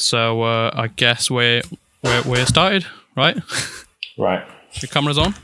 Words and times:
So 0.00 0.42
uh, 0.42 0.70
I 0.74 0.86
guess 0.88 1.30
we're 1.30 1.60
we're 2.02 2.22
we're 2.22 2.46
started, 2.46 2.86
right? 3.16 3.36
Right. 4.16 4.42
Your 4.80 4.88
camera's 4.88 5.18
on. 5.18 5.34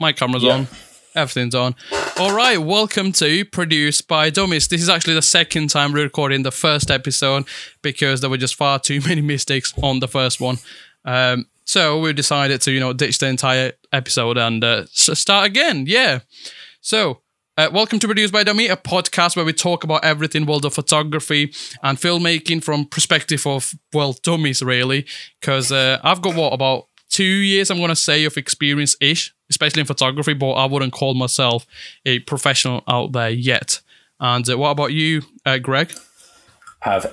My 0.00 0.12
camera's 0.12 0.42
Yeah. 0.42 0.52
on. 0.54 0.66
Everything's 1.14 1.54
on. 1.54 1.76
All 2.18 2.34
right. 2.34 2.56
Welcome 2.60 3.12
to 3.12 3.44
Produced 3.44 4.08
by 4.08 4.30
Dummies. 4.30 4.66
This 4.66 4.82
is 4.82 4.88
actually 4.88 5.14
the 5.14 5.22
second 5.22 5.70
time 5.70 5.92
we're 5.92 6.02
recording 6.02 6.42
the 6.42 6.50
first 6.50 6.90
episode 6.90 7.44
because 7.82 8.20
there 8.20 8.28
were 8.28 8.36
just 8.36 8.56
far 8.56 8.80
too 8.80 9.00
many 9.06 9.20
mistakes 9.20 9.72
on 9.80 10.00
the 10.00 10.08
first 10.08 10.40
one. 10.40 10.58
Um, 11.04 11.46
so 11.64 12.00
we 12.00 12.12
decided 12.12 12.62
to 12.62 12.72
you 12.72 12.80
know 12.80 12.92
ditch 12.92 13.18
the 13.18 13.28
entire 13.28 13.72
episode 13.92 14.36
and 14.38 14.64
uh, 14.64 14.86
start 14.86 15.46
again. 15.46 15.84
Yeah. 15.86 16.20
So, 16.80 17.20
uh, 17.56 17.70
welcome 17.72 17.98
to 18.00 18.06
Produced 18.08 18.32
by 18.32 18.42
Dummy, 18.42 18.66
a 18.66 18.76
podcast 18.76 19.36
where 19.36 19.44
we 19.44 19.52
talk 19.52 19.84
about 19.84 20.04
everything 20.04 20.44
world 20.44 20.64
of 20.64 20.74
photography 20.74 21.52
and 21.82 21.96
filmmaking 21.98 22.64
from 22.64 22.84
perspective 22.86 23.46
of 23.46 23.72
well 23.92 24.14
dummies 24.22 24.62
really. 24.62 25.06
Because 25.40 25.70
uh, 25.70 25.98
I've 26.02 26.20
got 26.22 26.34
what 26.34 26.52
about 26.52 26.86
two 27.10 27.22
years 27.24 27.70
I'm 27.70 27.78
gonna 27.78 27.94
say 27.96 28.24
of 28.24 28.36
experience 28.36 28.96
ish, 29.00 29.32
especially 29.50 29.80
in 29.80 29.86
photography, 29.86 30.34
but 30.34 30.52
I 30.52 30.66
wouldn't 30.66 30.92
call 30.92 31.14
myself 31.14 31.64
a 32.04 32.18
professional 32.20 32.82
out 32.88 33.12
there 33.12 33.30
yet. 33.30 33.80
And 34.18 34.48
uh, 34.48 34.58
what 34.58 34.70
about 34.70 34.92
you, 34.92 35.22
uh, 35.46 35.58
Greg? 35.58 35.92
Have 36.80 37.12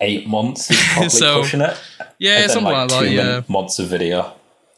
eight 0.00 0.26
months 0.28 0.68
probably 0.92 1.08
So, 1.08 1.42
pushing 1.42 1.60
it. 1.60 1.76
Yeah, 2.18 2.46
something 2.46 2.72
like, 2.72 2.88
that. 2.88 3.00
two 3.00 3.10
Yeah. 3.10 3.42
months 3.48 3.78
of 3.78 3.88
video. 3.88 4.34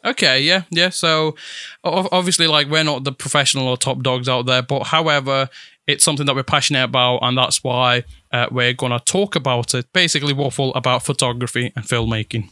Okay, 0.07 0.41
yeah, 0.41 0.63
yeah. 0.71 0.89
So 0.89 1.35
obviously, 1.83 2.47
like 2.47 2.69
we're 2.69 2.83
not 2.83 3.03
the 3.03 3.11
professional 3.11 3.67
or 3.67 3.77
top 3.77 4.01
dogs 4.03 4.29
out 4.29 4.45
there, 4.45 4.61
but 4.61 4.83
however, 4.83 5.49
it's 5.85 6.03
something 6.03 6.25
that 6.25 6.35
we're 6.35 6.43
passionate 6.43 6.83
about, 6.83 7.19
and 7.21 7.37
that's 7.37 7.63
why 7.63 8.03
uh, 8.31 8.47
we're 8.51 8.73
gonna 8.73 8.99
talk 9.01 9.35
about 9.35 9.73
it. 9.73 9.91
Basically, 9.93 10.33
waffle 10.33 10.73
about 10.75 11.03
photography 11.03 11.71
and 11.75 11.85
filmmaking. 11.85 12.49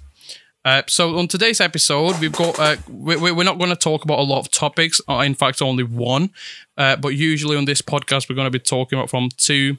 Uh, 0.66 0.82
so 0.88 1.18
on 1.20 1.28
today's 1.28 1.62
episode, 1.62 2.20
we've 2.20 2.32
got 2.32 2.60
uh, 2.60 2.76
we, 2.90 3.16
we- 3.18 3.32
we're 3.32 3.44
not 3.44 3.60
going 3.60 3.70
to 3.70 3.76
talk 3.76 4.04
about 4.04 4.18
a 4.18 4.24
lot 4.24 4.40
of 4.40 4.50
topics. 4.50 5.00
Uh, 5.08 5.20
in 5.20 5.36
fact, 5.36 5.62
only 5.62 5.84
one. 5.84 6.32
Uh, 6.76 6.96
but 6.96 7.10
usually 7.10 7.56
on 7.56 7.66
this 7.66 7.84
podcast, 7.84 8.28
we're 8.28 8.36
going 8.36 8.48
to 8.48 8.52
be 8.52 8.58
talking 8.58 8.98
about 8.98 9.10
from 9.12 9.30
two, 9.38 9.78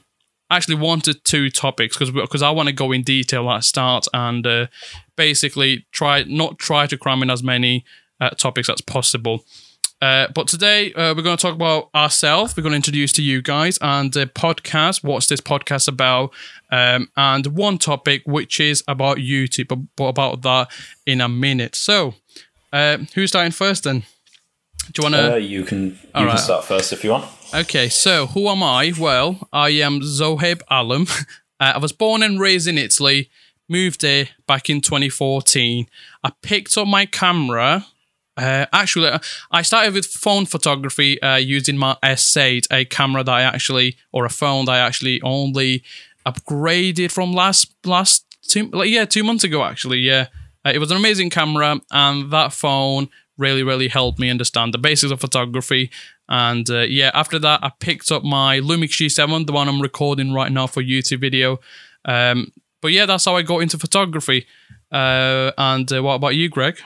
actually 0.49 0.75
wanted 0.75 1.23
two 1.23 1.49
topics 1.49 1.97
because 1.97 2.11
because 2.11 2.41
I 2.41 2.49
want 2.51 2.67
to 2.67 2.73
go 2.73 2.91
in 2.91 3.03
detail 3.03 3.49
at 3.51 3.63
start 3.63 4.07
and 4.13 4.45
uh, 4.45 4.67
basically 5.15 5.85
try 5.91 6.23
not 6.23 6.57
try 6.59 6.87
to 6.87 6.97
cram 6.97 7.21
in 7.21 7.29
as 7.29 7.43
many 7.43 7.85
uh, 8.19 8.29
topics 8.31 8.69
as 8.69 8.81
possible. 8.81 9.45
Uh, 9.99 10.27
but 10.35 10.47
today 10.47 10.93
uh, 10.93 11.13
we're 11.15 11.23
going 11.23 11.35
to 11.35 11.41
talk 11.41 11.55
about 11.55 11.89
ourselves. 11.95 12.55
We're 12.55 12.61
going 12.61 12.73
to 12.73 12.77
introduce 12.77 13.11
to 13.13 13.23
you 13.23 13.41
guys 13.41 13.79
and 13.81 14.13
the 14.13 14.27
podcast. 14.27 15.03
What's 15.03 15.25
this 15.25 15.41
podcast 15.41 15.87
about? 15.87 16.33
Um, 16.71 17.09
and 17.17 17.47
one 17.47 17.79
topic 17.79 18.21
which 18.25 18.59
is 18.59 18.83
about 18.87 19.17
YouTube, 19.17 19.69
but, 19.69 19.79
but 19.95 20.05
about 20.05 20.43
that 20.43 20.69
in 21.07 21.19
a 21.19 21.27
minute. 21.27 21.75
So, 21.75 22.13
uh, 22.71 22.99
who's 23.15 23.31
starting 23.31 23.51
first 23.51 23.85
then? 23.85 24.03
Do 24.91 25.01
you 25.01 25.03
want 25.03 25.15
to? 25.15 25.33
Uh, 25.33 25.35
you 25.37 25.63
can 25.63 25.85
you 25.85 25.97
can 26.13 26.37
start 26.37 26.65
first 26.65 26.93
if 26.93 27.03
you 27.03 27.11
want. 27.11 27.25
Okay, 27.53 27.89
so 27.89 28.27
who 28.27 28.47
am 28.47 28.63
I? 28.63 28.93
Well, 28.97 29.47
I 29.51 29.69
am 29.69 30.01
Zohaib 30.01 30.61
Alam. 30.69 31.07
Uh, 31.59 31.73
I 31.73 31.77
was 31.79 31.91
born 31.91 32.21
and 32.21 32.39
raised 32.39 32.67
in 32.67 32.77
Italy, 32.77 33.31
moved 33.67 34.03
here 34.03 34.29
back 34.45 34.69
in 34.69 34.79
2014. 34.79 35.87
I 36.23 36.31
picked 36.43 36.77
up 36.77 36.87
my 36.87 37.07
camera. 37.07 37.87
Uh, 38.37 38.67
actually, 38.71 39.09
I 39.49 39.63
started 39.63 39.95
with 39.95 40.05
phone 40.05 40.45
photography 40.45 41.19
uh, 41.19 41.37
using 41.37 41.75
my 41.75 41.97
S8, 42.03 42.67
a 42.69 42.85
camera 42.85 43.23
that 43.23 43.31
I 43.31 43.41
actually, 43.41 43.97
or 44.11 44.23
a 44.23 44.29
phone 44.29 44.65
that 44.65 44.73
I 44.73 44.77
actually 44.77 45.19
only 45.23 45.83
upgraded 46.27 47.11
from 47.11 47.33
last 47.33 47.73
last 47.83 48.25
two, 48.43 48.69
like, 48.69 48.91
yeah, 48.91 49.05
two 49.05 49.23
months 49.23 49.43
ago. 49.43 49.63
Actually, 49.63 49.97
yeah, 49.99 50.27
uh, 50.63 50.71
it 50.75 50.77
was 50.77 50.91
an 50.91 50.97
amazing 50.97 51.31
camera, 51.31 51.81
and 51.89 52.29
that 52.31 52.53
phone 52.53 53.09
really, 53.37 53.63
really 53.63 53.87
helped 53.87 54.19
me 54.19 54.29
understand 54.29 54.73
the 54.73 54.77
basics 54.77 55.11
of 55.11 55.19
photography. 55.19 55.91
And 56.29 56.69
uh, 56.69 56.81
yeah, 56.81 57.11
after 57.13 57.39
that, 57.39 57.63
I 57.63 57.71
picked 57.79 58.11
up 58.11 58.23
my 58.23 58.59
Lumix 58.59 58.91
G7, 58.91 59.45
the 59.45 59.53
one 59.53 59.67
I'm 59.69 59.81
recording 59.81 60.33
right 60.33 60.51
now 60.51 60.67
for 60.67 60.81
YouTube 60.81 61.21
video. 61.21 61.59
Um, 62.05 62.51
but 62.81 62.91
yeah, 62.91 63.05
that's 63.05 63.25
how 63.25 63.35
I 63.35 63.41
got 63.41 63.59
into 63.59 63.77
photography. 63.77 64.45
Uh, 64.91 65.51
and 65.57 65.91
uh, 65.91 66.03
what 66.03 66.15
about 66.15 66.35
you, 66.35 66.49
Greg? 66.49 66.79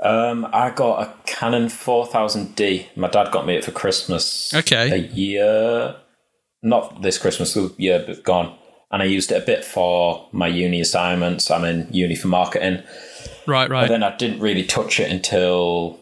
Um, 0.00 0.46
I 0.52 0.70
got 0.70 1.02
a 1.02 1.14
Canon 1.24 1.66
4000D. 1.66 2.96
My 2.96 3.08
dad 3.08 3.32
got 3.32 3.46
me 3.46 3.56
it 3.56 3.64
for 3.64 3.72
Christmas. 3.72 4.52
Okay. 4.54 4.92
A 4.92 4.96
year, 4.96 5.96
not 6.62 7.02
this 7.02 7.18
Christmas, 7.18 7.54
the 7.54 7.74
year 7.78 8.04
but 8.06 8.22
gone. 8.22 8.56
And 8.90 9.02
I 9.02 9.06
used 9.06 9.32
it 9.32 9.42
a 9.42 9.46
bit 9.46 9.64
for 9.64 10.28
my 10.32 10.46
uni 10.46 10.80
assignments. 10.80 11.50
I'm 11.50 11.64
in 11.64 11.88
uni 11.90 12.14
for 12.14 12.28
marketing. 12.28 12.82
Right, 13.46 13.70
right. 13.70 13.82
But 13.82 13.88
then 13.88 14.02
I 14.02 14.16
didn't 14.16 14.40
really 14.40 14.64
touch 14.64 15.00
it 15.00 15.10
until 15.10 16.00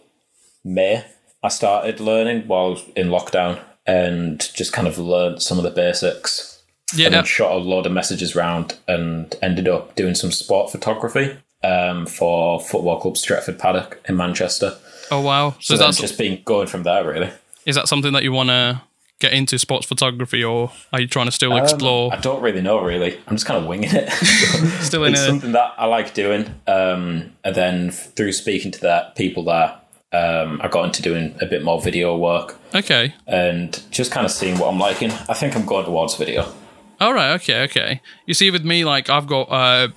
May. 0.64 1.04
I 1.42 1.48
started 1.48 2.00
learning 2.00 2.46
while 2.46 2.66
I 2.66 2.68
was 2.70 2.84
in 2.96 3.08
lockdown 3.08 3.60
and 3.86 4.40
just 4.54 4.72
kind 4.72 4.88
of 4.88 4.98
learned 4.98 5.42
some 5.42 5.58
of 5.58 5.64
the 5.64 5.70
basics. 5.70 6.62
yeah, 6.94 7.06
and 7.06 7.14
then 7.16 7.24
shot 7.24 7.52
a 7.52 7.56
lot 7.58 7.84
of 7.86 7.92
messages 7.92 8.34
round 8.34 8.78
and 8.88 9.34
ended 9.42 9.68
up 9.68 9.94
doing 9.94 10.14
some 10.14 10.32
sport 10.32 10.72
photography 10.72 11.36
um, 11.62 12.06
for 12.06 12.60
Football 12.60 13.00
Club 13.00 13.14
Stretford 13.14 13.58
Paddock 13.58 14.00
in 14.08 14.16
Manchester. 14.16 14.76
oh 15.10 15.20
wow. 15.20 15.50
So, 15.52 15.56
So 15.60 15.74
is, 15.74 15.80
then 15.80 15.90
that, 15.90 16.00
just 16.00 16.18
been 16.18 16.42
going 16.44 16.66
from 16.66 16.82
there, 16.84 17.04
really. 17.06 17.30
is 17.66 17.74
that 17.76 17.88
something 17.88 18.12
that 18.14 18.22
you 18.22 18.32
want 18.32 18.48
to 18.48 18.80
get 19.24 19.32
into 19.32 19.58
sports 19.58 19.86
photography, 19.86 20.44
or 20.44 20.70
are 20.92 21.00
you 21.00 21.06
trying 21.06 21.26
to 21.26 21.32
still 21.32 21.56
explore? 21.56 22.12
Um, 22.12 22.18
I 22.18 22.20
don't 22.20 22.42
really 22.42 22.60
know, 22.60 22.82
really. 22.82 23.18
I'm 23.26 23.36
just 23.36 23.46
kind 23.46 23.60
of 23.60 23.66
winging 23.66 23.90
it. 23.92 24.10
still 24.82 25.04
in 25.04 25.14
it's 25.14 25.24
something 25.24 25.52
that 25.52 25.72
I 25.78 25.86
like 25.86 26.14
doing. 26.14 26.54
Um, 26.66 27.32
and 27.42 27.54
then 27.54 27.90
through 27.90 28.32
speaking 28.32 28.70
to 28.72 28.80
that 28.82 29.16
people 29.16 29.44
there, 29.44 29.78
um, 30.12 30.60
I 30.62 30.68
got 30.68 30.84
into 30.84 31.02
doing 31.02 31.36
a 31.40 31.46
bit 31.46 31.64
more 31.64 31.80
video 31.80 32.16
work 32.16 32.58
okay. 32.74 33.14
and 33.26 33.82
just 33.90 34.12
kind 34.12 34.24
of 34.24 34.30
seeing 34.30 34.58
what 34.58 34.68
I'm 34.68 34.78
liking. 34.78 35.10
I 35.28 35.34
think 35.34 35.56
I'm 35.56 35.66
going 35.66 35.86
towards 35.86 36.16
video. 36.16 36.52
All 37.00 37.12
right, 37.12 37.32
okay, 37.34 37.62
okay. 37.62 38.00
You 38.26 38.34
see, 38.34 38.50
with 38.50 38.64
me, 38.64 38.84
like 38.84 39.10
I've 39.10 39.26
got 39.26 39.50
uh, 39.50 39.88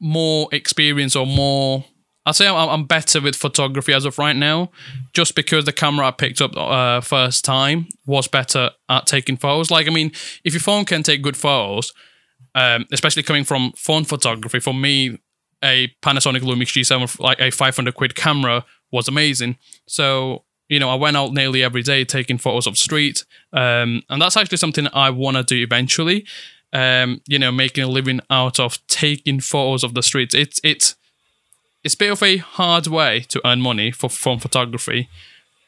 more 0.00 0.48
experience 0.52 1.16
or 1.16 1.26
more. 1.26 1.84
I'd 2.24 2.36
say 2.36 2.46
I'm, 2.46 2.84
better 2.84 3.20
with 3.20 3.34
photography 3.34 3.92
as 3.92 4.04
of 4.04 4.18
right 4.18 4.36
now, 4.36 4.70
just 5.12 5.34
because 5.34 5.64
the 5.64 5.72
camera 5.72 6.06
I 6.06 6.10
picked 6.12 6.40
up 6.40 6.56
uh, 6.56 7.00
first 7.00 7.44
time 7.44 7.88
was 8.06 8.28
better 8.28 8.70
at 8.88 9.06
taking 9.06 9.36
photos. 9.36 9.70
Like, 9.72 9.88
I 9.88 9.90
mean, 9.90 10.12
if 10.44 10.52
your 10.52 10.60
phone 10.60 10.84
can 10.84 11.02
take 11.02 11.22
good 11.22 11.36
photos, 11.36 11.92
um, 12.54 12.86
especially 12.92 13.24
coming 13.24 13.44
from 13.44 13.72
phone 13.76 14.04
photography, 14.04 14.60
for 14.60 14.72
me, 14.72 15.18
a 15.64 15.88
Panasonic 16.02 16.42
Lumix 16.42 16.68
G7, 16.68 17.18
like 17.18 17.40
a 17.40 17.50
500 17.50 17.94
quid 17.94 18.14
camera, 18.14 18.64
was 18.92 19.08
amazing. 19.08 19.56
So, 19.88 20.44
you 20.68 20.78
know, 20.78 20.90
I 20.90 20.94
went 20.94 21.16
out 21.16 21.32
nearly 21.32 21.64
every 21.64 21.82
day 21.82 22.04
taking 22.04 22.38
photos 22.38 22.68
of 22.68 22.78
street. 22.78 23.24
Um, 23.52 24.02
and 24.08 24.22
that's 24.22 24.36
actually 24.36 24.58
something 24.58 24.86
I 24.92 25.10
want 25.10 25.38
to 25.38 25.42
do 25.42 25.60
eventually. 25.60 26.26
Um, 26.72 27.20
you 27.26 27.38
know, 27.38 27.52
making 27.52 27.84
a 27.84 27.88
living 27.88 28.20
out 28.30 28.58
of 28.60 28.84
taking 28.86 29.40
photos 29.40 29.82
of 29.84 29.94
the 29.94 30.02
streets. 30.02 30.34
It's, 30.34 30.60
it's, 30.62 30.96
it's 31.84 31.94
a 31.94 31.98
bit 31.98 32.12
of 32.12 32.22
a 32.22 32.36
hard 32.38 32.86
way 32.86 33.20
to 33.28 33.40
earn 33.46 33.60
money 33.60 33.90
for 33.90 34.08
phone 34.08 34.38
photography. 34.38 35.08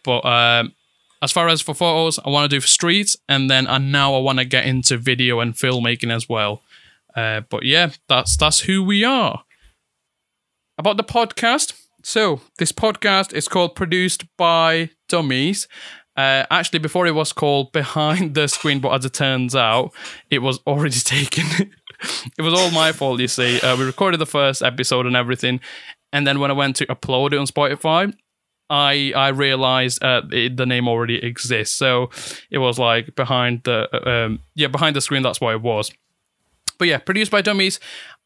But 0.04 0.24
um, 0.24 0.74
as 1.22 1.32
far 1.32 1.48
as 1.48 1.60
for 1.60 1.74
photos, 1.74 2.18
I 2.24 2.28
want 2.30 2.50
to 2.50 2.56
do 2.56 2.60
for 2.60 2.66
streets, 2.66 3.16
and 3.28 3.50
then 3.50 3.66
and 3.66 3.90
now 3.90 4.14
I 4.14 4.18
want 4.18 4.38
to 4.38 4.44
get 4.44 4.66
into 4.66 4.96
video 4.96 5.40
and 5.40 5.54
filmmaking 5.54 6.12
as 6.14 6.28
well. 6.28 6.62
Uh, 7.16 7.40
but 7.48 7.64
yeah, 7.64 7.90
that's 8.08 8.36
that's 8.36 8.60
who 8.60 8.84
we 8.84 9.04
are. 9.04 9.44
About 10.76 10.96
the 10.96 11.04
podcast, 11.04 11.72
so 12.02 12.40
this 12.58 12.72
podcast 12.72 13.32
is 13.32 13.48
called 13.48 13.74
Produced 13.74 14.24
by 14.36 14.90
Dummies. 15.08 15.66
Uh, 16.16 16.44
actually, 16.50 16.78
before 16.78 17.06
it 17.06 17.14
was 17.14 17.32
called 17.32 17.72
Behind 17.72 18.34
the 18.34 18.46
Screen, 18.46 18.80
but 18.80 18.90
as 18.90 19.04
it 19.04 19.14
turns 19.14 19.56
out, 19.56 19.92
it 20.30 20.40
was 20.40 20.58
already 20.66 21.00
taken. 21.00 21.72
it 22.38 22.42
was 22.42 22.54
all 22.54 22.70
my 22.70 22.92
fault, 22.92 23.20
you 23.20 23.28
see. 23.28 23.60
Uh, 23.60 23.76
we 23.76 23.84
recorded 23.84 24.18
the 24.20 24.26
first 24.26 24.62
episode 24.62 25.06
and 25.06 25.16
everything, 25.16 25.60
and 26.14 26.26
then 26.26 26.38
when 26.40 26.50
I 26.50 26.54
went 26.54 26.76
to 26.76 26.86
upload 26.86 27.32
it 27.34 27.38
on 27.38 27.46
Spotify, 27.46 28.14
I 28.70 29.12
I 29.14 29.28
realized 29.28 30.02
uh, 30.02 30.22
it, 30.32 30.56
the 30.56 30.64
name 30.64 30.88
already 30.88 31.16
exists. 31.22 31.76
So 31.76 32.08
it 32.50 32.58
was 32.58 32.78
like 32.78 33.14
behind 33.16 33.62
the 33.64 33.88
uh, 33.92 34.10
um, 34.26 34.38
yeah 34.54 34.68
behind 34.68 34.96
the 34.96 35.00
screen. 35.02 35.22
That's 35.22 35.40
why 35.40 35.52
it 35.52 35.60
was. 35.62 35.92
But 36.78 36.88
yeah, 36.88 36.98
produced 36.98 37.30
by 37.30 37.42
dummies. 37.42 37.78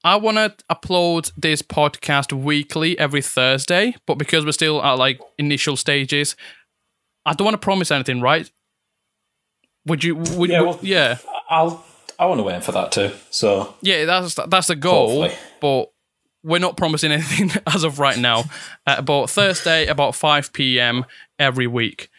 I 0.05 0.15
want 0.17 0.37
to 0.37 0.55
upload 0.71 1.33
this 1.37 1.61
podcast 1.61 2.33
weekly 2.33 2.97
every 2.99 3.21
Thursday, 3.23 3.95
but 4.07 4.15
because 4.17 4.45
we're 4.45 4.53
still 4.53 4.81
at 4.83 4.93
like 4.93 5.21
initial 5.39 5.77
stages, 5.77 6.37
I 7.27 7.33
don't 7.35 7.45
want 7.47 7.61
to 7.61 7.65
promise 7.65 7.91
anything, 7.91 8.21
right? 8.21 8.49
Would 9.87 10.05
you? 10.05 10.15
Would 10.17 10.51
Yeah, 10.51 10.57
yeah, 10.61 10.63
well- 10.63 10.79
yeah, 10.83 11.19
I'll 11.51 11.85
I 12.19 12.27
want 12.27 12.39
to 12.39 12.43
wait 12.45 12.63
for 12.65 12.73
that 12.73 12.93
too. 12.93 13.11
So 13.31 13.75
yeah. 13.81 14.05
That's 14.05 14.35
that's 14.49 14.67
the 14.69 14.77
goal, 14.77 15.23
Hopefully. 15.23 15.39
but 15.61 15.91
we're 16.43 16.59
not 16.59 16.77
promising 16.77 17.13
anything 17.13 17.51
as 17.67 17.85
of 17.85 17.99
right 17.99 18.19
now. 18.19 18.45
Uh, 18.87 19.03
but 19.03 19.29
Thursday 19.29 19.87
about 19.87 20.15
five 20.15 20.53
p.m. 20.53 21.05
every 21.39 21.67
week. 21.67 22.11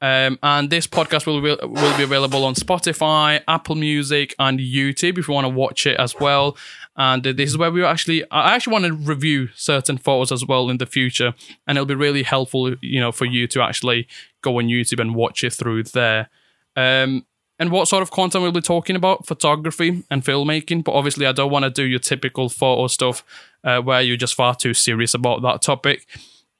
Um, 0.00 0.38
and 0.42 0.70
this 0.70 0.86
podcast 0.86 1.26
will 1.26 1.40
be, 1.40 1.56
will 1.60 1.96
be 1.96 2.04
available 2.04 2.44
on 2.44 2.54
Spotify, 2.54 3.42
Apple 3.48 3.74
Music, 3.74 4.34
and 4.38 4.60
YouTube 4.60 5.18
if 5.18 5.26
you 5.26 5.34
want 5.34 5.46
to 5.46 5.48
watch 5.48 5.86
it 5.86 5.98
as 5.98 6.14
well. 6.20 6.56
And 6.96 7.22
this 7.22 7.50
is 7.50 7.58
where 7.58 7.70
we 7.70 7.84
actually, 7.84 8.28
I 8.30 8.54
actually 8.54 8.72
want 8.72 8.84
to 8.86 8.92
review 8.92 9.48
certain 9.54 9.98
photos 9.98 10.30
as 10.30 10.46
well 10.46 10.70
in 10.70 10.78
the 10.78 10.86
future, 10.86 11.34
and 11.66 11.76
it'll 11.76 11.86
be 11.86 11.94
really 11.94 12.22
helpful, 12.22 12.74
you 12.80 13.00
know, 13.00 13.12
for 13.12 13.24
you 13.24 13.46
to 13.48 13.62
actually 13.62 14.06
go 14.42 14.58
on 14.58 14.66
YouTube 14.66 15.00
and 15.00 15.14
watch 15.14 15.42
it 15.42 15.52
through 15.52 15.82
there. 15.84 16.28
Um, 16.76 17.24
and 17.58 17.70
what 17.72 17.88
sort 17.88 18.02
of 18.02 18.10
content 18.10 18.42
we'll 18.42 18.52
be 18.52 18.60
talking 18.60 18.94
about? 18.96 19.26
Photography 19.26 20.04
and 20.10 20.24
filmmaking 20.24 20.84
but 20.84 20.92
obviously 20.92 21.26
i 21.26 21.32
don't 21.32 21.50
want 21.50 21.64
to 21.64 21.70
do 21.70 21.84
your 21.84 21.98
typical 21.98 22.48
photo 22.48 22.86
stuff 22.86 23.24
uh, 23.64 23.80
where 23.80 24.00
you're 24.00 24.16
just 24.16 24.34
far 24.34 24.54
too 24.54 24.72
serious 24.74 25.14
about 25.14 25.42
that 25.42 25.60
topic. 25.62 26.06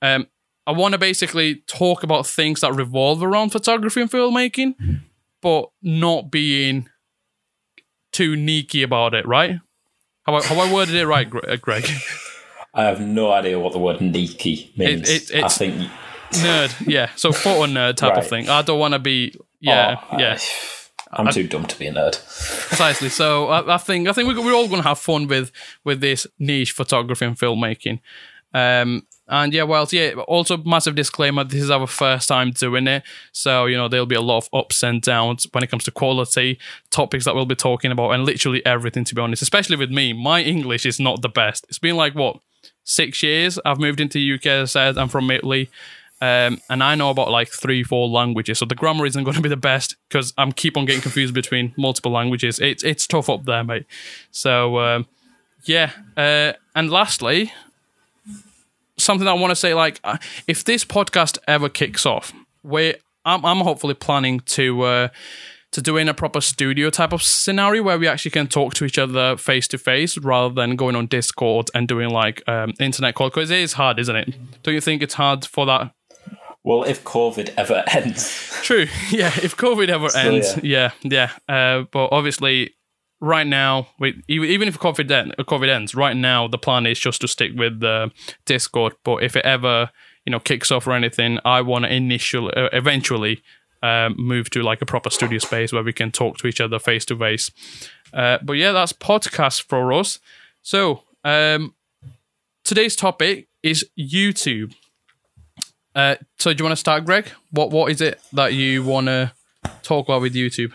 Um, 0.03 0.27
i 0.67 0.73
want 0.73 0.93
to 0.93 0.99
basically 0.99 1.57
talk 1.67 2.03
about 2.03 2.27
things 2.27 2.61
that 2.61 2.73
revolve 2.75 3.23
around 3.23 3.51
photography 3.51 4.01
and 4.01 4.11
filmmaking 4.11 4.75
but 5.41 5.71
not 5.83 6.31
being 6.31 6.89
too 8.13 8.35
neaky 8.35 8.83
about 8.85 9.15
it 9.15 9.27
right? 9.27 9.61
How 10.25 10.35
I, 10.35 10.43
have 10.45 10.59
I 10.59 10.73
worded 10.73 10.95
it 10.95 11.07
right 11.07 11.27
uh, 11.49 11.57
greg? 11.57 11.87
I 12.75 12.85
have 12.85 13.01
no 13.01 13.33
idea 13.33 13.59
what 13.59 13.73
the 13.73 13.79
word 13.79 13.99
"neaky" 13.99 14.77
means. 14.77 15.09
it- 15.09 15.35
I 15.35 15.39
it's- 15.39 15.57
think 15.59 15.91
nerd 16.33 16.87
yeah. 16.87 17.09
So 17.17 17.33
photo 17.33 17.67
nerd 17.73 17.97
type 17.97 18.17
of 18.17 18.27
thing. 18.27 18.49
I 18.49 18.63
don't 18.63 18.79
want 18.79 18.93
to 18.95 18.99
be 18.99 19.35
yeah 19.61 19.97
Oh, 20.13 20.19
yeah. 20.19 20.35
I, 20.35 20.39
am 21.17 21.29
too 21.29 21.47
dumb 21.47 21.67
to 21.67 21.79
be 21.79 21.87
a 21.87 21.93
nerd. 21.93 22.13
precisely. 22.69 23.09
So 23.09 23.49
I, 23.49 23.75
I 23.75 23.79
think 23.79 24.09
I 24.09 24.13
think 24.13 24.29
we're, 24.29 24.45
we're 24.45 24.55
all 24.55 24.69
going 24.69 24.83
to 24.83 24.89
have 24.89 24.99
fun 24.99 25.27
with 25.27 25.53
with 25.85 26.01
this 26.01 26.27
niche 26.39 26.73
photography 26.73 27.25
and 27.25 27.39
filmmaking. 27.39 28.01
Um, 28.55 29.07
and 29.31 29.53
yeah, 29.53 29.65
well, 29.65 29.87
yeah. 29.93 30.15
Also, 30.27 30.57
massive 30.59 30.95
disclaimer: 30.95 31.45
this 31.45 31.63
is 31.63 31.71
our 31.71 31.87
first 31.87 32.29
time 32.29 32.51
doing 32.51 32.87
it, 32.87 33.03
so 33.33 33.67
you 33.67 33.77
know 33.77 33.87
there'll 33.87 34.07
be 34.07 34.15
a 34.15 34.23
lot 34.23 34.39
of 34.39 34.49
ups 34.55 34.83
and 34.83 35.03
downs 35.03 35.47
when 35.53 35.63
it 35.63 35.71
comes 35.71 35.85
to 35.85 35.91
quality, 35.91 36.59
topics 36.91 37.27
that 37.27 37.35
we'll 37.35 37.45
be 37.45 37.55
talking 37.55 37.93
about, 37.93 38.13
and 38.13 38.25
literally 38.25 38.65
everything. 38.65 39.05
To 39.05 39.15
be 39.15 39.21
honest, 39.21 39.43
especially 39.43 39.77
with 39.77 39.91
me, 39.91 40.15
my 40.15 40.43
English 40.43 40.87
is 40.87 40.99
not 40.99 41.21
the 41.21 41.29
best. 41.29 41.67
It's 41.69 41.79
been 41.79 41.97
like 41.97 42.15
what 42.15 42.41
six 42.85 43.23
years. 43.23 43.59
I've 43.67 43.79
moved 43.79 44.01
into 44.01 44.19
the 44.19 44.35
UK. 44.35 44.47
As 44.47 44.75
I 44.75 44.87
said, 44.87 44.99
I'm 44.99 45.09
from 45.09 45.31
Italy. 45.31 45.69
Um, 46.21 46.61
and 46.69 46.83
I 46.83 46.97
know 46.97 47.11
about 47.11 47.31
like 47.31 47.49
three, 47.49 47.85
four 47.85 48.09
languages, 48.09 48.59
so 48.59 48.65
the 48.65 48.75
grammar 48.75 49.07
isn't 49.07 49.23
going 49.23 49.37
to 49.37 49.43
be 49.43 49.49
the 49.49 49.57
best 49.57 49.97
because 50.09 50.35
I'm 50.37 50.51
keep 50.53 50.77
on 50.77 50.85
getting 50.85 51.01
confused 51.01 51.33
between 51.33 51.73
multiple 51.77 52.11
languages. 52.11 52.59
It's 52.59 52.83
it's 52.83 53.07
tough 53.07 53.29
up 53.29 53.45
there, 53.45 53.63
mate. 53.63 53.87
So 54.33 54.79
um, 54.81 55.07
yeah, 55.65 55.93
uh, 56.17 56.55
and 56.75 56.91
lastly, 56.91 57.53
something 58.97 59.29
I 59.29 59.33
want 59.35 59.53
to 59.53 59.57
say, 59.57 59.75
like 59.75 60.01
uh, 60.03 60.19
if 60.49 60.65
this 60.65 60.85
podcast 60.85 61.39
ever 61.47 61.69
kicks 61.69 62.05
off, 62.05 62.33
we 62.63 62.95
I'm, 63.25 63.45
I'm 63.45 63.59
hopefully 63.59 63.95
planning 63.95 64.41
to 64.41 64.83
uh, 64.83 65.09
to 65.71 65.83
do 65.83 65.97
in 65.97 66.09
a 66.09 66.15
proper 66.15 66.41
studio 66.41 66.91
type 66.91 67.13
of 67.13 67.23
scenario 67.23 67.83
where 67.83 67.99
we 67.99 68.09
actually 68.09 68.31
can 68.31 68.47
talk 68.47 68.75
to 68.75 68.85
each 68.85 68.99
other 68.99 69.37
face 69.37 69.69
to 69.69 69.79
face 69.79 70.17
rather 70.19 70.55
than 70.55 70.77
going 70.77 70.97
on 70.97 71.07
Discord 71.07 71.71
and 71.75 71.87
doing 71.87 72.11
like 72.11 72.43
um, 72.49 72.73
internet 72.81 73.15
call 73.15 73.29
because 73.29 73.51
it 73.51 73.59
is 73.59 73.75
hard, 73.75 73.99
isn't 73.99 74.17
it? 74.17 74.35
Don't 74.63 74.75
you 74.75 74.81
think 74.81 75.03
it's 75.03 75.15
hard 75.15 75.45
for 75.45 75.67
that 75.67 75.93
Well, 76.69 76.85
if 76.85 77.03
COVID 77.03 77.55
ever 77.57 77.83
ends, 77.99 78.61
True. 78.63 78.87
Yeah. 79.11 79.33
If 79.43 79.57
COVID 79.57 79.89
ever 79.89 80.11
So, 80.11 80.19
ends, 80.19 80.59
yeah, 80.63 80.91
yeah. 81.03 81.31
Uh, 81.49 81.85
but 81.91 82.11
obviously, 82.13 82.75
right 83.23 83.47
now, 83.47 83.89
we, 83.99 84.23
even 84.29 84.69
if 84.69 84.79
COVID, 84.79 85.11
end, 85.11 85.35
COVID 85.39 85.71
ends, 85.71 85.95
right 85.95 86.15
now 86.17 86.47
the 86.47 86.59
plan 86.59 86.85
is 86.87 87.01
just 87.01 87.23
to 87.23 87.29
stick 87.29 87.53
with 87.57 87.81
the 87.81 88.11
Discord. 88.45 88.93
But 89.03 89.23
if 89.23 89.35
it 89.35 89.47
ever, 89.47 89.91
you 90.27 90.31
know, 90.31 90.41
kicks 90.41 90.71
off 90.71 90.87
or 90.87 90.93
anything, 90.93 91.39
I 91.43 91.63
want 91.63 91.87
to 91.87 91.95
initially, 91.95 92.53
uh, 92.55 92.69
eventually, 92.75 93.43
um, 93.83 94.15
move 94.19 94.51
to 94.51 94.63
like 94.63 94.83
a 94.83 94.87
proper 94.87 95.09
studio 95.09 95.39
space 95.39 95.73
where 95.73 95.83
we 95.85 95.95
can 95.95 96.11
talk 96.11 96.37
to 96.39 96.49
each 96.49 96.61
other 96.61 96.79
face 96.79 97.07
to 97.07 97.17
face. 97.17 97.51
Uh, 98.13 98.37
But 98.43 98.55
yeah, 98.55 98.73
that's 98.73 98.93
podcast 98.93 99.63
for 99.63 99.91
us. 99.95 100.19
So 100.61 101.05
um, 101.25 101.75
today's 102.63 102.95
topic 102.95 103.49
is 103.63 103.89
YouTube. 103.99 104.75
Uh, 105.99 106.15
so 106.39 106.53
do 106.53 106.63
you 106.63 106.65
want 106.65 106.73
to 106.73 106.77
start, 106.77 107.05
Greg? 107.05 107.29
What 107.51 107.71
what 107.73 107.91
is 107.91 108.01
it 108.01 108.21
that 108.33 108.55
you 108.55 108.85
want 108.85 109.09
to 109.09 109.33
talk 109.83 110.07
about 110.07 110.21
with 110.23 110.33
YouTube? 110.35 110.73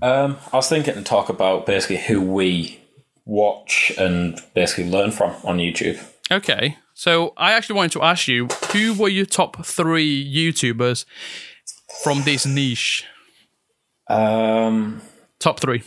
um, 0.00 0.38
I 0.50 0.56
was 0.56 0.66
thinking 0.68 0.94
to 0.94 1.02
talk 1.02 1.28
about 1.28 1.66
basically 1.66 1.98
who 1.98 2.22
we 2.22 2.80
watch 3.26 3.92
and 3.98 4.40
basically 4.54 4.88
learn 4.90 5.10
from 5.10 5.32
on 5.44 5.58
YouTube. 5.58 6.02
Okay, 6.30 6.78
so 6.94 7.34
I 7.36 7.52
actually 7.52 7.76
wanted 7.76 7.92
to 7.92 8.02
ask 8.02 8.28
you, 8.28 8.46
who 8.72 8.94
were 8.94 9.10
your 9.10 9.26
top 9.26 9.62
three 9.66 10.24
YouTubers 10.34 11.04
from 12.02 12.22
this 12.22 12.46
niche? 12.46 13.04
Um, 14.08 15.02
Top 15.38 15.60
three, 15.60 15.82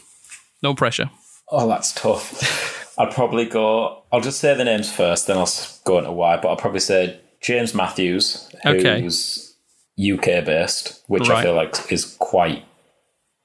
no 0.62 0.76
pressure. 0.76 1.10
oh, 1.50 1.68
that's 1.68 1.92
tough. 1.94 2.96
I'd 3.00 3.12
probably 3.12 3.46
go. 3.46 4.04
I'll 4.12 4.22
just 4.22 4.40
say 4.40 4.54
the 4.54 4.64
names 4.64 4.92
first, 4.92 5.26
then 5.26 5.38
I'll 5.38 5.50
go 5.86 5.98
into 5.98 6.12
why. 6.12 6.38
But 6.38 6.50
I'll 6.50 6.56
probably 6.58 6.80
say 6.82 7.20
James 7.44 7.76
Matthews, 7.76 8.50
Okay. 8.66 9.02
who's 9.02 9.56
UK 10.00 10.44
based, 10.46 11.04
which 11.08 11.30
I 11.30 11.44
feel 11.44 11.54
like 11.54 11.92
is 11.92 12.16
quite 12.20 12.66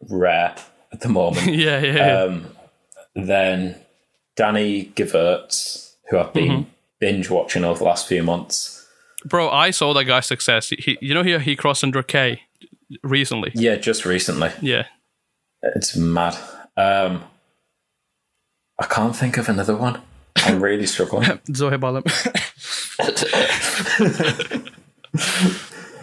rare 0.09 0.55
at 0.93 1.01
the 1.01 1.09
moment. 1.09 1.47
Yeah, 1.53 1.81
yeah, 1.81 1.95
yeah. 1.97 2.23
Um, 2.23 2.47
then 3.15 3.75
Danny 4.37 4.87
Gevirtz, 4.95 5.95
who 6.09 6.19
I've 6.19 6.33
been 6.33 6.49
Mm-hmm. 6.51 6.71
binge 7.01 7.29
watching 7.29 7.65
over 7.65 7.81
the 7.81 7.85
last 7.85 8.07
few 8.07 8.23
months. 8.23 8.87
bro. 9.27 9.51
I 9.51 9.71
saw 9.73 9.93
that 9.95 10.05
guy's 10.05 10.27
success. 10.27 10.69
He, 10.71 10.97
you 11.01 11.13
know, 11.15 11.23
he 11.25 11.37
he 11.41 11.57
crossed 11.57 11.83
under 11.85 12.03
K 12.03 12.43
recently. 13.03 13.51
Yeah, 13.55 13.77
just 13.77 14.05
recently. 14.05 14.51
Yeah, 14.63 14.85
It's 15.75 15.97
mad. 15.97 16.37
Um, 16.77 17.25
I 18.79 18.87
can't 18.87 19.15
think 19.17 19.37
of 19.39 19.49
another 19.49 19.77
one. 19.77 20.01
I'm 20.37 20.63
really 20.63 20.87
struggling. 20.95 21.25
Zohaib 21.51 21.83
Alam. 21.83 22.05
no, 23.01 23.07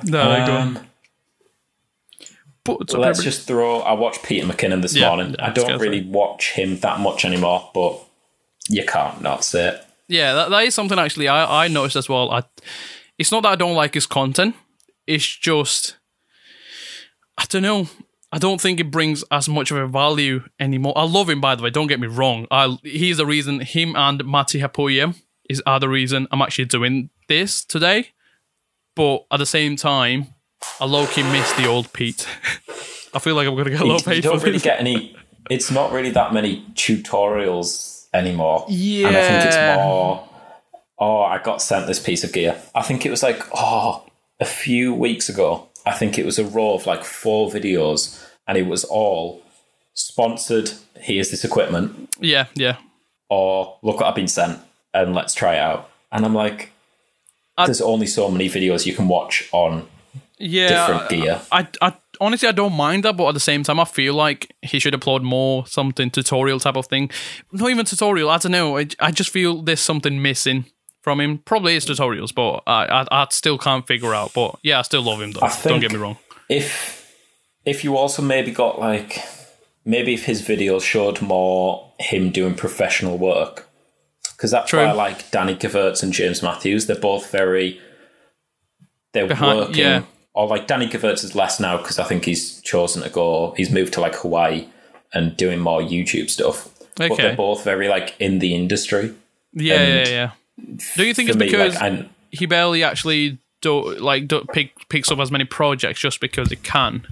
no, 0.04 0.46
go 0.46 0.54
on. 0.56 0.78
Um, 0.78 0.88
But 2.64 2.78
it's 2.82 2.94
let's 2.94 3.24
just 3.24 3.48
throw. 3.48 3.80
I 3.82 3.94
watched 3.94 4.24
Peter 4.24 4.46
McKinnon 4.48 4.82
this 4.82 4.96
Yeah, 4.96 5.10
morning. 5.10 5.36
yeah, 5.38 5.48
I 5.48 5.50
don't 5.52 5.80
really 5.80 6.02
watch 6.04 6.52
him 6.54 6.80
that 6.80 7.00
much 7.00 7.26
anymore, 7.26 7.70
but 7.74 8.02
you 8.70 8.86
can't 8.86 9.22
not 9.22 9.44
say 9.44 9.68
it. 9.70 9.86
Yeah, 10.08 10.34
that, 10.34 10.50
that 10.50 10.64
is 10.64 10.74
something 10.76 10.98
actually 11.00 11.28
I, 11.28 11.66
I 11.66 11.68
noticed 11.68 11.96
as 11.96 12.10
well. 12.10 12.32
I, 12.32 12.44
it's 13.18 13.32
not 13.32 13.44
that 13.44 13.50
I 13.52 13.56
don't 13.56 13.76
like 13.76 13.94
his 13.94 14.06
content. 14.08 14.56
It's 15.08 15.26
just 15.26 15.98
I 17.38 17.46
don't 17.50 17.62
know. 17.64 17.88
I 18.32 18.38
don't 18.38 18.60
think 18.60 18.80
it 18.80 18.92
brings 18.92 19.24
as 19.32 19.48
much 19.48 19.72
of 19.72 19.78
a 19.78 19.88
value 19.88 20.44
anymore. 20.60 20.94
I 20.98 21.04
love 21.04 21.30
him 21.30 21.40
by 21.42 21.56
the 21.56 21.64
way. 21.64 21.70
Don't 21.70 21.88
get 21.88 22.00
me 22.00 22.08
wrong. 22.08 22.48
I 22.52 22.78
he's 22.84 23.18
the 23.18 23.26
reason. 23.26 23.60
Him 23.62 23.96
and 23.96 24.26
Matti 24.26 24.60
Haapoja 24.60 25.16
is 25.50 25.62
are 25.66 25.80
the 25.80 25.90
reason 25.90 26.28
I'm 26.32 26.42
actually 26.42 26.66
doing 26.66 27.10
this 27.28 27.64
today. 27.66 28.10
But 28.96 29.26
at 29.32 29.38
the 29.38 29.46
same 29.46 29.76
time, 29.76 30.28
I 30.80 30.86
low 30.86 31.06
key 31.08 31.24
miss 31.24 31.52
the 31.54 31.68
old 31.68 31.92
Pete. 31.94 32.28
I 33.14 33.20
feel 33.20 33.36
like 33.36 33.48
I'm 33.48 33.56
gonna 33.56 33.70
get 33.70 33.82
a 33.82 33.86
You, 33.86 33.94
you 33.94 34.00
paid 34.00 34.24
for 34.24 34.30
don't 34.32 34.40
really 34.44 34.54
this. 34.54 34.64
get 34.64 34.80
any. 34.80 35.16
It's 35.50 35.70
not 35.72 35.92
really 35.92 36.10
that 36.12 36.34
many 36.34 36.66
tutorials 36.74 38.08
anymore. 38.14 38.66
Yeah, 38.70 39.08
and 39.08 39.18
I 39.18 39.28
think 39.28 39.46
it's 39.46 39.78
more. 39.78 40.30
Oh, 40.98 41.22
I 41.22 41.40
got 41.42 41.62
sent 41.62 41.88
this 41.88 42.00
piece 42.00 42.24
of 42.24 42.32
gear. 42.32 42.60
I 42.74 42.82
think 42.82 43.06
it 43.06 43.12
was 43.12 43.22
like 43.22 43.42
oh, 43.54 44.06
a 44.40 44.46
few 44.46 44.94
weeks 44.94 45.28
ago. 45.30 45.68
I 45.86 45.92
think 45.92 46.18
it 46.18 46.26
was 46.26 46.40
a 46.40 46.46
row 46.46 46.74
of 46.74 46.86
like 46.88 47.04
four 47.04 47.50
videos, 47.50 48.26
and 48.48 48.58
it 48.58 48.66
was 48.66 48.84
all 48.86 49.44
sponsored. 49.94 50.72
Here's 51.00 51.30
this 51.32 51.44
equipment, 51.46 52.10
Yeah, 52.20 52.48
yeah. 52.56 52.78
or 53.30 53.78
look 53.84 53.98
what 53.98 54.06
I've 54.08 54.16
been 54.16 54.28
sent, 54.28 54.60
and 54.96 55.14
let's 55.14 55.34
try 55.34 55.56
it 55.56 55.60
out. 55.60 55.90
And 56.12 56.26
I'm 56.26 56.34
like, 56.34 56.72
I- 57.58 57.66
there's 57.66 57.82
only 57.82 58.08
so 58.08 58.30
many 58.32 58.50
videos 58.50 58.86
you 58.86 58.94
can 58.94 59.08
watch 59.08 59.48
on 59.52 59.88
Yeah, 60.40 60.70
different 60.70 61.10
gear. 61.10 61.42
I, 61.52 61.68
I 61.82 61.94
honestly 62.20 62.50
I 62.50 62.52
don't 62.52 62.74
mind 62.74 63.04
that, 63.04 63.16
but 63.18 63.28
at 63.28 63.34
the 63.34 63.40
same 63.40 63.64
time, 63.64 63.80
I 63.80 63.86
feel 63.86 64.14
like 64.14 64.54
he 64.62 64.80
should 64.80 64.94
upload 64.94 65.22
more 65.24 65.66
something 65.68 66.10
tutorial 66.12 66.60
type 66.60 66.76
of 66.78 66.88
thing. 66.88 67.10
Not 67.52 67.70
even 67.70 67.86
tutorial. 67.86 68.30
I 68.30 68.38
don't 68.38 68.52
know. 68.52 68.78
I, 68.78 68.88
I 69.00 69.12
just 69.12 69.30
feel 69.30 69.62
there's 69.62 69.80
something 69.82 70.22
missing 70.22 70.66
from 71.02 71.20
him. 71.22 71.38
Probably 71.40 71.76
is 71.76 71.86
tutorials, 71.86 72.34
but 72.34 72.64
I, 72.68 72.86
I 73.04 73.24
I 73.24 73.28
still 73.30 73.58
can't 73.58 73.86
figure 73.88 74.14
out. 74.14 74.34
But 74.34 74.58
yeah, 74.64 74.80
I 74.80 74.82
still 74.84 75.04
love 75.04 75.22
him 75.22 75.32
though. 75.32 75.42
I 75.46 75.56
don't 75.64 75.80
get 75.80 75.92
me 75.92 75.98
wrong. 76.00 76.18
if 76.50 77.06
if 77.66 77.84
you 77.84 77.96
also 77.98 78.22
maybe 78.22 78.52
got 78.52 78.80
like 78.80 79.20
maybe 79.86 80.14
if 80.14 80.26
his 80.26 80.42
videos 80.42 80.82
showed 80.84 81.22
more 81.22 81.92
him 82.00 82.30
doing 82.32 82.56
professional 82.56 83.18
work 83.18 83.68
because 84.36 84.52
that's 84.52 84.70
True. 84.70 84.80
why 84.80 84.86
I 84.86 84.92
like 84.92 85.32
Danny 85.32 85.56
Gevirtz 85.56 86.04
and 86.04 86.12
James 86.14 86.42
Matthews. 86.44 86.86
They're 86.88 86.96
both 87.00 87.32
very 87.32 87.80
they're 89.14 89.28
Behind- 89.28 89.60
working. 89.60 89.76
yeah. 89.76 90.04
Or 90.34 90.48
like 90.48 90.68
Danny 90.68 90.88
Gevirtz 90.88 91.24
is 91.24 91.34
less 91.34 91.62
now 91.62 91.78
because 91.78 91.98
I 91.98 92.04
think 92.04 92.26
he's 92.26 92.62
chosen 92.62 93.02
to 93.04 93.10
go. 93.10 93.54
He's 93.56 93.72
moved 93.72 93.94
to 93.94 94.02
like 94.02 94.16
Hawaii 94.16 94.68
and 95.14 95.38
doing 95.38 95.60
more 95.60 95.80
YouTube 95.82 96.30
stuff. 96.30 96.68
Okay. 97.00 97.08
But 97.08 97.18
they're 97.18 97.36
both 97.38 97.64
very 97.64 97.88
like 97.88 98.16
in 98.20 98.40
the 98.40 98.54
industry. 98.54 99.16
Yeah, 99.54 99.76
yeah, 99.76 99.80
and 99.80 100.10
yeah. 100.10 100.32
Do 100.98 101.06
you 101.06 101.14
think 101.14 101.30
it's 101.30 101.38
me, 101.38 101.46
because 101.46 101.80
like, 101.80 102.08
he 102.32 102.46
barely 102.46 102.84
actually 102.84 103.38
do 103.62 103.96
like 103.98 104.28
do, 104.28 104.44
pick, 104.52 104.90
picks 104.90 105.10
up 105.10 105.20
as 105.20 105.32
many 105.32 105.46
projects 105.46 106.02
just 106.02 106.20
because 106.20 106.50
he 106.50 106.58
can. 106.58 107.08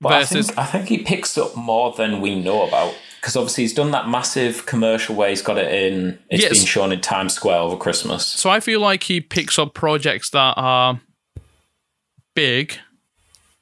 But 0.00 0.12
I 0.12 0.18
versus 0.20 0.48
think, 0.48 0.58
I 0.58 0.64
think 0.66 0.88
he 0.88 0.98
picks 0.98 1.38
up 1.38 1.56
more 1.56 1.92
than 1.92 2.20
we 2.20 2.40
know 2.40 2.66
about 2.66 2.94
because 3.24 3.36
obviously 3.36 3.64
he's 3.64 3.72
done 3.72 3.90
that 3.92 4.06
massive 4.06 4.66
commercial 4.66 5.14
where 5.14 5.30
he's 5.30 5.40
got 5.40 5.56
it 5.56 5.72
in. 5.72 6.18
It's 6.28 6.42
Yes. 6.42 6.52
been 6.58 6.66
shown 6.66 6.92
in 6.92 7.00
Times 7.00 7.32
Square 7.32 7.56
over 7.56 7.74
Christmas. 7.74 8.26
so 8.26 8.50
I 8.50 8.60
feel 8.60 8.80
like 8.80 9.04
he 9.04 9.18
picks 9.22 9.58
up 9.58 9.72
projects 9.72 10.28
that 10.30 10.52
are 10.58 11.00
big, 12.34 12.78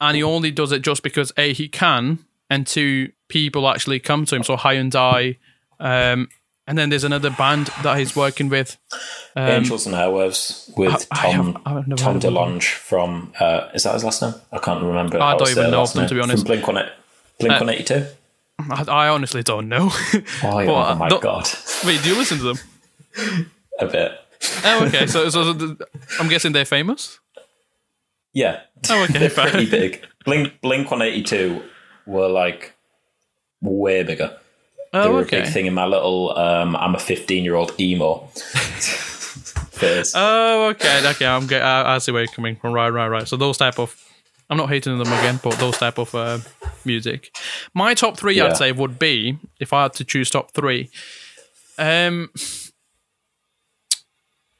and 0.01 0.17
he 0.17 0.23
only 0.23 0.51
does 0.51 0.73
it 0.73 0.81
just 0.81 1.01
because 1.01 1.31
a 1.37 1.53
he 1.53 1.69
can, 1.69 2.19
and 2.49 2.67
two 2.67 3.13
people 3.29 3.69
actually 3.69 4.01
come 4.01 4.25
to 4.25 4.35
him. 4.35 4.43
So 4.43 4.57
Hyundai, 4.57 5.37
um, 5.79 6.27
and 6.67 6.77
then 6.77 6.89
there's 6.89 7.05
another 7.05 7.29
band 7.29 7.67
that 7.83 7.97
he's 7.97 8.17
working 8.17 8.49
with. 8.49 8.75
Angels 9.37 9.85
and 9.85 9.95
Airwaves 9.95 10.75
with 10.77 10.91
Um, 10.93 10.99
I- 11.11 11.19
I 11.29 11.31
Tom 11.31 11.45
have- 11.45 11.55
I've 11.55 11.63
Tom 11.63 11.75
heard 11.75 12.15
of 12.17 12.21
them. 12.21 12.33
DeLonge 12.33 12.63
from 12.73 13.31
uh, 13.39 13.69
is 13.73 13.83
that 13.83 13.93
his 13.93 14.03
last 14.03 14.21
name? 14.21 14.33
I 14.51 14.57
can't 14.59 14.83
remember. 14.83 15.21
I 15.21 15.37
don't 15.37 15.49
even 15.49 15.71
know 15.71 15.85
them, 15.85 16.05
to 16.07 16.13
be 16.15 16.19
honest. 16.19 16.39
From 16.43 16.47
Blink 16.47 16.67
One 16.67 16.89
Blink 17.39 17.59
One 17.61 17.69
Eighty 17.69 17.83
Two. 17.85 18.05
I, 18.71 18.83
I 18.87 19.09
honestly 19.09 19.43
don't 19.43 19.67
know. 19.69 19.89
Oh, 20.43 20.65
But, 20.65 20.67
oh 20.67 20.95
my 20.95 21.09
don't- 21.09 21.21
god, 21.23 21.47
Wait, 21.85 22.01
do 22.03 22.09
you 22.09 22.17
listen 22.17 22.37
to 22.39 22.43
them? 22.53 23.51
a 23.79 23.85
bit. 23.87 24.11
Oh, 24.65 24.85
okay. 24.85 25.07
So, 25.07 25.29
so, 25.29 25.57
so 25.57 25.77
I'm 26.19 26.27
guessing 26.27 26.51
they're 26.51 26.65
famous. 26.65 27.19
Yeah. 28.33 28.61
Oh, 28.89 29.03
okay, 29.03 29.13
They're 29.19 29.29
fair. 29.29 29.49
pretty 29.49 29.69
big. 29.69 30.05
Blink 30.25 30.59
Blink 30.61 30.89
One 30.91 31.01
Eighty 31.01 31.21
Two 31.23 31.61
were 32.05 32.27
like 32.27 32.73
way 33.61 34.03
bigger. 34.03 34.37
Oh, 34.93 35.03
They 35.03 35.09
were 35.09 35.21
a 35.21 35.25
big 35.25 35.47
thing 35.47 35.65
in 35.65 35.73
my 35.73 35.85
little 35.85 36.37
um, 36.37 36.75
I'm 36.75 36.93
a 36.95 36.99
15 36.99 37.43
year 37.43 37.55
old 37.55 37.79
emo. 37.79 38.27
Oh, 40.15 40.69
okay, 40.69 41.01
okay. 41.09 41.25
I'm 41.25 41.45
get. 41.45 41.61
I, 41.61 41.95
I 41.95 41.97
see 41.97 42.11
where 42.13 42.21
you're 42.21 42.31
coming 42.31 42.55
from. 42.55 42.71
Right, 42.73 42.89
right, 42.89 43.07
right. 43.09 43.27
So 43.27 43.35
those 43.35 43.57
type 43.57 43.79
of, 43.79 43.93
I'm 44.49 44.55
not 44.57 44.69
hating 44.69 44.97
them 44.97 45.07
again, 45.07 45.39
but 45.43 45.55
those 45.59 45.77
type 45.77 45.97
of 45.97 46.13
uh, 46.15 46.37
music. 46.85 47.35
My 47.73 47.93
top 47.93 48.17
three, 48.17 48.35
Yeah. 48.35 48.45
I'd 48.47 48.57
say, 48.57 48.71
would 48.71 48.97
be 48.99 49.37
if 49.59 49.73
I 49.73 49.83
had 49.83 49.93
to 49.93 50.03
choose 50.03 50.29
top 50.29 50.51
three. 50.51 50.89
Um, 51.77 52.29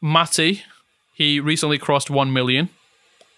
Matti, 0.02 0.64
he 1.14 1.40
recently 1.40 1.78
crossed 1.78 2.10
one 2.10 2.34
million. 2.34 2.70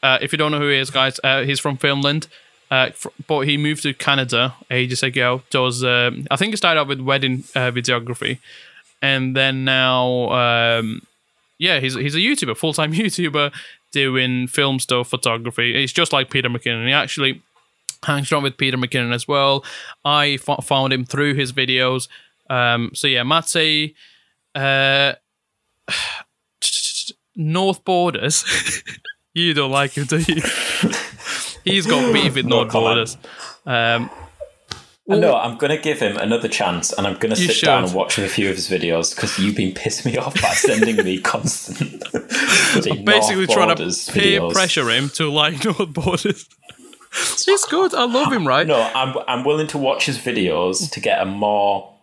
Uh, 0.02 0.18
if 0.22 0.32
you 0.32 0.38
don't 0.38 0.52
know 0.52 0.60
who 0.60 0.70
he 0.70 0.78
is, 0.78 0.90
guys, 0.90 1.20
uh, 1.24 1.44
he's 1.44 1.60
from 1.60 1.78
Finland. 1.78 2.28
Uh, 2.72 2.90
fr- 2.92 3.10
but 3.28 3.42
he 3.42 3.58
moved 3.58 3.84
to 3.84 3.94
Canada 3.94 4.56
ages 4.72 5.04
ago. 5.04 5.44
Does 5.52 5.84
um, 5.84 6.26
I 6.32 6.36
think 6.36 6.52
he 6.52 6.58
started 6.58 6.80
out 6.80 6.88
with 6.88 7.00
wedding 7.00 7.44
uh, 7.56 7.72
videography, 7.72 8.40
and 9.02 9.36
then 9.36 9.64
now 9.66 10.30
um, 10.30 11.02
yeah, 11.60 11.80
he's 11.80 11.94
he's 11.94 12.16
a 12.16 12.20
YouTuber, 12.20 12.58
full 12.58 12.74
time 12.74 12.92
YouTuber, 13.02 13.54
doing 13.92 14.48
film 14.48 14.80
stuff, 14.80 15.10
photography. 15.10 15.76
He's 15.76 15.94
just 15.94 16.12
like 16.12 16.32
Peter 16.32 16.50
McKinnon. 16.50 16.88
He 16.88 16.94
actually 16.94 17.44
hangs 18.06 18.32
around 18.32 18.44
with 18.44 18.58
Peter 18.58 18.78
McKinnon 18.78 19.14
as 19.14 19.28
well. 19.28 19.64
I 20.04 20.38
fo- 20.38 20.58
found 20.58 20.94
him 20.94 21.06
through 21.06 21.34
his 21.36 21.52
videos. 21.54 22.08
Um, 22.50 22.92
so 22.94 23.08
yeah, 23.08 23.24
Matti, 23.24 23.96
uh, 24.54 25.14
North 27.36 27.84
Borders. 27.84 28.84
you 29.34 29.54
don't 29.54 29.72
like 29.72 29.94
him, 29.94 30.06
do 30.06 30.18
you? 30.20 30.42
He's 31.64 31.88
got 31.88 32.14
beef 32.14 32.36
with 32.36 32.46
North. 32.46 32.72
Borders. 32.72 33.18
Um, 33.66 34.10
no, 35.08 35.36
I'm 35.36 35.58
going 35.58 35.70
to 35.76 35.78
give 35.82 36.00
him 36.00 36.18
another 36.18 36.48
chance 36.48 36.92
and 36.92 37.06
I'm 37.06 37.16
going 37.16 37.30
to 37.30 37.36
sit 37.36 37.64
down 37.64 37.84
and 37.84 37.94
watch 37.94 38.18
a 38.18 38.28
few 38.28 38.50
of 38.50 38.56
his 38.56 38.68
videos 38.68 39.16
because 39.16 39.38
you've 39.38 39.56
been 39.56 39.72
pissing 39.72 40.06
me 40.12 40.18
off 40.20 40.34
by 40.42 40.50
sending 40.50 40.96
me 40.98 41.20
constant. 41.20 42.04
bloody 42.12 43.04
basically 43.04 43.46
North 43.46 43.50
trying 43.50 43.68
Borders 43.68 44.06
to 44.06 44.14
peer 44.14 44.42
videos. 44.42 44.54
pressure 44.54 44.90
him 44.90 45.10
to 45.10 45.30
like 45.30 45.64
North 45.64 45.94
Borders. 45.94 46.48
He's 47.46 47.66
good. 47.66 47.94
I 47.94 48.06
love 48.06 48.32
him, 48.32 48.48
right? 48.48 48.68
No, 48.68 48.82
I'm, 48.82 49.16
I'm 49.28 49.44
willing 49.46 49.68
to 49.68 49.78
watch 49.78 50.06
his 50.06 50.18
videos 50.18 50.90
to 50.92 51.00
get 51.00 51.22
a 51.22 51.26
more. 51.26 51.94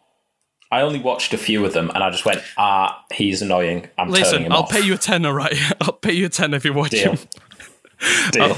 I 0.70 0.80
only 0.80 1.00
watched 1.00 1.34
a 1.34 1.38
few 1.38 1.64
of 1.66 1.74
them 1.74 1.90
and 1.94 2.02
I 2.02 2.10
just 2.10 2.24
went, 2.24 2.42
ah, 2.56 3.04
he's 3.12 3.42
annoying. 3.42 3.88
I'm 3.98 4.06
turning 4.08 4.12
Listen, 4.22 4.42
him 4.44 4.52
I'll 4.52 4.60
off. 4.60 4.70
pay 4.70 4.80
you 4.80 4.94
a 4.94 4.98
tenner, 4.98 5.32
right? 5.34 5.54
I'll 5.82 5.92
pay 5.92 6.12
you 6.12 6.26
a 6.26 6.28
tenner 6.30 6.56
if 6.56 6.64
you 6.64 6.72
watch 6.72 6.92
Deal. 6.92 7.12
him. 7.12 7.18
Deal. 8.30 8.48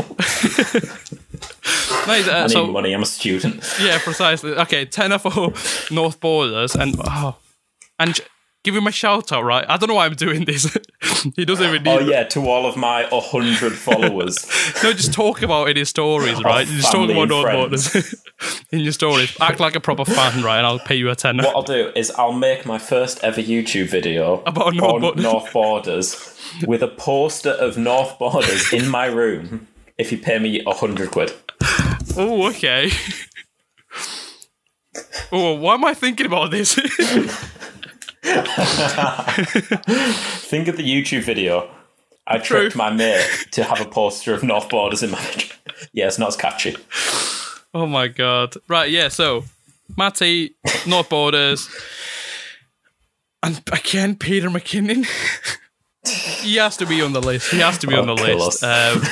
Nice, 2.07 2.29
uh, 2.29 2.33
I 2.33 2.43
need 2.43 2.51
so 2.51 2.67
money. 2.69 2.93
I'm 2.93 3.03
a 3.03 3.07
student. 3.07 3.69
yeah, 3.81 3.99
precisely. 3.99 4.53
Okay, 4.53 4.85
tenner 4.85 5.19
for 5.19 5.53
North 5.93 6.21
Borders, 6.21 6.77
and 6.77 6.95
oh, 7.05 7.37
and 7.99 8.21
give 8.65 8.75
him 8.75 8.87
a 8.87 8.91
shout 8.91 9.31
out, 9.31 9.45
right? 9.45 9.65
I 9.69 9.77
don't 9.77 9.89
know 9.89 9.95
why 9.95 10.07
I'm 10.07 10.15
doing 10.15 10.47
this. 10.47 10.77
he 11.37 11.45
doesn't 11.45 11.65
even 11.65 11.87
oh, 11.87 11.99
need. 11.99 12.09
Oh 12.09 12.11
yeah, 12.11 12.25
to 12.25 12.49
all 12.49 12.67
of 12.67 12.77
my 12.77 13.07
100 13.11 13.73
followers. 13.75 14.51
No, 14.83 14.93
just 14.93 15.13
talk 15.13 15.41
about 15.43 15.69
it 15.69 15.73
in 15.73 15.77
his 15.79 15.89
stories, 15.89 16.43
right? 16.43 16.67
just 16.67 16.91
talk 16.91 17.09
about 17.09 17.29
North. 17.29 17.53
Borders 17.53 18.15
in 18.71 18.81
your 18.81 18.93
stories. 18.93 19.35
Act 19.41 19.61
like 19.61 19.77
a 19.77 19.81
proper 19.81 20.05
fan, 20.05 20.43
right? 20.43 20.59
And 20.59 20.67
I'll 20.67 20.79
pay 20.79 20.97
you 20.97 21.11
a 21.11 21.15
tenner. 21.15 21.45
what 21.45 21.55
I'll 21.55 21.63
do 21.63 21.91
is 21.95 22.11
I'll 22.13 22.33
make 22.33 22.67
my 22.67 22.79
first 22.79 23.23
ever 23.23 23.41
YouTube 23.41 23.89
video 23.89 24.43
About 24.47 24.75
North 24.75 24.95
on 24.95 25.01
Borders. 25.01 25.23
North 25.23 25.53
Borders 25.53 26.41
with 26.67 26.83
a 26.83 26.89
poster 26.89 27.51
of 27.51 27.79
North 27.79 28.19
Borders 28.19 28.73
in 28.73 28.89
my 28.89 29.07
room 29.07 29.69
if 29.97 30.11
you 30.13 30.19
pay 30.19 30.39
me 30.39 30.63
100 30.65 31.11
quid. 31.11 31.33
Oh, 32.17 32.49
okay. 32.49 32.91
oh, 35.33 35.55
why 35.55 35.75
am 35.75 35.85
I 35.85 35.95
thinking 35.95 36.27
about 36.27 36.51
this? 36.51 36.79
Think 39.45 40.69
of 40.69 40.77
the 40.79 40.83
YouTube 40.83 41.25
video. 41.25 41.69
I 42.27 42.39
True. 42.39 42.61
tricked 42.61 42.77
my 42.77 42.91
mate 42.91 43.49
to 43.53 43.63
have 43.65 43.81
a 43.81 43.85
poster 43.85 44.33
of 44.33 44.43
North 44.43 44.71
Borders 44.71 45.03
in 45.03 45.11
my 45.11 45.21
bedroom. 45.23 45.51
Yeah, 45.93 46.07
it's 46.07 46.19
not 46.19 46.29
as 46.29 46.37
catchy. 46.37 46.77
oh 47.75 47.87
my 47.87 48.09
god. 48.09 48.55
Right, 48.67 48.91
yeah, 48.91 49.09
so 49.09 49.45
Matti, 49.97 50.55
North 50.87 51.11
Borders, 51.11 51.69
and 53.43 53.61
again 53.71 54.17
Peter 54.17 54.49
McKinnon. 54.49 55.07
he 56.41 56.57
has 56.57 56.79
to 56.79 56.87
be 56.87 57.03
on 57.03 57.13
the 57.13 57.21
list. 57.21 57.51
He 57.51 57.59
has 57.59 57.77
to 57.79 57.87
be 57.87 57.95
on 57.95 58.07
the 58.07 58.15
Oh, 58.15 58.37
list. 58.37 58.65
Um, 58.65 59.03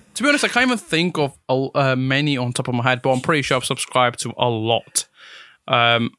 to 0.14 0.22
be 0.22 0.28
honest, 0.28 0.44
I 0.44 0.48
can't 0.48 0.66
even 0.66 0.76
think 0.78 1.16
of 1.18 1.38
uh, 1.48 1.96
many 1.96 2.36
on 2.36 2.52
top 2.52 2.68
of 2.68 2.74
my 2.74 2.82
head, 2.82 3.00
but 3.00 3.12
I'm 3.12 3.20
pretty 3.22 3.40
sure 3.42 3.56
I've 3.56 3.64
subscribed 3.64 4.20
to 4.20 4.34
a 4.36 4.48
lot. 4.50 5.08
Um, 5.68 6.10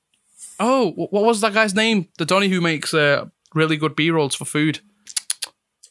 oh, 0.59 0.91
what 0.91 1.23
was 1.23 1.41
that 1.41 1.53
guy's 1.53 1.75
name? 1.75 2.07
The 2.17 2.25
Donny 2.25 2.49
who 2.49 2.61
makes 2.61 2.93
uh, 2.93 3.25
really 3.53 3.77
good 3.77 3.95
B 3.95 4.11
rolls 4.11 4.35
for 4.35 4.45
food. 4.45 4.79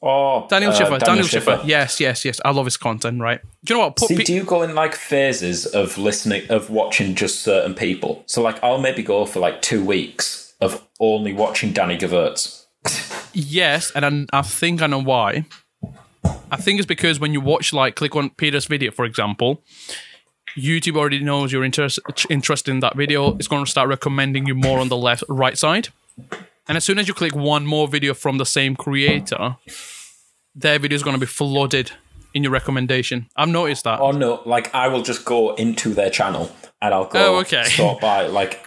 Oh, 0.05 0.49
Daniel 0.49 0.73
uh, 0.73 0.75
Schiffer. 0.75 0.99
Daniel, 0.99 1.27
Schiffer. 1.27 1.61
Yes, 1.65 2.01
yes, 2.01 2.25
yes. 2.25 2.41
I 2.45 2.51
love 2.51 2.65
his 2.65 2.77
content. 2.77 3.21
Right? 3.21 3.41
Do 3.65 3.75
you 3.75 3.79
know 3.79 3.87
what? 3.87 3.97
Put 3.97 4.09
See, 4.09 4.17
pe- 4.17 4.25
do 4.25 4.35
you 4.35 4.43
go 4.43 4.63
in 4.63 4.75
like 4.75 4.95
phases 4.95 5.65
of 5.65 5.97
listening, 5.97 6.51
of 6.51 6.71
watching 6.71 7.15
just 7.15 7.43
certain 7.43 7.75
people? 7.75 8.25
So, 8.27 8.43
like, 8.43 8.63
I'll 8.65 8.81
maybe 8.81 9.05
go 9.05 9.25
for 9.27 9.39
like 9.39 9.63
two 9.63 9.85
weeks 9.85 10.55
of 10.61 10.85
only 10.99 11.33
watching 11.33 11.73
Danny 11.73 11.97
Gevirtz. 11.97 12.65
Yes, 13.33 13.93
and 13.95 14.29
I, 14.33 14.39
I 14.41 14.43
think 14.43 14.83
I 14.83 14.89
know 14.89 15.03
why. 15.03 15.45
I 16.51 16.57
think 16.57 16.81
it's 16.81 16.87
because 16.87 17.21
when 17.21 17.33
you 17.33 17.41
watch, 17.41 17.73
like, 17.73 17.95
click 17.95 18.15
on 18.17 18.31
Peter's 18.31 18.67
video, 18.67 18.91
for 18.91 19.05
example, 19.05 19.65
YouTube 20.57 20.97
already 20.97 21.21
knows 21.21 21.53
you're 21.53 21.65
interest, 21.65 21.99
interested 22.29 22.71
in 22.71 22.81
that 22.81 22.97
video. 22.97 23.37
It's 23.37 23.49
going 23.49 23.65
to 23.65 23.71
start 23.71 23.89
recommending 23.89 24.47
you 24.47 24.55
more 24.55 24.79
on 24.79 24.89
the 24.89 24.97
left, 24.97 25.25
right 25.29 25.57
side. 25.57 25.89
And 26.69 26.77
as 26.77 26.85
soon 26.85 26.99
as 26.99 27.09
you 27.09 27.15
click 27.15 27.35
one 27.35 27.67
more 27.67 27.89
video 27.89 28.15
from 28.15 28.39
the 28.39 28.47
same 28.47 28.77
creator, 28.77 29.57
their 30.55 30.79
video 30.79 30.97
is 30.97 31.03
going 31.03 31.15
to 31.17 31.21
be 31.21 31.27
flooded 31.27 31.93
in 32.35 32.43
your 32.43 32.53
recommendation. 32.53 33.27
I've 33.37 33.49
noticed 33.49 33.85
that. 33.85 34.01
Oh 34.01 34.11
no, 34.11 34.43
like 34.47 34.75
I 34.75 34.89
will 34.89 35.03
just 35.03 35.25
go 35.25 35.55
into 35.55 35.93
their 35.95 36.11
channel 36.11 36.51
and 36.81 36.95
I'll 36.95 37.07
go 37.07 37.37
Oh, 37.37 37.39
okay. 37.41 37.65
sort 37.65 38.01
by 38.01 38.27
like 38.27 38.65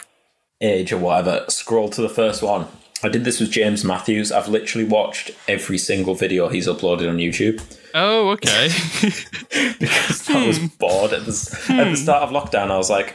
age 0.60 0.92
or 0.92 0.98
whatever, 0.98 1.44
scroll 1.48 1.88
to 1.90 2.02
the 2.02 2.08
first 2.08 2.42
one. 2.42 2.66
I 3.06 3.08
did 3.08 3.24
this 3.24 3.38
with 3.38 3.52
James 3.52 3.84
Matthews. 3.84 4.32
I've 4.32 4.48
literally 4.48 4.84
watched 4.84 5.30
every 5.46 5.78
single 5.78 6.16
video 6.16 6.48
he's 6.48 6.66
uploaded 6.66 7.08
on 7.08 7.18
YouTube 7.18 7.62
Oh, 7.94 8.28
okay. 8.30 8.68
because 9.78 10.28
I 10.28 10.46
was 10.46 10.58
hmm. 10.58 10.66
bored 10.78 11.14
at 11.14 11.24
the, 11.24 11.30
s- 11.30 11.70
at 11.70 11.76
the 11.76 11.84
hmm. 11.90 11.94
start 11.94 12.22
of 12.24 12.30
lockdown. 12.30 12.70
I 12.70 12.76
was 12.76 12.90
like, 12.90 13.14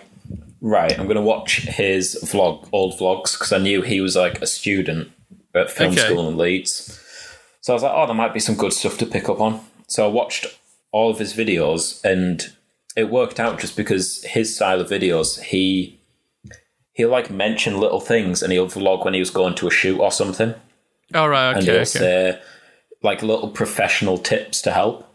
right, 0.59 0.97
I'm 0.97 1.05
going 1.05 1.17
to 1.17 1.21
watch 1.21 1.57
his 1.57 2.17
vlog, 2.23 2.67
old 2.71 2.97
vlogs, 2.97 3.33
because 3.33 3.51
I 3.51 3.59
knew 3.59 3.83
he 3.83 4.01
was 4.01 4.15
like 4.15 4.41
a 4.41 4.47
student 4.47 5.11
at 5.53 5.69
film 5.69 5.91
Okay. 5.91 6.01
school 6.01 6.27
in 6.29 6.37
Leeds. 6.37 6.99
So 7.61 7.73
I 7.73 7.75
was 7.75 7.83
like, 7.83 7.91
oh, 7.93 8.07
there 8.07 8.15
might 8.15 8.33
be 8.33 8.39
some 8.39 8.55
good 8.55 8.73
stuff 8.73 8.97
to 8.97 9.05
pick 9.05 9.29
up 9.29 9.39
on. 9.39 9.63
So 9.85 10.03
I 10.03 10.07
watched 10.07 10.47
all 10.91 11.11
of 11.11 11.19
his 11.19 11.33
videos, 11.33 12.03
and 12.03 12.51
it 12.95 13.11
worked 13.11 13.39
out 13.39 13.59
just 13.59 13.77
because 13.77 14.23
his 14.23 14.55
style 14.55 14.81
of 14.81 14.89
videos, 14.89 15.41
he 15.41 16.00
he'll 16.93 17.09
like 17.09 17.29
mention 17.29 17.79
little 17.79 17.99
things, 17.99 18.41
and 18.43 18.51
he'll 18.51 18.67
vlog 18.67 19.03
when 19.05 19.13
he 19.13 19.19
was 19.19 19.29
going 19.29 19.55
to 19.55 19.67
a 19.67 19.71
shoot 19.71 19.99
or 19.99 20.11
something, 20.11 20.53
All 21.13 21.29
right, 21.29 21.49
and 21.51 21.57
okay, 21.57 21.65
he'll 21.65 21.75
okay. 21.77 21.85
say 21.85 22.41
like 23.03 23.21
little 23.23 23.49
professional 23.49 24.17
tips 24.17 24.61
to 24.63 24.71
help. 24.71 25.07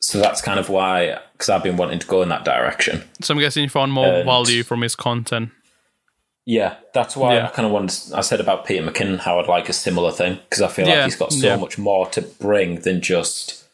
So 0.00 0.18
that's 0.18 0.42
kind 0.42 0.60
of 0.60 0.68
why, 0.68 1.18
because 1.32 1.48
I've 1.48 1.62
been 1.62 1.78
wanting 1.78 1.98
to 1.98 2.06
go 2.06 2.20
in 2.20 2.28
that 2.28 2.44
direction. 2.44 3.04
So 3.22 3.32
I'm 3.32 3.40
guessing 3.40 3.62
you 3.62 3.70
found 3.70 3.90
more 3.92 4.06
And- 4.06 4.26
value 4.26 4.62
from 4.62 4.82
his 4.82 4.94
content. 4.94 5.50
Yeah, 6.46 6.74
that's 6.92 7.16
why 7.16 7.36
Yeah. 7.36 7.46
I 7.46 7.48
kind 7.48 7.64
of 7.64 7.72
wanted. 7.72 8.12
I 8.12 8.20
said 8.20 8.38
about 8.38 8.66
Peter 8.66 8.86
McKinnon 8.86 9.18
how 9.20 9.40
I'd 9.40 9.48
like 9.48 9.70
a 9.70 9.72
similar 9.72 10.10
thing 10.12 10.38
because 10.44 10.60
I 10.60 10.68
feel 10.68 10.86
Yeah, 10.86 10.96
like 10.96 11.04
he's 11.06 11.16
got 11.16 11.32
so 11.32 11.46
yeah. 11.46 11.56
much 11.56 11.78
more 11.78 12.06
to 12.10 12.20
bring 12.20 12.80
than 12.80 13.00
just 13.00 13.64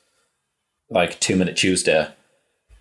like 0.88 1.18
Two 1.18 1.34
Minute 1.34 1.56
Tuesday. 1.56 2.06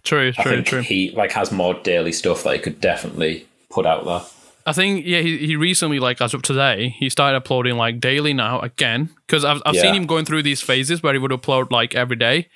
True, 0.04 0.32
I 0.38 0.44
true, 0.44 0.52
think 0.52 0.68
true. 0.68 0.82
he 0.82 1.10
like 1.16 1.32
has 1.32 1.52
more 1.52 1.74
daily 1.74 2.12
stuff 2.12 2.44
that 2.44 2.54
he 2.54 2.60
could 2.60 2.80
definitely 2.80 3.48
put 3.72 3.88
out 3.88 4.06
there. 4.06 4.22
I 4.66 4.74
think 4.74 5.06
yeah, 5.06 5.22
he, 5.22 5.38
he 5.38 5.56
recently 5.56 6.00
like 6.00 6.22
as 6.22 6.34
of 6.34 6.42
today, 6.42 6.90
he 6.90 7.10
started 7.10 7.38
uploading 7.38 7.76
like 7.78 8.00
daily 8.00 8.34
now 8.34 8.60
again. 8.60 9.10
Because 9.26 9.44
I've 9.46 9.62
I've 9.66 9.76
seen 9.82 9.96
him 9.96 10.06
going 10.06 10.26
through 10.26 10.44
these 10.44 10.62
phases 10.62 11.02
where 11.02 11.14
he 11.14 11.20
would 11.20 11.32
upload 11.32 11.72
like 11.72 11.96
every 11.96 12.16
day, 12.16 12.48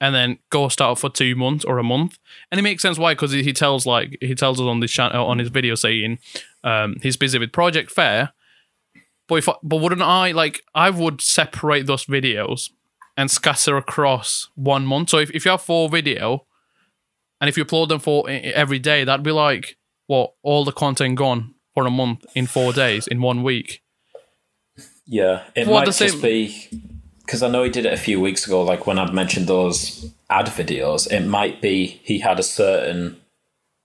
and 0.00 0.14
then 0.14 0.38
ghost 0.50 0.80
out 0.80 0.98
for 0.98 1.08
two 1.08 1.34
months 1.34 1.64
or 1.64 1.78
a 1.78 1.82
month, 1.84 2.18
and 2.50 2.58
it 2.58 2.62
makes 2.62 2.82
sense 2.82 2.98
why 2.98 3.14
because 3.14 3.32
he, 3.32 3.42
he 3.42 3.52
tells 3.52 3.86
like 3.86 4.18
he 4.20 4.34
tells 4.34 4.60
us 4.60 4.66
on 4.66 4.80
this 4.80 4.90
channel 4.90 5.26
on 5.26 5.38
his 5.38 5.48
video 5.48 5.74
saying 5.74 6.18
um, 6.62 6.96
he's 7.02 7.16
busy 7.16 7.38
with 7.38 7.52
Project 7.52 7.90
Fair, 7.90 8.32
but 9.28 9.36
if 9.36 9.48
I, 9.48 9.54
but 9.62 9.76
wouldn't 9.76 10.02
I 10.02 10.32
like 10.32 10.62
I 10.74 10.90
would 10.90 11.20
separate 11.20 11.86
those 11.86 12.04
videos 12.04 12.70
and 13.16 13.30
scatter 13.30 13.76
across 13.76 14.48
one 14.54 14.84
month. 14.84 15.10
So 15.10 15.18
if 15.18 15.30
if 15.30 15.44
you 15.44 15.52
have 15.52 15.62
four 15.62 15.88
video, 15.88 16.46
and 17.40 17.48
if 17.48 17.56
you 17.56 17.64
upload 17.64 17.88
them 17.88 18.00
for 18.00 18.28
e- 18.28 18.52
every 18.52 18.78
day, 18.78 19.04
that'd 19.04 19.24
be 19.24 19.30
like 19.30 19.76
what 20.06 20.32
all 20.42 20.64
the 20.64 20.72
content 20.72 21.16
gone 21.16 21.54
for 21.74 21.86
a 21.86 21.90
month 21.90 22.24
in 22.34 22.46
four 22.46 22.72
days 22.72 23.06
in 23.06 23.20
one 23.20 23.42
week. 23.42 23.82
Yeah, 25.06 25.42
it 25.54 25.66
Well, 25.66 25.80
might 25.80 25.86
just 25.86 25.98
same- 25.98 26.20
be 26.20 26.68
because 27.24 27.42
I 27.42 27.48
know 27.48 27.62
he 27.62 27.70
did 27.70 27.86
it 27.86 27.92
a 27.92 27.96
few 27.98 28.20
weeks 28.20 28.46
ago. 28.46 28.62
Like 28.62 28.86
when 28.86 28.98
I'd 28.98 29.12
mentioned 29.14 29.46
those 29.46 30.10
ad 30.30 30.46
videos, 30.46 31.10
it 31.10 31.26
might 31.26 31.60
be 31.60 32.00
he 32.02 32.18
had 32.20 32.38
a 32.38 32.42
certain 32.42 33.20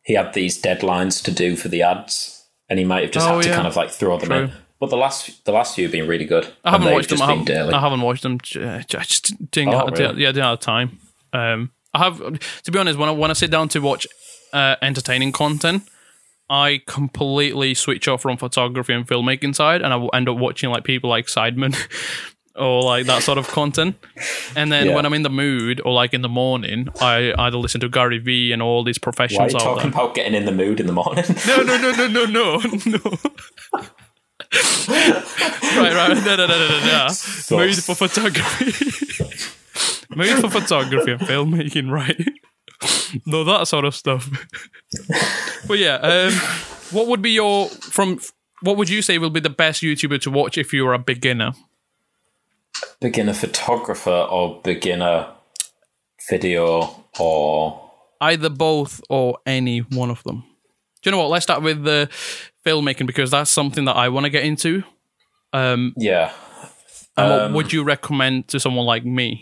he 0.04 0.14
had 0.14 0.34
these 0.34 0.60
deadlines 0.62 1.24
to 1.24 1.32
do 1.32 1.56
for 1.56 1.68
the 1.68 1.82
ads, 1.84 2.46
and 2.70 2.80
he 2.80 2.86
might 2.86 3.04
have 3.04 3.12
just 3.12 3.28
Oh, 3.28 3.36
had 3.36 3.44
to 3.44 3.54
kind 3.54 3.68
of 3.68 3.76
like 3.76 3.92
throw 3.92 4.18
them 4.18 4.32
in. 4.32 4.52
But 4.80 4.90
the 4.90 4.98
last 4.98 5.44
the 5.46 5.52
last 5.52 5.76
few 5.76 5.84
have 5.86 5.92
been 5.92 6.08
really 6.08 6.26
good. 6.26 6.48
I 6.64 6.72
haven't 6.72 6.92
watched 6.94 7.10
them. 7.10 7.22
I 7.22 7.28
haven't, 7.28 7.46
daily. 7.46 7.74
I 7.74 7.82
haven't 7.82 8.02
watched 8.02 8.24
them. 8.24 8.40
I 8.56 8.84
just 8.88 9.52
didn't. 9.52 9.74
Oh, 9.74 9.86
have, 9.88 10.00
really? 10.00 10.22
Yeah, 10.24 10.30
didn't 10.32 10.46
have 10.46 10.60
time. 10.62 11.00
Um, 11.34 11.72
I 11.94 12.00
have 12.06 12.18
to 12.64 12.72
be 12.72 12.80
honest. 12.80 12.98
When 12.98 13.10
I 13.10 13.12
when 13.12 13.30
I 13.30 13.34
sit 13.34 13.52
down 13.52 13.68
to 13.70 13.80
watch 13.82 14.08
uh, 14.54 14.78
entertaining 14.82 15.34
content, 15.34 15.84
I 16.50 16.82
completely 16.88 17.74
switch 17.76 18.08
off 18.08 18.22
from 18.24 18.38
photography 18.38 18.94
and 18.94 19.06
filmmaking 19.08 19.56
side, 19.56 19.82
and 19.82 19.94
I 19.94 19.98
will 19.98 20.10
end 20.14 20.28
up 20.30 20.38
watching 20.38 20.70
like 20.72 20.84
people 20.84 21.10
like 21.10 21.28
Sidemen 21.28 21.76
or 22.56 22.82
like 22.84 23.06
that 23.06 23.22
sort 23.22 23.38
of 23.38 23.48
content. 23.50 23.96
And 24.56 24.72
then 24.72 24.88
Yeah. 24.88 24.96
when 24.96 25.06
I'm 25.06 25.14
in 25.14 25.22
the 25.22 25.30
mood 25.30 25.80
or 25.86 25.94
like 25.94 26.14
in 26.14 26.22
the 26.24 26.30
morning, 26.30 26.88
I 27.00 27.34
either 27.38 27.58
listen 27.58 27.80
to 27.82 27.90
Gary 27.90 28.18
Vee 28.18 28.52
and 28.52 28.62
all 28.62 28.84
these 28.84 28.98
Why 28.98 29.02
are 29.10 29.14
professionals 29.14 29.54
you 29.54 29.60
talking 29.60 29.90
about 29.92 30.16
getting 30.16 30.34
in 30.34 30.46
the 30.46 30.52
mood 30.52 30.80
in 30.80 30.88
the 30.88 30.94
morning? 30.94 31.24
No, 31.48 31.62
no, 31.62 31.78
no, 31.78 31.92
no, 31.92 32.08
no, 32.08 32.26
no, 32.26 32.58
no. 32.86 33.18
right, 34.52 35.94
right. 35.94 36.26
No, 36.26 36.36
no, 36.36 36.48
no, 36.48 36.48
no, 36.48 36.68
no, 36.68 37.08
no. 37.50 37.58
Mood 37.58 37.76
for 37.84 37.96
photography. 37.96 38.96
Mood 40.16 40.40
for 40.40 40.50
photography 40.50 41.12
and 41.12 41.22
filmmaking, 41.22 41.92
right? 41.92 42.28
no, 43.26 43.44
that 43.44 43.68
sort 43.68 43.86
of 43.86 43.96
stuff. 43.96 44.30
but 45.68 45.78
yeah, 45.78 45.96
um, 45.96 46.34
what 46.92 47.08
would 47.08 47.22
be 47.22 47.32
your 47.32 47.68
from? 47.68 48.20
What 48.62 48.78
would 48.78 48.90
you 48.90 49.02
say 49.02 49.18
will 49.18 49.30
be 49.30 49.40
the 49.40 49.50
best 49.50 49.82
YouTuber 49.82 50.22
to 50.22 50.32
watch 50.32 50.58
if 50.58 50.74
you 50.74 50.86
were 50.86 50.94
a 50.94 51.00
beginner? 51.00 51.54
beginner 53.00 53.34
photographer 53.34 54.28
or 54.30 54.62
beginner 54.64 55.28
video 56.30 57.06
or 57.20 57.86
Either 58.22 58.50
both 58.50 59.02
or 59.10 59.38
any 59.46 59.80
one 59.80 60.10
of 60.10 60.22
them. 60.24 60.44
Do 61.02 61.10
you 61.10 61.12
know 61.12 61.20
what? 61.20 61.30
Let's 61.30 61.44
start 61.44 61.62
with 61.62 61.84
the 61.86 62.10
filmmaking 62.66 63.08
because 63.08 63.32
that's 63.32 63.50
something 63.50 63.86
that 63.86 63.96
I 63.96 64.10
want 64.10 64.26
to 64.26 64.30
get 64.30 64.44
into. 64.44 64.84
Um, 65.54 65.94
yeah. 65.96 66.34
and 67.16 67.30
what 67.30 67.42
Um, 67.42 67.54
would 67.54 67.74
you 67.74 67.84
recommend 67.84 68.50
to 68.50 68.60
someone 68.60 68.86
like 68.86 69.06
me? 69.06 69.42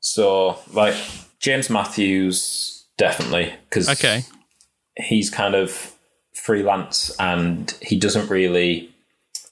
So 0.00 0.58
like 0.72 0.96
James 1.42 1.68
Matthews 1.68 2.84
definitely 2.96 3.52
because 3.68 3.88
Okay. 3.88 4.24
he's 4.96 5.28
kind 5.28 5.54
of 5.54 5.92
freelance 6.34 7.14
and 7.18 7.74
he 7.82 7.98
doesn't 7.98 8.30
really 8.30 8.90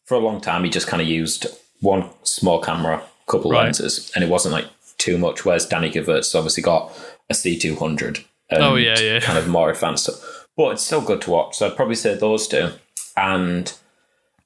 for 0.06 0.14
a 0.14 0.18
long 0.20 0.40
time 0.40 0.64
he 0.64 0.70
just 0.70 0.86
kind 0.86 1.00
of 1.02 1.08
used 1.08 1.46
one 1.80 2.08
small 2.22 2.60
camera 2.60 3.02
couple 3.26 3.50
Right. 3.50 3.64
lenses 3.64 4.10
and 4.14 4.24
it 4.24 4.30
wasn't 4.30 4.52
like 4.52 4.66
too 4.98 5.16
much 5.18 5.44
whereas 5.44 5.66
danny 5.66 5.90
Gevirtz's 5.90 6.34
obviously 6.34 6.62
got 6.62 6.92
a 7.28 7.34
c200 7.34 8.24
Oh, 8.52 8.74
yeah, 8.74 8.98
yeah. 8.98 9.20
kind 9.20 9.38
of 9.38 9.46
more 9.48 9.70
advanced 9.70 10.04
stuff 10.04 10.46
but 10.56 10.70
it's 10.72 10.82
still 10.84 11.00
good 11.00 11.20
to 11.22 11.30
watch 11.30 11.56
so 11.56 11.66
i'd 11.66 11.76
probably 11.76 11.94
say 11.94 12.14
those 12.14 12.48
two 12.48 12.70
and 13.16 13.72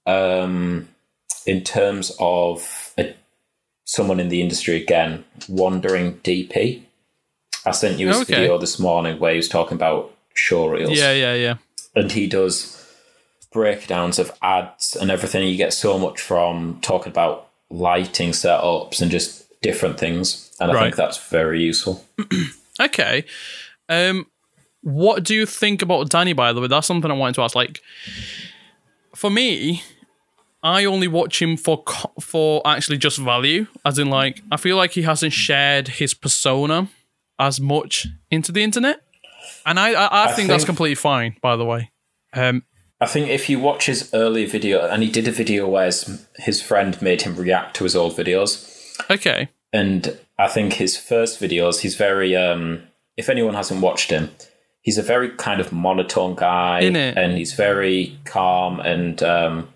um 0.07 0.88
in 1.46 1.62
terms 1.62 2.12
of 2.20 2.92
a, 2.98 3.14
someone 3.85 4.20
in 4.20 4.28
the 4.28 4.42
industry 4.42 4.80
again 4.83 5.24
wandering 5.48 6.14
dp 6.18 6.83
i 7.66 7.70
sent 7.70 7.98
you 7.98 8.09
his 8.09 8.20
Okay. 8.22 8.35
video 8.35 8.59
this 8.59 8.79
morning 8.79 9.18
where 9.18 9.31
he 9.33 9.37
was 9.38 9.48
talking 9.48 9.74
about 9.77 10.11
show 10.35 10.66
reels 10.68 10.98
Yeah, 10.98 11.12
yeah, 11.12 11.35
yeah. 11.35 11.55
and 11.94 12.11
he 12.12 12.27
does 12.27 12.81
breakdowns 13.53 14.18
of 14.18 14.33
ads 14.42 14.96
and 14.96 15.11
everything. 15.12 15.46
You 15.46 15.57
get 15.57 15.72
so 15.72 15.96
much 15.96 16.20
from 16.20 16.79
talking 16.83 17.12
about 17.12 17.48
lighting 17.70 18.31
setups 18.33 19.00
and 19.00 19.11
just 19.12 19.44
different 19.62 19.96
things, 19.98 20.50
and 20.59 20.70
I 20.72 20.74
Right. 20.74 20.83
think 20.85 20.96
that's 20.96 21.18
very 21.31 21.62
useful. 21.62 22.05
Okay. 22.81 23.24
Um, 23.88 24.27
what 24.83 25.22
do 25.22 25.33
you 25.33 25.46
think 25.46 25.81
about 25.83 26.11
Danny? 26.11 26.33
By 26.33 26.53
the 26.53 26.61
way, 26.61 26.66
that's 26.66 26.88
something 26.88 27.09
I 27.09 27.14
wanted 27.14 27.37
to 27.37 27.42
ask. 27.42 27.55
Like, 27.55 27.81
for 29.14 29.31
me, 29.31 29.85
I 30.64 30.85
only 30.85 31.07
watch 31.07 31.40
him 31.40 31.57
for 31.57 31.85
for 32.20 32.61
actually 32.66 32.98
just 32.98 33.18
value, 33.18 33.68
as 33.85 34.00
in 34.00 34.11
like 34.11 34.42
I 34.50 34.57
feel 34.57 34.77
like 34.77 34.90
he 34.90 35.03
hasn't 35.03 35.33
shared 35.33 35.87
his 35.87 36.14
persona 36.14 36.88
as 37.46 37.61
much 37.61 38.07
into 38.30 38.52
the 38.52 38.62
internet, 38.62 39.00
and 39.66 39.78
I 39.78 39.92
I, 39.92 40.24
I, 40.24 40.33
think, 40.33 40.48
that's 40.48 40.64
completely 40.64 40.94
fine. 40.96 41.37
By 41.40 41.57
the 41.57 41.64
way, 41.64 41.90
um, 42.33 42.64
I 43.00 43.07
think 43.07 43.28
if 43.28 43.48
you 43.48 43.59
watch 43.59 43.87
his 43.87 44.11
early 44.12 44.46
video, 44.46 44.87
and 44.88 45.02
he 45.02 45.11
did 45.11 45.28
a 45.28 45.33
video 45.33 45.68
where 45.68 45.87
his, 45.87 46.26
his 46.37 46.62
friend 46.62 47.00
made 47.00 47.22
him 47.22 47.37
react 47.37 47.76
to 47.76 47.85
his 47.85 47.94
old 47.94 48.16
videos, 48.16 49.00
okay, 49.11 49.48
and 49.72 50.18
I 50.38 50.48
think 50.48 50.74
his 50.74 50.96
first 50.96 51.40
videos, 51.40 51.80
he's 51.80 51.96
very. 51.96 52.35
um 52.37 52.83
If 53.16 53.28
anyone 53.28 53.54
hasn't 53.54 53.80
watched 53.80 54.11
him, 54.11 54.30
he's 54.83 54.98
a 54.98 55.02
very 55.02 55.30
kind 55.30 55.61
of 55.61 55.72
monotone 55.72 56.35
guy, 56.35 56.80
and 57.16 57.38
he's 57.38 57.52
very 57.52 58.18
calm 58.24 58.80
and. 58.80 59.22
um 59.22 59.68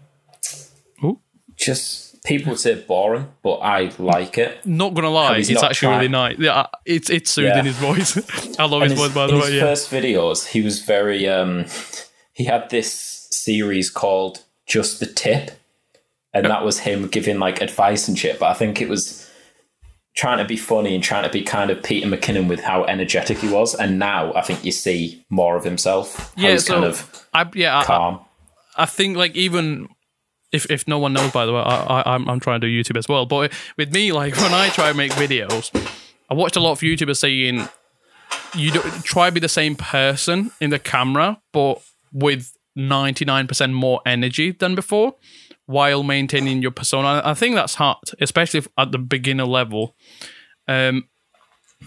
just 1.58 2.07
people 2.28 2.50
would 2.52 2.60
say 2.60 2.74
boring, 2.86 3.26
but 3.42 3.56
I 3.56 3.90
like 3.98 4.38
it. 4.38 4.64
not 4.66 4.94
gonna 4.94 5.10
lie, 5.10 5.38
it's 5.38 5.62
actually 5.62 5.94
really 5.96 6.08
nice. 6.08 6.38
Yeah, 6.38 6.66
it's 6.84 7.10
it's 7.10 7.30
soothing 7.30 7.52
Yeah. 7.56 7.62
his 7.72 7.76
voice. 7.76 8.56
I 8.58 8.66
love 8.66 8.82
In 8.82 8.90
his 8.90 8.98
voice, 8.98 9.14
by 9.14 9.26
the 9.26 9.34
his 9.34 9.42
way. 9.44 9.54
Yeah. 9.56 9.62
first 9.62 9.90
videos, 9.90 10.46
he 10.46 10.60
was 10.60 10.82
very. 10.82 11.26
um 11.28 11.64
He 12.34 12.44
had 12.44 12.70
this 12.70 12.92
series 13.30 13.90
called 13.90 14.44
"Just 14.66 15.00
the 15.00 15.06
Tip," 15.06 15.50
and 16.32 16.46
that 16.46 16.64
was 16.64 16.80
him 16.80 17.08
giving 17.08 17.38
like 17.40 17.60
advice 17.60 18.06
and 18.08 18.16
shit. 18.18 18.38
But 18.38 18.50
I 18.50 18.54
think 18.54 18.80
it 18.80 18.88
was 18.88 19.24
trying 20.14 20.38
to 20.38 20.44
be 20.44 20.56
funny 20.56 20.94
and 20.94 21.02
trying 21.04 21.22
to 21.24 21.30
be 21.30 21.42
kind 21.42 21.70
of 21.70 21.82
Peter 21.82 22.06
McKinnon 22.08 22.48
with 22.48 22.60
how 22.60 22.84
energetic 22.84 23.38
he 23.38 23.48
was. 23.48 23.74
And 23.74 23.98
now 23.98 24.32
I 24.34 24.42
think 24.42 24.64
you 24.64 24.72
see 24.72 25.24
more 25.30 25.56
of 25.56 25.64
himself. 25.64 26.32
Yeah, 26.36 26.56
so 26.58 26.72
kind 26.74 26.84
of 26.84 27.26
I, 27.32 27.46
yeah, 27.54 27.78
I, 27.78 27.84
calm. 27.84 28.20
I 28.76 28.86
think 28.86 29.16
like 29.16 29.34
even 29.36 29.88
if 30.52 30.70
if 30.70 30.88
no 30.88 30.98
one 30.98 31.12
knows, 31.12 31.30
by 31.32 31.46
the 31.46 31.52
way, 31.52 31.60
I, 31.60 32.00
I 32.00 32.14
I'm 32.14 32.28
I'm 32.28 32.40
trying 32.40 32.60
to 32.60 32.66
do 32.66 32.82
YouTube 32.82 32.96
as 32.96 33.08
well. 33.08 33.26
But 33.26 33.52
with 33.76 33.92
me, 33.92 34.12
like 34.12 34.36
when 34.40 34.52
I 34.52 34.68
try 34.70 34.88
and 34.88 34.96
make 34.96 35.12
videos, 35.12 35.70
I 36.30 36.34
watched 36.34 36.56
a 36.56 36.60
lot 36.60 36.72
of 36.72 36.80
YouTubers 36.80 37.16
saying 37.18 37.68
you 38.54 38.70
don't 38.70 39.04
try 39.04 39.28
to 39.28 39.32
be 39.32 39.40
the 39.40 39.48
same 39.48 39.76
person 39.76 40.50
in 40.60 40.70
the 40.70 40.78
camera, 40.78 41.40
but 41.52 41.80
with 42.12 42.56
99% 42.78 43.72
more 43.72 44.00
energy 44.06 44.52
than 44.52 44.74
before, 44.74 45.16
while 45.66 46.02
maintaining 46.02 46.62
your 46.62 46.70
persona. 46.70 47.20
I 47.24 47.34
think 47.34 47.54
that's 47.56 47.74
hard, 47.74 47.98
especially 48.20 48.62
at 48.78 48.92
the 48.92 48.98
beginner 48.98 49.44
level. 49.44 49.96
Um, 50.66 51.08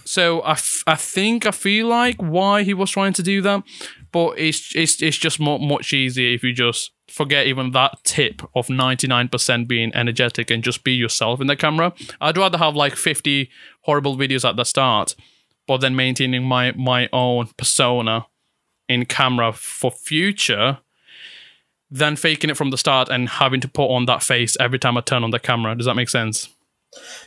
so 0.05 0.41
I, 0.41 0.51
f- 0.51 0.83
I 0.87 0.95
think 0.95 1.45
I 1.45 1.51
feel 1.51 1.87
like 1.87 2.17
why 2.17 2.63
he 2.63 2.73
was 2.73 2.91
trying 2.91 3.13
to 3.13 3.23
do 3.23 3.41
that, 3.41 3.63
but 4.11 4.37
it's 4.37 4.75
it's 4.75 5.01
it's 5.01 5.17
just 5.17 5.39
mo- 5.39 5.57
much 5.57 5.93
easier 5.93 6.33
if 6.33 6.43
you 6.43 6.53
just 6.53 6.91
forget 7.11 7.47
even 7.47 7.71
that 7.71 8.03
tip 8.03 8.41
of 8.55 8.69
ninety 8.69 9.07
nine 9.07 9.27
percent 9.29 9.67
being 9.67 9.93
energetic 9.93 10.49
and 10.49 10.63
just 10.63 10.83
be 10.83 10.93
yourself 10.93 11.41
in 11.41 11.47
the 11.47 11.55
camera. 11.55 11.93
I'd 12.19 12.37
rather 12.37 12.57
have 12.57 12.75
like 12.75 12.95
fifty 12.95 13.49
horrible 13.81 14.17
videos 14.17 14.47
at 14.47 14.55
the 14.55 14.63
start, 14.63 15.15
but 15.67 15.77
then 15.77 15.95
maintaining 15.95 16.43
my 16.43 16.71
my 16.73 17.09
own 17.11 17.49
persona 17.57 18.27
in 18.87 19.05
camera 19.05 19.53
for 19.53 19.91
future 19.91 20.79
than 21.89 22.15
faking 22.15 22.49
it 22.49 22.57
from 22.57 22.69
the 22.69 22.77
start 22.77 23.09
and 23.09 23.27
having 23.27 23.59
to 23.59 23.67
put 23.67 23.87
on 23.87 24.05
that 24.05 24.23
face 24.23 24.55
every 24.59 24.79
time 24.79 24.97
I 24.97 25.01
turn 25.01 25.23
on 25.23 25.31
the 25.31 25.39
camera. 25.39 25.75
Does 25.75 25.85
that 25.85 25.95
make 25.95 26.09
sense? 26.09 26.47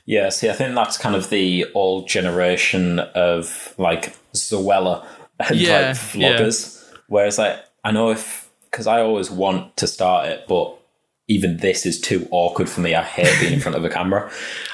Yeah, 0.07 0.29
see, 0.31 0.51
I 0.51 0.53
think 0.53 0.75
that's 0.75 0.99
kind 0.99 1.14
of 1.14 1.31
the 1.31 1.66
old 1.75 2.09
generation 2.09 2.99
of 2.99 3.75
like 3.79 4.16
Zoella 4.35 5.07
and 5.38 5.57
Yeah, 5.57 5.88
like 5.88 5.97
vloggers. 5.97 6.85
Whereas, 7.09 7.38
like, 7.38 7.59
I 7.83 7.92
know 7.92 8.11
if 8.11 8.44
because 8.75 8.89
I 8.89 9.01
always 9.01 9.31
want 9.31 9.77
to 9.77 9.87
start 9.87 10.29
it, 10.29 10.47
but 10.49 10.77
even 11.29 11.59
this 11.59 11.87
is 11.87 12.01
too 12.01 12.27
awkward 12.33 12.69
for 12.69 12.81
me. 12.81 12.97
I 12.97 13.05
hate 13.05 13.41
being 13.41 13.53
in 13.53 13.61
front 13.61 13.77
of 13.77 13.85
a 13.85 13.89
camera. 13.89 14.29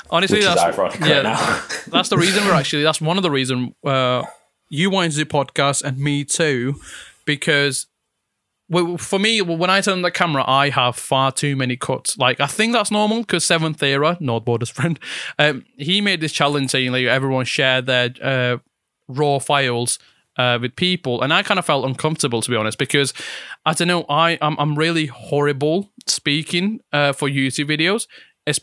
Honestly, 0.08 0.38
which 0.38 0.46
that's 0.46 0.72
is 0.72 0.78
ironic 0.78 1.00
yeah, 1.00 1.16
right 1.16 1.22
now. 1.22 1.64
that's 1.88 2.08
the 2.08 2.16
reason 2.16 2.42
we're 2.46 2.54
actually. 2.54 2.82
That's 2.82 3.02
one 3.02 3.18
of 3.18 3.22
the 3.22 3.30
reason 3.30 3.74
uh, 3.84 4.22
you 4.70 4.88
wanted 4.88 5.12
to 5.12 5.18
do 5.18 5.24
podcast 5.26 5.84
and 5.84 5.98
me 5.98 6.24
too, 6.24 6.80
because 7.26 7.88
well, 8.70 8.96
for 8.96 9.18
me, 9.18 9.42
when 9.42 9.68
I 9.68 9.82
turn 9.82 9.94
on 9.94 10.02
the 10.02 10.10
camera, 10.10 10.44
I 10.46 10.70
have 10.70 10.96
far 10.96 11.30
too 11.30 11.54
many 11.54 11.76
cuts. 11.76 12.16
Like 12.16 12.40
I 12.40 12.46
think 12.46 12.72
that's 12.72 12.90
normal 12.90 13.20
because 13.20 13.44
Seventh 13.44 13.82
Era, 13.82 14.16
North 14.18 14.46
Borders 14.46 14.70
friend, 14.70 14.98
um, 15.38 15.66
he 15.76 16.00
made 16.00 16.22
this 16.22 16.32
challenge 16.32 16.70
saying 16.70 16.90
like 16.90 17.04
everyone 17.04 17.44
share 17.44 17.82
their 17.82 18.14
uh, 18.22 18.56
raw 19.08 19.38
files 19.38 19.98
uh, 20.40 20.58
with 20.58 20.74
people, 20.76 21.20
and 21.22 21.32
I 21.32 21.42
kind 21.42 21.58
of 21.58 21.66
felt 21.66 21.84
uncomfortable 21.84 22.40
to 22.40 22.50
be 22.50 22.56
honest 22.56 22.78
because 22.78 23.12
I 23.66 23.74
don't 23.74 23.88
know, 23.88 24.06
I 24.08 24.38
I'm, 24.40 24.56
I'm 24.58 24.74
really 24.76 25.06
horrible 25.06 25.90
speaking 26.06 26.80
uh, 26.92 27.12
for 27.12 27.28
YouTube 27.28 27.68
videos. 27.68 28.06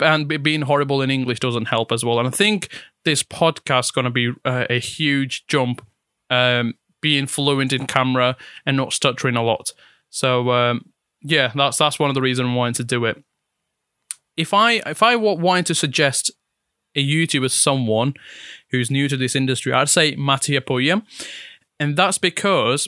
And 0.02 0.28
being 0.44 0.64
horrible 0.64 1.02
in 1.02 1.12
English 1.12 1.40
doesn't 1.40 1.68
help 1.68 1.94
as 1.94 2.04
well. 2.04 2.20
And 2.20 2.28
I 2.28 2.32
think 2.32 2.68
this 3.06 3.24
podcast 3.24 3.86
is 3.86 3.92
going 3.92 4.04
to 4.04 4.12
be 4.12 4.34
uh, 4.44 4.66
a 4.70 4.80
huge 4.80 5.46
jump, 5.48 5.86
um, 6.30 6.74
being 7.00 7.26
fluent 7.26 7.72
in 7.72 7.86
camera 7.88 8.36
and 8.66 8.76
not 8.76 8.92
stuttering 8.92 9.38
a 9.38 9.44
lot. 9.44 9.72
So 10.10 10.52
um, 10.52 10.92
yeah, 11.22 11.52
that's 11.56 11.78
that's 11.78 12.00
one 12.00 12.10
of 12.10 12.16
the 12.16 12.22
reasons 12.22 12.50
I 12.50 12.54
wanted 12.54 12.76
to 12.78 12.84
do 12.84 13.06
it. 13.06 13.24
If 14.36 14.54
I 14.54 14.82
if 14.86 15.02
I 15.04 15.16
wanted 15.16 15.68
to 15.68 15.76
suggest 15.76 16.32
a 16.96 17.08
YouTuber 17.08 17.52
someone 17.52 18.16
who's 18.72 18.92
new 18.92 19.08
to 19.08 19.16
this 19.16 19.36
industry, 19.36 19.72
I'd 19.72 19.90
say 19.90 20.16
Matti 20.16 20.60
Haapoja, 20.60 21.04
and 21.80 21.96
that's 21.96 22.18
because 22.18 22.88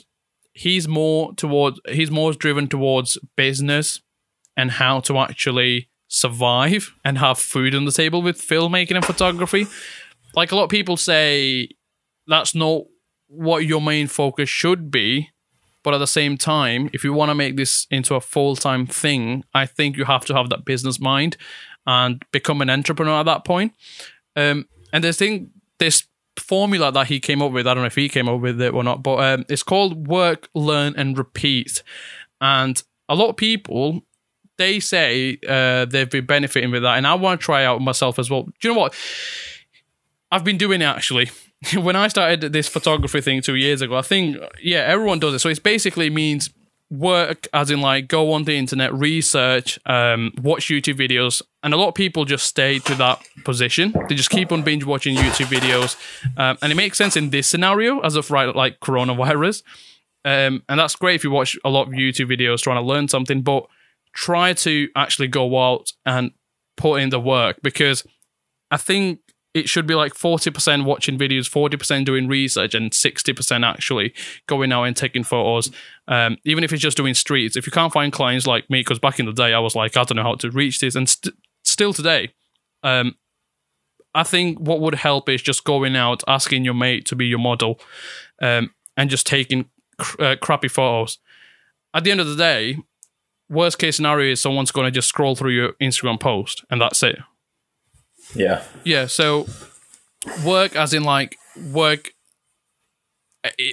he's 0.52 0.88
more 0.88 1.32
towards 1.34 1.80
he's 1.88 2.10
more 2.10 2.32
driven 2.32 2.68
towards 2.68 3.18
business 3.36 4.00
and 4.56 4.72
how 4.72 5.00
to 5.00 5.18
actually 5.18 5.88
survive 6.08 6.92
and 7.04 7.18
have 7.18 7.38
food 7.38 7.74
on 7.74 7.84
the 7.84 7.92
table 7.92 8.20
with 8.20 8.40
filmmaking 8.40 8.96
and 8.96 9.04
photography. 9.04 9.66
Like 10.34 10.52
a 10.52 10.56
lot 10.56 10.64
of 10.64 10.70
people 10.70 10.96
say, 10.96 11.68
that's 12.26 12.54
not 12.54 12.82
what 13.28 13.64
your 13.64 13.80
main 13.80 14.08
focus 14.08 14.48
should 14.48 14.90
be. 14.90 15.30
But 15.82 15.94
at 15.94 15.98
the 15.98 16.06
same 16.06 16.36
time, 16.36 16.90
if 16.92 17.04
you 17.04 17.14
want 17.14 17.30
to 17.30 17.34
make 17.34 17.56
this 17.56 17.86
into 17.90 18.14
a 18.14 18.20
full 18.20 18.54
time 18.54 18.86
thing, 18.86 19.44
I 19.54 19.64
think 19.64 19.96
you 19.96 20.04
have 20.04 20.26
to 20.26 20.34
have 20.34 20.50
that 20.50 20.66
business 20.66 21.00
mind 21.00 21.38
and 21.86 22.22
become 22.32 22.60
an 22.60 22.68
entrepreneur 22.68 23.20
at 23.20 23.26
that 23.26 23.46
point. 23.46 23.72
Um, 24.36 24.68
and 24.92 25.02
there's 25.02 25.16
thing 25.16 25.52
this 25.78 26.06
formula 26.40 26.90
that 26.92 27.06
he 27.06 27.20
came 27.20 27.42
up 27.42 27.52
with. 27.52 27.66
I 27.66 27.74
don't 27.74 27.82
know 27.82 27.86
if 27.86 27.94
he 27.94 28.08
came 28.08 28.28
up 28.28 28.40
with 28.40 28.60
it 28.60 28.74
or 28.74 28.82
not, 28.82 29.02
but 29.02 29.16
um, 29.16 29.44
it's 29.48 29.62
called 29.62 30.08
work, 30.08 30.48
learn, 30.54 30.94
and 30.96 31.16
repeat. 31.16 31.82
And 32.40 32.82
a 33.08 33.14
lot 33.14 33.28
of 33.28 33.36
people 33.36 34.02
they 34.60 34.78
say 34.78 35.38
uh, 35.48 35.86
they've 35.86 36.10
been 36.10 36.26
benefiting 36.26 36.70
with 36.70 36.82
that, 36.82 36.98
and 36.98 37.06
I 37.06 37.14
want 37.14 37.40
to 37.40 37.44
try 37.44 37.64
out 37.64 37.80
myself 37.80 38.18
as 38.18 38.30
well. 38.30 38.42
Do 38.42 38.68
you 38.68 38.74
know 38.74 38.80
what? 38.80 38.94
I've 40.30 40.44
been 40.44 40.58
doing 40.58 40.82
it 40.82 40.84
actually. 40.84 41.30
when 41.74 41.96
I 41.96 42.08
started 42.08 42.52
this 42.52 42.68
photography 42.68 43.20
thing 43.20 43.40
two 43.42 43.56
years 43.56 43.82
ago, 43.82 43.96
I 43.96 44.02
think 44.02 44.36
yeah, 44.62 44.80
everyone 44.80 45.18
does 45.18 45.34
it. 45.34 45.38
So 45.40 45.48
it 45.48 45.62
basically 45.62 46.10
means 46.10 46.50
work, 46.90 47.46
as 47.52 47.70
in 47.70 47.80
like 47.80 48.08
go 48.08 48.32
on 48.32 48.44
the 48.44 48.56
internet, 48.56 48.92
research, 48.92 49.78
um, 49.86 50.32
watch 50.42 50.66
YouTube 50.68 50.98
videos, 50.98 51.40
and 51.62 51.72
a 51.72 51.76
lot 51.76 51.88
of 51.88 51.94
people 51.94 52.24
just 52.24 52.46
stay 52.46 52.78
to 52.80 52.94
that 52.96 53.24
position. 53.44 53.94
They 54.08 54.14
just 54.14 54.30
keep 54.30 54.52
on 54.52 54.62
binge 54.62 54.84
watching 54.84 55.16
YouTube 55.16 55.46
videos, 55.46 55.96
um, 56.36 56.58
and 56.60 56.72
it 56.72 56.74
makes 56.74 56.98
sense 56.98 57.16
in 57.16 57.30
this 57.30 57.46
scenario 57.46 58.00
as 58.00 58.16
of 58.16 58.30
right 58.30 58.54
like 58.54 58.80
coronavirus. 58.80 59.62
Um, 60.24 60.62
and 60.68 60.78
that's 60.78 60.96
great 60.96 61.14
if 61.14 61.24
you 61.24 61.30
watch 61.30 61.56
a 61.64 61.70
lot 61.70 61.86
of 61.86 61.94
YouTube 61.94 62.30
videos 62.30 62.60
trying 62.60 62.76
to 62.76 62.86
learn 62.86 63.08
something, 63.08 63.40
but 63.42 63.66
try 64.12 64.52
to 64.52 64.88
actually 64.94 65.28
go 65.28 65.58
out 65.58 65.92
and 66.04 66.32
put 66.76 67.00
in 67.00 67.10
the 67.10 67.20
work 67.20 67.58
because 67.62 68.04
I 68.70 68.76
think 68.76 69.20
it 69.52 69.68
should 69.68 69.86
be 69.86 69.94
like 69.94 70.14
40% 70.14 70.84
watching 70.84 71.18
videos, 71.18 71.50
40% 71.50 72.04
doing 72.04 72.28
research, 72.28 72.74
and 72.74 72.92
60% 72.92 73.66
actually 73.66 74.14
going 74.46 74.72
out 74.72 74.84
and 74.84 74.96
taking 74.96 75.24
photos. 75.24 75.70
Um, 76.06 76.36
even 76.44 76.62
if 76.62 76.72
it's 76.72 76.82
just 76.82 76.96
doing 76.96 77.14
streets, 77.14 77.56
if 77.56 77.66
you 77.66 77.72
can't 77.72 77.92
find 77.92 78.12
clients 78.12 78.46
like 78.46 78.70
me, 78.70 78.80
because 78.80 78.98
back 78.98 79.18
in 79.18 79.26
the 79.26 79.32
day 79.32 79.52
I 79.52 79.58
was 79.58 79.74
like, 79.74 79.96
I 79.96 80.04
don't 80.04 80.16
know 80.16 80.22
how 80.22 80.36
to 80.36 80.50
reach 80.50 80.78
this, 80.78 80.94
and 80.94 81.08
st- 81.08 81.34
still 81.64 81.92
today, 81.92 82.32
um, 82.82 83.14
I 84.14 84.22
think 84.22 84.58
what 84.58 84.80
would 84.80 84.96
help 84.96 85.28
is 85.28 85.42
just 85.42 85.64
going 85.64 85.96
out, 85.96 86.22
asking 86.26 86.64
your 86.64 86.74
mate 86.74 87.06
to 87.06 87.16
be 87.16 87.26
your 87.26 87.38
model, 87.38 87.80
um, 88.40 88.70
and 88.96 89.10
just 89.10 89.26
taking 89.26 89.68
cr- 89.98 90.22
uh, 90.22 90.36
crappy 90.36 90.68
photos. 90.68 91.18
At 91.92 92.04
the 92.04 92.12
end 92.12 92.20
of 92.20 92.28
the 92.28 92.36
day, 92.36 92.78
worst 93.48 93.78
case 93.78 93.96
scenario 93.96 94.32
is 94.32 94.40
someone's 94.40 94.70
going 94.70 94.86
to 94.86 94.90
just 94.92 95.08
scroll 95.08 95.34
through 95.34 95.52
your 95.52 95.72
Instagram 95.82 96.20
post, 96.20 96.64
and 96.70 96.80
that's 96.80 97.02
it. 97.02 97.18
Yeah. 98.34 98.62
Yeah, 98.84 99.06
so 99.06 99.46
work 100.44 100.76
as 100.76 100.94
in 100.94 101.02
like 101.02 101.36
work 101.72 102.12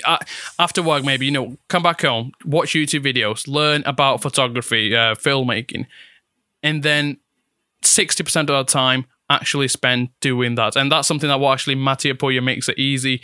uh, 0.05 0.17
after 0.57 0.81
work 0.81 1.03
maybe 1.03 1.25
you 1.25 1.31
know 1.31 1.57
come 1.67 1.83
back 1.83 2.01
home 2.01 2.31
watch 2.45 2.69
youtube 2.69 3.03
videos 3.03 3.49
learn 3.49 3.83
about 3.85 4.21
photography 4.21 4.95
uh, 4.95 5.13
filmmaking 5.13 5.85
and 6.63 6.83
then 6.83 7.17
60% 7.83 8.41
of 8.41 8.47
the 8.47 8.63
time 8.63 9.05
actually 9.29 9.67
spend 9.67 10.09
doing 10.21 10.55
that. 10.55 10.75
And 10.75 10.91
that's 10.91 11.07
something 11.07 11.29
that 11.29 11.41
actually 11.41 11.75
Matti 11.75 12.11
Haapoja 12.11 12.43
makes 12.43 12.69
it 12.69 12.77
easy 12.77 13.21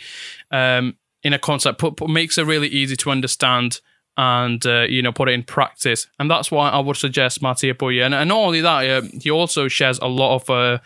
um, 0.50 0.96
in 1.22 1.32
a 1.32 1.38
concept 1.38 1.78
put, 1.78 1.96
put, 1.96 2.10
makes 2.10 2.38
it 2.38 2.46
really 2.46 2.68
easy 2.68 2.96
to 2.96 3.10
understand 3.10 3.80
and 4.16 4.64
uh, 4.64 4.82
you 4.82 5.02
know 5.02 5.12
put 5.12 5.28
it 5.28 5.32
in 5.32 5.42
practice. 5.42 6.06
And 6.18 6.30
that's 6.30 6.50
why 6.50 6.70
I 6.70 6.78
would 6.78 6.96
suggest 6.96 7.42
Matti 7.42 7.72
Haapoja 7.72 8.06
and, 8.06 8.14
and 8.14 8.28
not 8.28 8.38
only 8.38 8.60
that 8.60 8.88
uh, 8.88 9.02
he 9.20 9.30
also 9.30 9.66
shares 9.68 9.98
a 9.98 10.06
lot 10.06 10.36
of 10.36 10.50
uh, 10.50 10.78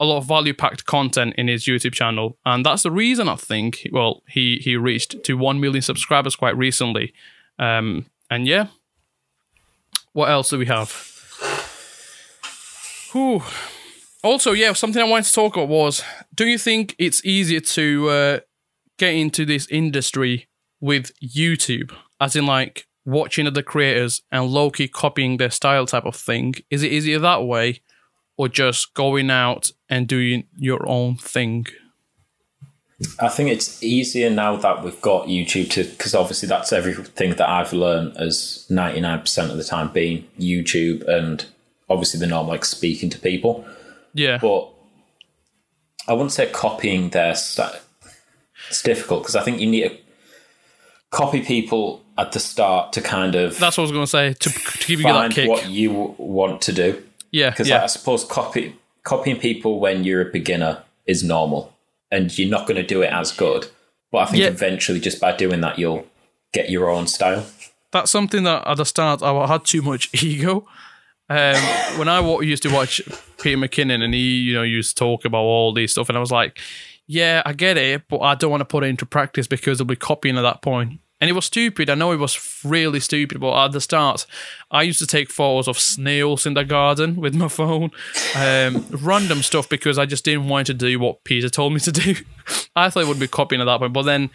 a 0.00 0.04
lot 0.04 0.18
of 0.18 0.26
value 0.26 0.54
packed 0.54 0.84
content 0.86 1.34
in 1.36 1.48
his 1.48 1.64
YouTube 1.64 1.92
channel, 1.92 2.38
and 2.44 2.64
that's 2.64 2.82
the 2.82 2.90
reason 2.90 3.28
I 3.28 3.36
think. 3.36 3.86
Well, 3.92 4.22
he 4.28 4.58
he 4.58 4.76
reached 4.76 5.22
to 5.24 5.36
one 5.36 5.60
million 5.60 5.82
subscribers 5.82 6.36
quite 6.36 6.56
recently, 6.56 7.12
um, 7.58 8.06
and 8.30 8.46
yeah. 8.46 8.68
What 10.12 10.30
else 10.30 10.50
do 10.50 10.58
we 10.58 10.66
have? 10.66 10.90
Whew. 13.12 13.42
Also, 14.22 14.52
yeah, 14.52 14.72
something 14.72 15.00
I 15.00 15.06
wanted 15.08 15.26
to 15.26 15.32
talk 15.32 15.56
about 15.56 15.68
was: 15.68 16.02
Do 16.34 16.46
you 16.46 16.58
think 16.58 16.94
it's 16.98 17.24
easier 17.24 17.60
to 17.60 18.08
uh, 18.08 18.40
get 18.98 19.14
into 19.14 19.44
this 19.44 19.66
industry 19.68 20.48
with 20.80 21.12
YouTube, 21.20 21.92
as 22.20 22.36
in 22.36 22.46
like 22.46 22.86
watching 23.04 23.46
other 23.46 23.62
creators 23.62 24.22
and 24.30 24.46
low 24.46 24.70
key 24.70 24.86
copying 24.86 25.36
their 25.38 25.50
style 25.50 25.86
type 25.86 26.04
of 26.04 26.16
thing? 26.16 26.54
Is 26.70 26.82
it 26.82 26.92
easier 26.92 27.18
that 27.20 27.44
way? 27.44 27.80
Or 28.38 28.48
just 28.48 28.94
going 28.94 29.30
out 29.30 29.72
and 29.90 30.08
doing 30.08 30.44
your 30.56 30.88
own 30.88 31.16
thing? 31.16 31.66
I 33.20 33.28
think 33.28 33.50
it's 33.50 33.82
easier 33.82 34.30
now 34.30 34.56
that 34.56 34.82
we've 34.82 35.00
got 35.00 35.26
YouTube 35.26 35.70
to, 35.70 35.84
because 35.84 36.14
obviously 36.14 36.48
that's 36.48 36.72
everything 36.72 37.34
that 37.34 37.48
I've 37.48 37.72
learned 37.72 38.16
as 38.16 38.66
99% 38.70 39.50
of 39.50 39.56
the 39.56 39.64
time 39.64 39.92
being 39.92 40.26
YouTube 40.38 41.06
and 41.06 41.44
obviously 41.90 42.18
the 42.18 42.26
norm 42.26 42.48
like 42.48 42.64
speaking 42.64 43.10
to 43.10 43.18
people. 43.18 43.66
Yeah. 44.14 44.38
But 44.40 44.68
I 46.08 46.12
wouldn't 46.12 46.32
say 46.32 46.46
copying 46.50 47.10
their 47.10 47.34
style. 47.34 47.78
It's 48.68 48.82
difficult 48.82 49.22
because 49.22 49.36
I 49.36 49.42
think 49.42 49.60
you 49.60 49.68
need 49.68 49.88
to 49.88 49.96
copy 51.10 51.40
people 51.42 52.02
at 52.16 52.32
the 52.32 52.40
start 52.40 52.92
to 52.94 53.00
kind 53.00 53.34
of 53.34 53.58
That's 53.58 53.78
what 53.78 53.82
I 53.82 53.90
was 53.90 53.92
going 53.92 54.04
to 54.04 54.10
say, 54.10 54.32
to, 54.32 54.50
to 54.50 54.86
give 54.86 55.00
you 55.00 55.06
that 55.06 55.30
kick. 55.30 55.48
what 55.48 55.68
you 55.68 56.14
want 56.18 56.62
to 56.62 56.72
do. 56.72 57.02
Yeah. 57.30 57.50
Because 57.50 57.68
Yeah. 57.68 57.82
I 57.82 57.86
suppose 57.86 58.24
copy 58.24 58.76
copying 59.04 59.38
people 59.38 59.80
when 59.80 60.04
you're 60.04 60.20
a 60.28 60.30
beginner 60.30 60.82
is 61.06 61.22
normal, 61.24 61.72
and 62.10 62.36
you're 62.38 62.50
not 62.50 62.66
going 62.66 62.76
to 62.76 62.86
do 62.86 63.02
it 63.02 63.12
as 63.12 63.32
good. 63.32 63.66
But 64.12 64.18
I 64.18 64.26
think 64.26 64.42
Yeah. 64.42 64.48
eventually, 64.48 65.00
just 65.00 65.20
by 65.20 65.32
doing 65.36 65.60
that, 65.62 65.78
you'll 65.78 66.06
get 66.52 66.70
your 66.70 66.88
own 66.90 67.06
style. 67.06 67.46
That's 67.90 68.10
something 68.10 68.42
that 68.44 68.66
at 68.66 68.76
the 68.76 68.84
start 68.84 69.22
I 69.22 69.46
had 69.46 69.64
too 69.64 69.82
much 69.82 70.10
ego. 70.22 70.66
Um, 71.30 71.56
when 71.98 72.08
I 72.08 72.20
used 72.40 72.62
to 72.62 72.70
watch 72.70 73.02
Peter 73.42 73.58
McKinnon 73.58 74.02
and 74.02 74.14
he, 74.14 74.20
you 74.38 74.54
know, 74.54 74.62
used 74.62 74.96
to 74.96 75.04
talk 75.04 75.24
about 75.26 75.40
all 75.42 75.72
these 75.74 75.92
stuff, 75.92 76.08
and 76.08 76.16
I 76.16 76.20
was 76.20 76.30
like, 76.32 76.58
yeah, 77.06 77.42
I 77.44 77.52
get 77.52 77.76
it, 77.76 78.08
but 78.08 78.20
I 78.20 78.34
don't 78.34 78.50
want 78.50 78.62
to 78.62 78.66
put 78.66 78.84
it 78.84 78.88
into 78.88 79.04
practice 79.06 79.46
because 79.46 79.78
they'll 79.78 79.86
be 79.86 79.96
copying 79.96 80.38
at 80.38 80.42
that 80.42 80.62
point. 80.62 81.00
And 81.20 81.28
it 81.28 81.32
was 81.32 81.46
stupid. 81.46 81.90
I 81.90 81.94
know 81.94 82.12
it 82.12 82.18
was 82.18 82.60
really 82.64 83.00
stupid, 83.00 83.40
but 83.40 83.64
at 83.64 83.72
the 83.72 83.80
start, 83.80 84.24
I 84.70 84.82
used 84.82 85.00
to 85.00 85.06
take 85.06 85.30
photos 85.30 85.66
of 85.66 85.78
snails 85.78 86.46
in 86.46 86.54
the 86.54 86.64
garden 86.64 87.16
with 87.16 87.34
my 87.34 87.48
phone, 87.48 87.90
um, 88.36 88.86
random 88.90 89.42
stuff 89.42 89.68
because 89.68 89.98
I 89.98 90.06
just 90.06 90.24
didn't 90.24 90.48
want 90.48 90.68
to 90.68 90.74
do 90.74 91.00
what 91.00 91.24
Peter 91.24 91.48
told 91.48 91.72
me 91.72 91.80
to 91.80 91.92
do. 91.92 92.14
I 92.76 92.88
thought 92.88 93.02
it 93.02 93.08
would 93.08 93.18
be 93.18 93.26
copying 93.26 93.60
at 93.60 93.64
that 93.64 93.80
point, 93.80 93.92
but 93.92 94.02
then 94.02 94.30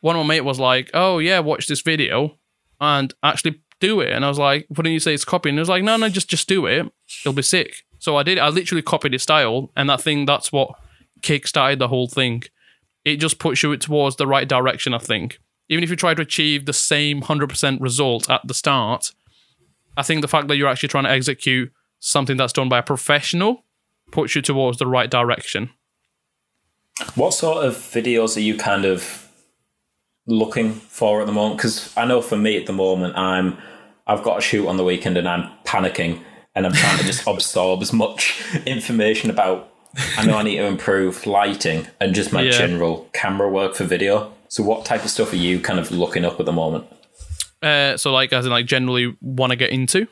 one 0.00 0.16
of 0.16 0.24
my 0.24 0.34
mate 0.36 0.40
was 0.42 0.58
like, 0.58 0.90
"Oh 0.94 1.18
yeah, 1.18 1.38
watch 1.40 1.66
this 1.66 1.82
video 1.82 2.38
and 2.80 3.12
actually 3.22 3.60
do 3.80 4.00
it." 4.00 4.10
And 4.10 4.24
I 4.24 4.28
was 4.28 4.38
like, 4.38 4.66
"Why 4.68 4.84
don't 4.84 4.92
you 4.92 5.00
say 5.00 5.12
it's 5.12 5.26
copying?" 5.26 5.52
And 5.52 5.58
it 5.58 5.62
was 5.62 5.68
like, 5.68 5.84
"No, 5.84 5.98
no, 5.98 6.08
just 6.08 6.30
just 6.30 6.48
do 6.48 6.64
it. 6.64 6.90
It'll 7.24 7.34
be 7.34 7.42
sick." 7.42 7.84
So 7.98 8.16
I 8.16 8.22
did. 8.22 8.38
I 8.38 8.48
literally 8.48 8.82
copied 8.82 9.12
his 9.12 9.22
style, 9.22 9.70
and 9.76 9.88
that 9.90 10.00
thing 10.00 10.24
that's 10.24 10.50
what 10.50 10.70
kickstarted 11.20 11.78
the 11.78 11.88
whole 11.88 12.08
thing. 12.08 12.42
It 13.04 13.16
just 13.16 13.38
puts 13.38 13.62
you 13.62 13.76
towards 13.76 14.16
the 14.16 14.26
right 14.26 14.48
direction. 14.48 14.94
I 14.94 14.98
think 14.98 15.38
even 15.72 15.82
if 15.84 15.90
you 15.90 15.96
try 15.96 16.14
to 16.14 16.22
achieve 16.22 16.66
the 16.66 16.72
same 16.72 17.22
hundred 17.22 17.48
percent 17.48 17.80
result 17.80 18.28
at 18.30 18.40
the 18.46 18.54
start, 18.54 19.12
I 19.96 20.02
think 20.02 20.20
the 20.22 20.28
fact 20.28 20.48
that 20.48 20.56
you're 20.56 20.68
actually 20.68 20.88
trying 20.90 21.04
to 21.04 21.10
execute 21.10 21.72
something 21.98 22.36
that's 22.36 22.52
done 22.52 22.68
by 22.68 22.78
a 22.78 22.82
professional 22.82 23.64
puts 24.10 24.34
you 24.34 24.42
towards 24.42 24.78
the 24.78 24.86
right 24.86 25.10
direction. 25.10 25.70
What 27.14 27.32
sort 27.34 27.64
of 27.64 27.74
videos 27.74 28.36
are 28.36 28.40
you 28.40 28.56
kind 28.56 28.84
of 28.84 29.28
looking 30.26 30.72
for 30.74 31.20
at 31.20 31.26
the 31.26 31.32
moment? 31.32 31.56
Because 31.58 31.94
I 31.96 32.04
know 32.04 32.20
for 32.20 32.36
me 32.36 32.56
at 32.56 32.66
the 32.66 32.72
moment, 32.72 33.16
I'm 33.16 33.58
I've 34.06 34.22
got 34.22 34.38
a 34.38 34.40
shoot 34.40 34.66
on 34.68 34.76
the 34.76 34.84
weekend 34.84 35.16
and 35.16 35.28
I'm 35.28 35.48
panicking 35.64 36.20
and 36.54 36.66
I'm 36.66 36.72
trying 36.72 36.98
to 36.98 37.04
just 37.04 37.26
absorb 37.26 37.82
as 37.82 37.92
much 37.92 38.42
information 38.66 39.30
about. 39.30 39.68
I 40.16 40.24
know 40.26 40.36
I 40.38 40.42
need 40.42 40.56
to 40.56 40.64
improve 40.64 41.26
lighting 41.26 41.86
and 42.00 42.14
just 42.14 42.32
my 42.32 42.42
Yeah. 42.42 42.50
general 42.52 43.08
camera 43.12 43.48
work 43.48 43.74
for 43.74 43.84
video. 43.84 44.32
So, 44.52 44.62
what 44.62 44.84
type 44.84 45.02
of 45.02 45.08
stuff 45.08 45.32
are 45.32 45.36
you 45.36 45.58
kind 45.60 45.78
of 45.80 45.90
looking 45.90 46.26
up 46.26 46.38
at 46.38 46.44
the 46.44 46.52
moment? 46.52 46.84
Uh, 47.62 47.96
so, 47.96 48.12
like, 48.12 48.34
as 48.34 48.44
in, 48.44 48.50
like, 48.52 48.66
generally 48.66 49.16
want 49.22 49.50
to 49.50 49.56
get 49.56 49.70
into 49.70 50.06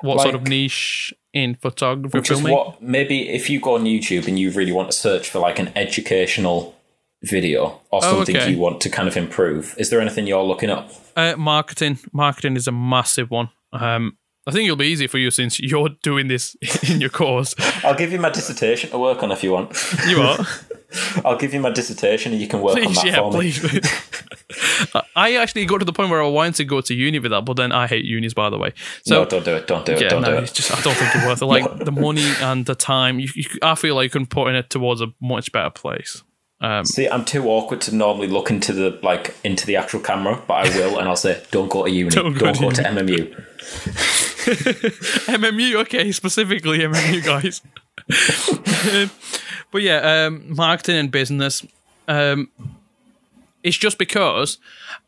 what 0.00 0.22
sort 0.22 0.34
of 0.34 0.44
niche 0.44 1.12
in 1.34 1.54
photography 1.56 2.18
Just 2.22 2.40
filming? 2.40 2.56
what 2.56 2.80
maybe 2.80 3.28
if 3.28 3.50
you 3.50 3.60
go 3.60 3.74
on 3.74 3.84
YouTube 3.84 4.26
and 4.26 4.38
you 4.38 4.50
really 4.52 4.72
want 4.72 4.90
to 4.90 4.96
search 4.96 5.28
for 5.28 5.38
like 5.38 5.58
an 5.58 5.70
educational 5.76 6.74
video 7.22 7.78
or 7.90 8.00
Oh, 8.02 8.16
something 8.16 8.38
okay. 8.38 8.50
you 8.50 8.58
want 8.58 8.80
to 8.80 8.88
kind 8.88 9.06
of 9.06 9.18
improve, 9.18 9.74
is 9.76 9.90
there 9.90 10.00
anything 10.00 10.26
you're 10.26 10.42
looking 10.42 10.70
up? 10.70 10.90
Uh, 11.14 11.34
marketing. 11.36 11.98
Marketing 12.14 12.56
is 12.56 12.66
a 12.66 12.72
massive 12.72 13.30
one. 13.30 13.50
Um, 13.74 14.16
I 14.46 14.52
think 14.52 14.64
it'll 14.64 14.76
be 14.76 14.86
easy 14.86 15.06
for 15.08 15.18
you 15.18 15.30
since 15.30 15.60
you're 15.60 15.90
doing 16.02 16.28
this 16.28 16.56
in 16.90 17.02
your 17.02 17.10
course. 17.10 17.54
I'll 17.84 17.94
give 17.94 18.12
you 18.12 18.18
my 18.18 18.30
dissertation 18.30 18.88
to 18.92 18.98
work 18.98 19.22
on 19.22 19.30
if 19.30 19.44
you 19.44 19.52
want. 19.52 19.76
You 20.08 20.22
are. 20.22 20.38
I'll 21.24 21.36
give 21.36 21.54
you 21.54 21.60
my 21.60 21.70
dissertation 21.70 22.32
and 22.32 22.40
you 22.40 22.48
can 22.48 22.60
work 22.60 22.76
on 22.76 22.84
please, 22.84 22.96
that 22.96 23.06
yeah, 23.06 23.16
for 23.16 23.32
me. 23.32 23.52
please. 23.52 24.20
I 25.16 25.36
actually 25.36 25.64
got 25.66 25.78
to 25.78 25.84
the 25.84 25.92
point 25.92 26.10
where 26.10 26.22
I 26.22 26.28
wanted 26.28 26.54
to 26.56 26.64
go 26.64 26.80
to 26.80 26.94
uni 26.94 27.18
with 27.18 27.30
that, 27.30 27.44
but 27.44 27.56
then 27.56 27.72
I 27.72 27.86
hate 27.86 28.04
unis, 28.04 28.34
by 28.34 28.50
the 28.50 28.58
way. 28.58 28.72
So 29.04 29.22
no, 29.22 29.28
don't 29.28 29.44
do 29.44 29.54
it. 29.54 29.66
Don't 29.66 29.86
do 29.86 29.92
it. 29.92 30.02
yeah, 30.02 30.08
don't 30.08 30.22
no, 30.22 30.36
do 30.36 30.42
it's 30.42 30.52
it. 30.52 30.54
just 30.54 30.72
I 30.72 30.80
don't 30.80 30.94
think 30.94 31.14
it's 31.14 31.26
worth 31.26 31.42
it. 31.42 31.44
Like 31.50 31.84
the 31.84 31.92
money 31.92 32.24
and 32.40 32.64
the 32.64 32.76
time, 32.76 33.18
you, 33.18 33.28
you, 33.34 33.44
I 33.60 33.74
feel 33.74 33.96
like 33.96 34.04
you 34.04 34.10
can 34.10 34.26
put 34.26 34.48
in 34.48 34.54
it 34.54 34.70
towards 34.70 35.00
a 35.00 35.12
much 35.20 35.50
better 35.50 35.70
place. 35.70 36.22
Um, 36.60 36.84
See, 36.84 37.08
I'm 37.08 37.24
too 37.24 37.48
awkward 37.48 37.80
to 37.82 37.94
normally 37.94 38.28
look 38.28 38.50
into 38.50 38.72
the 38.72 38.98
like 39.02 39.34
into 39.42 39.66
the 39.66 39.76
actual 39.76 40.00
camera, 40.00 40.40
but 40.46 40.66
I 40.66 40.76
will, 40.76 40.98
and 40.98 41.08
I'll 41.08 41.16
say, 41.16 41.42
"Don't 41.50 41.70
go 41.70 41.84
to 41.84 41.90
uni. 41.90 42.10
Don't 42.10 42.38
Don't, 42.38 42.54
go 42.54 42.68
go, 42.68 42.70
to 42.70 42.82
to 42.82 42.88
MMU." 42.88 43.34
MMU, 45.26 45.74
okay, 45.80 46.12
specifically 46.12 46.78
MMU 46.80 47.24
guys. 47.24 47.62
Um, 48.92 49.10
but 49.70 49.82
yeah, 49.82 50.26
um, 50.26 50.54
marketing 50.54 50.96
and 50.96 51.10
business. 51.10 51.66
Um, 52.08 52.48
it's 53.62 53.76
just 53.76 53.98
because 53.98 54.58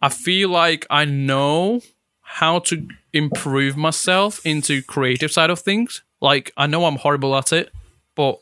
I 0.00 0.08
feel 0.08 0.48
like 0.48 0.86
I 0.90 1.04
know 1.04 1.80
how 2.20 2.60
to 2.60 2.88
improve 3.12 3.76
myself 3.76 4.44
into 4.44 4.82
creative 4.82 5.32
side 5.32 5.50
of 5.50 5.58
things. 5.60 6.02
Like 6.20 6.52
I 6.56 6.66
know 6.66 6.84
I'm 6.84 6.96
horrible 6.96 7.36
at 7.36 7.52
it, 7.52 7.70
but 8.14 8.40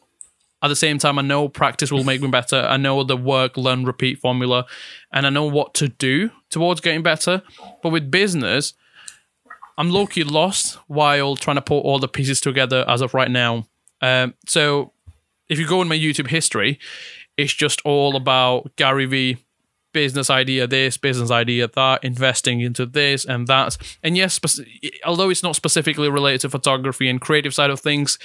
at 0.63 0.69
the 0.69 0.77
same 0.77 0.99
time, 0.99 1.19
I 1.19 1.23
know 1.23 1.49
practice 1.49 1.91
will 1.91 2.05
make 2.05 2.21
me 2.21 2.29
better. 2.29 2.61
I 2.61 2.77
know 2.77 3.03
the 3.03 3.17
work, 3.17 3.57
learn, 3.57 3.85
repeat 3.85 4.19
formula, 4.19 4.67
and 5.11 5.27
I 5.27 5.31
know 5.31 5.45
what 5.45 5.73
to 5.75 5.89
do 5.89 6.31
towards 6.51 6.83
getting 6.83 7.03
better. 7.03 7.43
But 7.83 7.91
with 7.91 8.11
business, 8.11 8.75
I'm 9.79 9.91
low 9.91 10.07
lost 10.17 10.77
while 10.87 11.37
trying 11.37 11.57
to 11.57 11.63
put 11.63 11.79
all 11.79 11.99
the 11.99 12.09
pieces 12.09 12.41
together 12.41 12.85
as 12.87 13.01
of 13.01 13.15
right 13.15 13.31
now. 13.31 13.67
Um, 14.03 14.35
so 14.47 14.93
if 15.51 15.59
you 15.59 15.67
go 15.67 15.83
in 15.83 15.89
my 15.89 15.99
YouTube 15.99 16.29
history, 16.29 16.79
it's 17.37 17.53
just 17.53 17.83
all 17.85 18.17
about 18.17 18.75
Gary 18.77 19.05
Vee, 19.05 19.37
business 19.93 20.31
idea 20.31 20.67
this, 20.67 20.97
business 20.97 21.31
idea 21.31 21.69
that, 21.69 22.05
investing 22.05 22.61
into 22.61 22.87
this 22.87 23.25
and 23.25 23.49
that. 23.49 23.77
And 24.03 24.17
yes, 24.17 24.35
spec- 24.35 24.67
although 25.05 25.29
it's 25.29 25.43
not 25.43 25.57
specifically 25.57 26.09
related 26.09 26.43
to 26.43 26.51
photography 26.51 27.09
and 27.09 27.21
creative 27.21 27.53
side 27.53 27.71
of 27.71 27.81
things, 27.81 28.19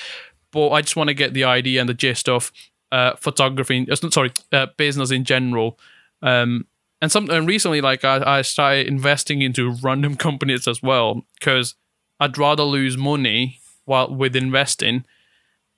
but 0.51 0.69
I 0.69 0.81
just 0.81 0.95
want 0.95 1.07
to 1.07 1.13
get 1.15 1.33
the 1.33 1.43
idea 1.43 1.79
and 1.79 1.89
the 1.89 1.95
gist 1.95 2.29
of 2.29 2.51
uh, 2.91 3.15
photography, 3.15 3.88
uh, 3.89 3.95
sorry, 3.95 4.31
uh, 4.53 4.67
business 4.77 5.09
in 5.09 5.23
general. 5.23 5.79
Um, 6.21 6.67
and 7.01 7.11
some 7.11 7.29
and 7.29 7.47
recently, 7.47 7.81
like 7.81 8.05
I, 8.05 8.38
I 8.38 8.41
started 8.43 8.88
investing 8.88 9.41
into 9.41 9.75
random 9.81 10.15
companies 10.27 10.67
as 10.67 10.81
well 10.83 11.23
because 11.39 11.75
I'd 12.19 12.38
rather 12.38 12.63
lose 12.63 12.97
money 12.97 13.59
while 13.85 14.13
with 14.13 14.35
investing 14.35 15.05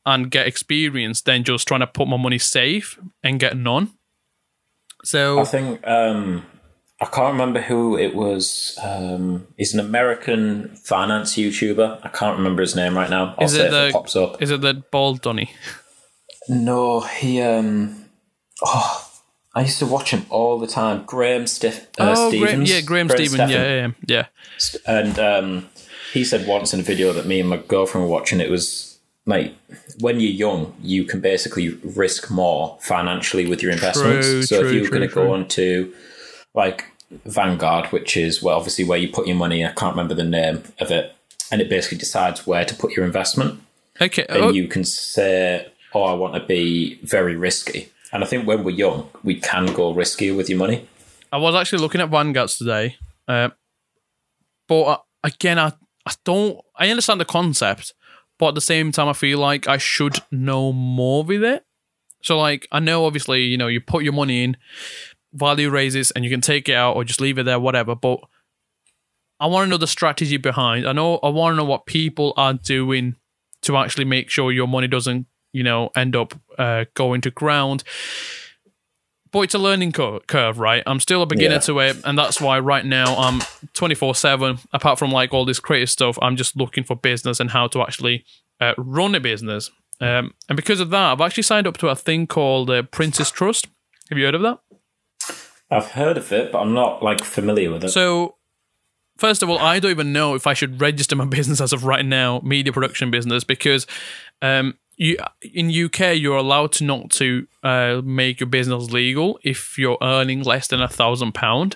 and 0.08 0.32
get 0.32 0.48
experience 0.48 1.22
than 1.22 1.44
just 1.44 1.68
trying 1.68 1.82
to 1.82 1.88
put 1.88 2.08
my 2.08 2.18
money 2.18 2.40
safe 2.40 2.98
and 3.22 3.40
get 3.40 3.56
none. 3.58 3.92
So 5.04 5.40
I 5.40 5.44
think 5.44 5.86
um, 5.86 6.46
I 7.02 7.06
can't 7.06 7.34
remember 7.34 7.62
who 7.62 7.98
it 7.98 8.16
was. 8.16 8.78
Um, 8.82 9.48
he's 9.58 9.74
an 9.74 9.80
American 9.80 10.76
finance 10.78 11.36
YouTuber. 11.36 12.00
I 12.04 12.10
can't 12.10 12.38
remember 12.38 12.62
his 12.62 12.76
name 12.76 12.96
right 12.98 13.10
now. 13.10 13.36
I'll 13.38 13.46
Is 13.46 13.54
say 13.54 13.62
it 13.62 13.66
if 13.66 13.72
the- 13.72 13.88
it 13.88 13.94
pops 13.94 14.16
up. 14.16 14.42
is 14.42 14.50
it 14.50 14.62
that 14.62 14.90
bald 14.92 15.22
Donny? 15.22 15.52
No, 16.50 17.02
he. 17.02 17.42
Um, 17.42 18.06
oh, 18.66 19.04
I 19.54 19.62
used 19.64 19.80
to 19.80 19.86
watch 19.86 20.12
him 20.12 20.26
all 20.30 20.58
the 20.60 20.68
time. 20.68 21.04
Graham 21.06 21.46
Stiff. 21.48 21.88
Uh, 22.00 22.14
oh, 22.18 22.30
Stevens. 22.30 22.50
Graham, 22.50 22.62
yeah, 22.66 22.82
Graham 22.82 23.10
Stephen. 23.10 23.36
Stephan. 23.36 23.50
Yeah, 23.50 23.76
yeah, 23.76 23.92
yeah. 24.08 24.26
And 24.88 25.20
um, 25.20 25.70
he 26.14 26.24
said 26.24 26.48
once 26.48 26.74
in 26.74 26.80
a 26.80 26.84
video 26.84 27.12
that 27.14 27.26
me 27.26 27.42
and 27.42 27.50
my 27.50 27.58
girlfriend 27.58 28.08
were 28.08 28.12
watching, 28.14 28.40
it 28.40 28.50
was 28.50 28.97
like 29.28 29.54
when 30.00 30.20
you're 30.20 30.32
young, 30.32 30.74
you 30.82 31.04
can 31.04 31.20
basically 31.20 31.70
risk 31.84 32.32
more 32.32 32.78
financially 32.82 33.46
with 33.46 33.62
your 33.62 33.72
investments. 33.72 34.28
True, 34.28 34.42
so 34.42 34.62
true, 34.62 34.70
if 34.70 34.74
you 34.74 34.82
were 34.82 34.90
going 34.90 35.08
to 35.08 35.14
go 35.14 35.36
into 35.36 35.94
like 36.56 36.86
Vanguard, 37.26 37.88
which 37.88 38.18
is 38.18 38.42
well, 38.42 38.56
obviously 38.56 38.86
where 38.86 38.98
you 38.98 39.10
put 39.10 39.28
your 39.28 39.36
money, 39.36 39.66
I 39.66 39.72
can't 39.74 39.94
remember 39.94 40.14
the 40.14 40.24
name 40.24 40.64
of 40.80 40.92
it, 40.92 41.14
and 41.52 41.62
it 41.62 41.70
basically 41.70 41.98
decides 41.98 42.48
where 42.48 42.66
to 42.66 42.74
put 42.74 42.94
your 42.94 43.06
investment. 43.06 43.62
Okay. 44.02 44.26
And 44.30 44.44
oh, 44.44 44.50
you 44.52 44.68
can 44.68 44.86
say, 44.86 45.68
"Oh, 45.94 46.04
I 46.04 46.14
want 46.14 46.36
to 46.36 46.40
be 46.40 46.96
very 47.04 47.36
risky." 47.36 47.92
And 48.14 48.24
I 48.24 48.28
think 48.28 48.48
when 48.48 48.64
we're 48.64 48.72
young, 48.72 49.10
we 49.24 49.36
can 49.36 49.66
go 49.74 49.94
riskier 49.94 50.36
with 50.36 50.50
your 50.50 50.58
money. 50.58 50.88
I 51.34 51.38
was 51.38 51.54
actually 51.54 51.80
looking 51.80 52.00
at 52.00 52.10
Vanguards 52.10 52.58
today, 52.58 52.96
uh, 53.28 53.50
but 54.70 54.84
uh, 54.84 54.98
again, 55.24 55.60
I, 55.60 55.74
I 56.06 56.14
don't. 56.24 56.62
I 56.78 56.90
understand 56.90 57.20
the 57.20 57.26
concept, 57.26 57.94
but 58.40 58.50
at 58.50 58.56
the 58.56 58.62
same 58.62 58.92
time, 58.92 59.08
I 59.08 59.14
feel 59.14 59.40
like 59.40 59.68
I 59.68 59.78
should 59.78 60.20
know 60.32 60.72
more 60.72 61.24
with 61.24 61.44
it. 61.44 61.66
So, 62.22 62.38
like, 62.38 62.68
I 62.72 62.80
know 62.80 63.06
obviously, 63.06 63.44
you 63.44 63.58
know, 63.58 63.68
you 63.68 63.82
put 63.82 64.04
your 64.04 64.14
money 64.14 64.44
in, 64.44 64.58
value 65.34 65.70
raises, 65.70 66.12
and 66.12 66.24
you 66.24 66.32
can 66.32 66.42
take 66.42 66.68
it 66.70 66.76
out 66.76 66.96
or 66.96 67.04
just 67.04 67.22
leave 67.22 67.38
it 67.38 67.44
there, 67.44 67.60
whatever. 67.60 67.96
But 67.96 68.20
I 69.40 69.48
want 69.48 69.66
to 69.66 69.70
know 69.70 69.78
the 69.78 69.88
strategy 69.88 70.38
behind. 70.38 70.88
I 70.88 70.94
know 70.94 71.18
I 71.18 71.30
want 71.30 71.54
to 71.54 71.58
know 71.58 71.66
what 71.66 71.86
people 71.86 72.34
are 72.38 72.54
doing 72.54 73.16
to 73.62 73.78
actually 73.78 74.06
make 74.06 74.30
sure 74.30 74.52
your 74.52 74.68
money 74.68 74.88
doesn't, 74.88 75.28
you 75.54 75.64
know, 75.64 75.90
end 75.96 76.16
up 76.16 76.34
uh, 76.58 76.86
going 76.94 77.22
to 77.22 77.32
ground 77.32 77.84
but 79.38 79.44
it's 79.44 79.54
a 79.54 79.60
learning 79.60 79.92
cur- 79.92 80.20
curve, 80.26 80.58
right? 80.58 80.82
I'm 80.88 81.00
still 81.00 81.22
a 81.22 81.28
beginner 81.28 81.56
Yeah. 81.56 81.60
to 81.60 81.80
it, 81.80 81.98
and 82.06 82.18
that's 82.18 82.42
why 82.42 82.58
right 82.60 82.84
now 82.84 83.16
I'm 83.18 83.42
24 83.74 84.16
seven. 84.16 84.58
Apart 84.74 84.98
from 84.98 85.12
like 85.12 85.32
all 85.32 85.46
this 85.46 85.60
creative 85.60 85.92
stuff, 85.92 86.18
I'm 86.24 86.36
just 86.36 86.58
looking 86.58 86.84
for 86.84 86.96
business 86.96 87.40
and 87.40 87.52
how 87.52 87.68
to 87.68 87.82
actually 87.84 88.26
uh, 88.60 88.74
run 88.78 89.14
a 89.14 89.20
business. 89.20 89.70
Um, 90.02 90.34
and 90.50 90.56
because 90.56 90.80
of 90.80 90.90
that, 90.90 91.12
I've 91.12 91.22
actually 91.22 91.44
signed 91.44 91.68
up 91.68 91.78
to 91.78 91.88
a 91.90 91.96
thing 91.96 92.26
called 92.26 92.72
uh, 92.72 92.82
Prince's 92.82 93.30
Trust. 93.30 93.68
Have 94.10 94.18
you 94.18 94.26
heard 94.26 94.34
of 94.36 94.42
that? 94.42 94.60
I've 95.70 95.92
heard 95.92 96.18
of 96.18 96.32
it, 96.32 96.52
but 96.52 96.60
I'm 96.60 96.74
not 96.74 97.04
like 97.04 97.24
familiar 97.24 97.72
with 97.72 97.84
it. 97.84 97.90
So, 97.90 98.38
first 99.18 99.44
of 99.44 99.50
all, 99.50 99.60
I 99.60 99.80
don't 99.80 99.92
even 99.92 100.14
know 100.14 100.34
if 100.34 100.48
I 100.48 100.54
should 100.56 100.82
register 100.82 101.16
my 101.16 101.26
business 101.38 101.62
as 101.62 101.74
of 101.74 101.84
right 101.84 102.06
now, 102.06 102.40
media 102.44 102.74
production 102.74 103.12
business, 103.12 103.44
because 103.44 103.86
um, 104.42 104.78
you 104.98 105.18
in 105.42 105.70
UK 105.70 106.16
you're 106.16 106.38
allowed 106.38 106.72
to 106.74 106.84
not 106.84 107.12
to 107.12 107.48
uh, 107.64 108.02
make 108.04 108.40
your 108.40 108.50
business 108.50 108.92
legal 108.92 109.40
if 109.44 109.78
you're 109.78 109.98
earning 110.02 110.44
less 110.44 110.68
than 110.68 110.82
a 110.82 110.88
thousand 110.88 111.34
pound. 111.34 111.76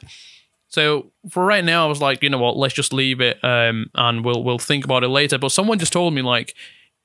So 0.68 1.12
for 1.30 1.46
right 1.46 1.64
now, 1.64 1.86
I 1.86 1.90
was 1.90 2.02
like, 2.02 2.24
you 2.24 2.30
know 2.30 2.38
what, 2.38 2.56
let's 2.58 2.74
just 2.74 2.94
leave 2.94 3.20
it, 3.20 3.44
um, 3.44 3.90
and 3.94 4.24
we'll 4.26 4.44
we'll 4.44 4.58
think 4.58 4.86
about 4.86 5.04
it 5.04 5.10
later. 5.10 5.38
But 5.38 5.52
someone 5.52 5.80
just 5.80 5.94
told 5.94 6.14
me 6.14 6.22
like, 6.22 6.56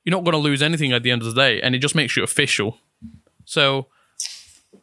you're 0.05 0.16
not 0.16 0.24
going 0.24 0.33
to 0.33 0.38
lose 0.38 0.62
anything 0.62 0.92
at 0.92 1.02
the 1.02 1.11
end 1.11 1.22
of 1.22 1.35
the 1.35 1.40
day, 1.40 1.61
and 1.61 1.74
it 1.74 1.81
just 1.81 1.94
makes 1.94 2.16
you 2.16 2.22
official. 2.22 2.79
So 3.44 3.87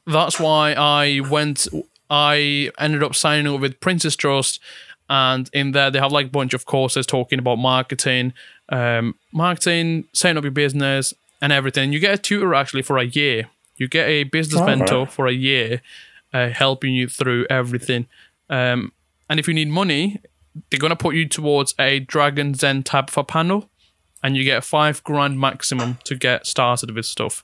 that's 0.06 0.39
why 0.39 0.74
I 0.74 1.22
went. 1.30 1.67
I 2.10 2.72
ended 2.78 3.04
up 3.04 3.15
signing 3.15 3.52
up 3.52 3.62
with 3.62 3.80
Prince's 3.80 4.17
Trust, 4.17 4.60
and 5.10 5.50
in 5.54 5.72
there 5.72 5.89
they 5.89 6.00
have 6.00 6.12
like 6.12 6.28
a 6.28 6.32
bunch 6.32 6.54
of 6.54 6.65
courses 6.65 7.06
talking 7.06 7.39
about 7.39 7.60
marketing, 7.60 8.34
um, 8.67 9.15
marketing, 9.32 10.06
setting 10.13 10.38
up 10.38 10.43
your 10.43 10.52
business, 10.52 11.13
and 11.43 11.51
everything. 11.51 11.91
You 11.93 11.99
get 11.99 12.13
a 12.13 12.17
tutor 12.17 12.56
actually 12.56 12.82
for 12.82 12.97
a 12.97 13.03
year. 13.03 13.49
You 13.77 13.88
get 13.88 14.08
a 14.08 14.23
business 14.23 14.62
Oh, 14.62 14.65
mentor 14.65 14.99
right. 15.03 15.12
for 15.12 15.27
a 15.27 15.34
year, 15.34 15.82
uh, 16.34 16.49
helping 16.49 16.93
you 16.95 17.08
through 17.08 17.45
everything. 17.49 18.08
Um, 18.49 18.91
and 19.29 19.39
if 19.39 19.47
you 19.47 19.53
need 19.53 19.67
money, 19.69 20.19
they're 20.69 20.79
gonna 20.79 20.95
put 20.95 21.15
you 21.15 21.27
towards 21.27 21.75
a 21.77 21.99
Dragon 21.99 22.53
Zen 22.53 22.84
tab 22.84 23.10
for 23.10 23.23
panel, 23.23 23.69
and 24.23 24.38
you 24.38 24.43
get 24.43 24.63
five 24.63 25.03
grand 25.03 25.39
maximum 25.39 25.97
to 26.06 26.15
get 26.15 26.47
started 26.47 26.91
with 26.95 27.06
stuff. 27.06 27.43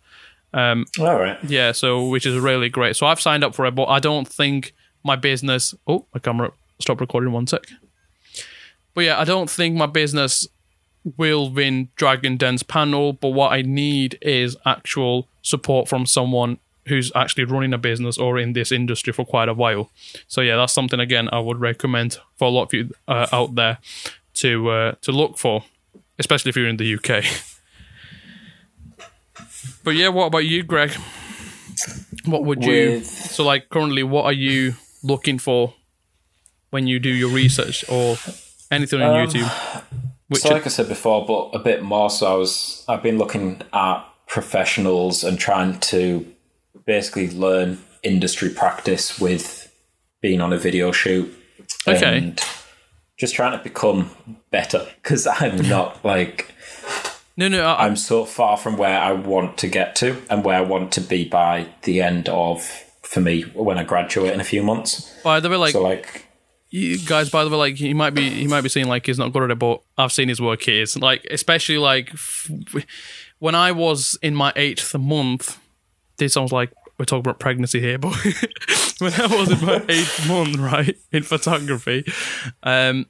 All 0.99 1.19
right. 1.19 1.37
Yeah, 1.43 1.73
so 1.73 2.07
which 2.07 2.25
is 2.25 2.35
really 2.39 2.69
great. 2.69 2.95
So 2.95 3.05
I've 3.05 3.19
signed 3.21 3.43
up 3.43 3.53
for 3.53 3.65
it, 3.65 3.75
but 3.75 3.85
I 3.85 3.99
don't 3.99 4.27
think 4.27 4.73
my 5.03 5.15
business. 5.15 5.75
Oh, 5.87 6.05
my 6.13 6.19
camera 6.19 6.51
stopped 6.79 7.01
recording 7.01 7.31
one 7.33 7.47
sec. 7.47 7.63
But 7.67 8.45
but 8.93 9.03
yeah, 9.03 9.19
I 9.19 9.25
don't 9.25 9.49
think 9.49 9.75
my 9.75 9.85
business 9.87 10.47
will 11.17 11.49
win 11.49 11.89
Dragon 11.95 12.37
Den's 12.37 12.63
panel. 12.63 13.13
But 13.13 13.29
what 13.29 13.53
I 13.53 13.61
need 13.61 14.17
is 14.21 14.57
actual 14.65 15.27
support 15.41 15.87
from 15.87 16.05
someone 16.05 16.57
who's 16.87 17.11
actually 17.15 17.43
running 17.43 17.73
a 17.73 17.77
business 17.77 18.17
or 18.17 18.39
in 18.39 18.53
this 18.53 18.71
industry 18.71 19.13
for 19.13 19.25
quite 19.25 19.47
a 19.47 19.53
while. 19.53 19.91
So 20.27 20.41
yeah, 20.41 20.55
that's 20.57 20.73
something 20.73 20.99
again 20.99 21.29
I 21.31 21.39
would 21.39 21.59
recommend 21.61 22.17
for 22.37 22.47
a 22.47 22.51
lot 22.51 22.63
of 22.63 22.73
you 22.73 22.91
uh, 23.07 23.27
out 23.31 23.55
there 23.55 23.77
to 24.35 24.69
uh, 24.69 24.91
to 25.01 25.11
look 25.11 25.37
for, 25.37 25.63
especially 26.17 26.49
if 26.49 26.55
you're 26.55 26.67
in 26.67 26.77
the 26.77 26.95
UK. 26.95 27.23
but 29.83 29.95
yeah, 29.95 30.09
what 30.09 30.25
about 30.27 30.45
you, 30.45 30.63
Greg? 30.63 30.91
What 32.25 32.43
would 32.43 32.63
you? 32.63 32.91
With- 32.91 33.07
So 33.07 33.43
like 33.43 33.69
currently, 33.69 34.03
what 34.03 34.25
are 34.25 34.33
you 34.33 34.73
looking 35.03 35.39
for 35.39 35.73
when 36.71 36.87
you 36.87 36.99
do 36.99 37.09
your 37.09 37.29
research 37.29 37.83
or 37.89 38.17
anything 38.71 39.01
on 39.01 39.27
YouTube? 39.27 39.83
Which 40.29 40.41
so 40.41 40.49
like 40.49 40.65
I 40.65 40.69
said 40.69 40.87
before, 40.87 41.25
but 41.25 41.59
a 41.59 41.59
bit 41.59 41.83
more. 41.83 42.09
So 42.09 42.31
I 42.31 42.35
was 42.35 42.85
I've 42.87 43.03
been 43.03 43.17
looking 43.17 43.61
at 43.73 44.05
professionals 44.27 45.23
and 45.23 45.37
trying 45.37 45.79
to 45.79 46.25
basically 46.85 47.29
learn 47.31 47.79
industry 48.03 48.49
practice 48.49 49.19
with 49.19 49.73
being 50.21 50.39
on 50.39 50.53
a 50.53 50.57
video 50.57 50.91
shoot. 50.91 51.33
Okay. 51.87 52.17
And 52.17 52.41
just 53.17 53.35
trying 53.35 53.57
to 53.57 53.63
become 53.63 54.11
better 54.51 54.87
because 55.01 55.27
I'm 55.27 55.57
not 55.69 56.03
like 56.05 56.53
no, 57.35 57.47
no, 57.47 57.65
I, 57.65 57.85
I'm 57.85 57.95
so 57.95 58.25
far 58.25 58.57
from 58.57 58.77
where 58.77 58.99
I 58.99 59.13
want 59.13 59.57
to 59.59 59.67
get 59.67 59.95
to 59.97 60.21
and 60.29 60.43
where 60.43 60.57
I 60.57 60.61
want 60.61 60.91
to 60.93 61.01
be 61.01 61.27
by 61.27 61.67
the 61.83 62.01
end 62.01 62.27
of 62.27 62.61
for 63.01 63.21
me 63.21 63.43
when 63.43 63.77
I 63.77 63.83
graduate 63.83 64.33
in 64.33 64.39
a 64.39 64.43
few 64.43 64.61
months. 64.61 65.11
by 65.23 65.39
the 65.39 65.49
way, 65.49 65.57
like 65.57 65.71
So 65.71 65.81
like 65.81 66.25
you 66.71 66.99
guys 66.99 67.29
by 67.29 67.43
the 67.43 67.49
way 67.49 67.57
like 67.57 67.75
he 67.75 67.93
might 67.93 68.13
be 68.13 68.29
he 68.29 68.47
might 68.47 68.61
be 68.61 68.69
saying 68.69 68.87
like 68.87 69.05
he's 69.05 69.17
not 69.17 69.33
good 69.33 69.43
at 69.43 69.51
it 69.51 69.59
but 69.59 69.81
i've 69.97 70.11
seen 70.11 70.29
his 70.29 70.39
work 70.41 70.61
here. 70.61 70.85
Like 70.97 71.25
especially 71.31 71.77
like 71.77 72.11
f- 72.13 72.51
when 73.39 73.55
i 73.55 73.71
was 73.71 74.17
in 74.21 74.35
my 74.35 74.53
eighth 74.55 74.95
month 74.97 75.59
this 76.17 76.33
sounds 76.33 76.51
like 76.51 76.71
we're 76.97 77.05
talking 77.05 77.21
about 77.21 77.39
pregnancy 77.39 77.79
here 77.79 77.97
but 77.97 78.15
when 78.99 79.13
i 79.13 79.25
was 79.27 79.51
in 79.51 79.65
my 79.65 79.83
eighth 79.89 80.27
month 80.27 80.57
right 80.57 80.95
in 81.11 81.23
photography 81.23 82.03
um 82.63 83.05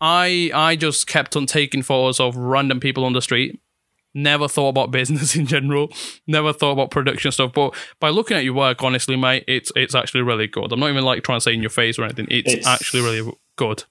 i 0.00 0.50
i 0.54 0.76
just 0.76 1.06
kept 1.06 1.34
on 1.34 1.46
taking 1.46 1.82
photos 1.82 2.20
of 2.20 2.36
random 2.36 2.78
people 2.78 3.04
on 3.04 3.14
the 3.14 3.22
street 3.22 3.58
never 4.14 4.48
thought 4.48 4.70
about 4.70 4.90
business 5.00 5.36
in 5.36 5.46
general 5.46 5.88
never 6.26 6.52
thought 6.52 6.72
about 6.72 6.90
production 6.90 7.30
stuff 7.30 7.52
but 7.52 7.74
by 8.00 8.08
looking 8.08 8.36
at 8.36 8.44
your 8.44 8.54
work 8.54 8.82
honestly 8.82 9.16
mate 9.16 9.44
it's 9.46 9.70
it's 9.76 9.94
actually 9.94 10.22
really 10.22 10.46
good 10.46 10.72
i'm 10.72 10.80
not 10.80 10.88
even 10.90 11.04
like 11.04 11.22
trying 11.22 11.36
to 11.36 11.40
say 11.42 11.52
in 11.54 11.60
your 11.60 11.70
face 11.70 11.98
or 11.98 12.04
anything 12.04 12.26
it's, 12.30 12.52
It's- 12.52 12.66
actually 12.66 13.02
really 13.02 13.32
good 13.56 13.84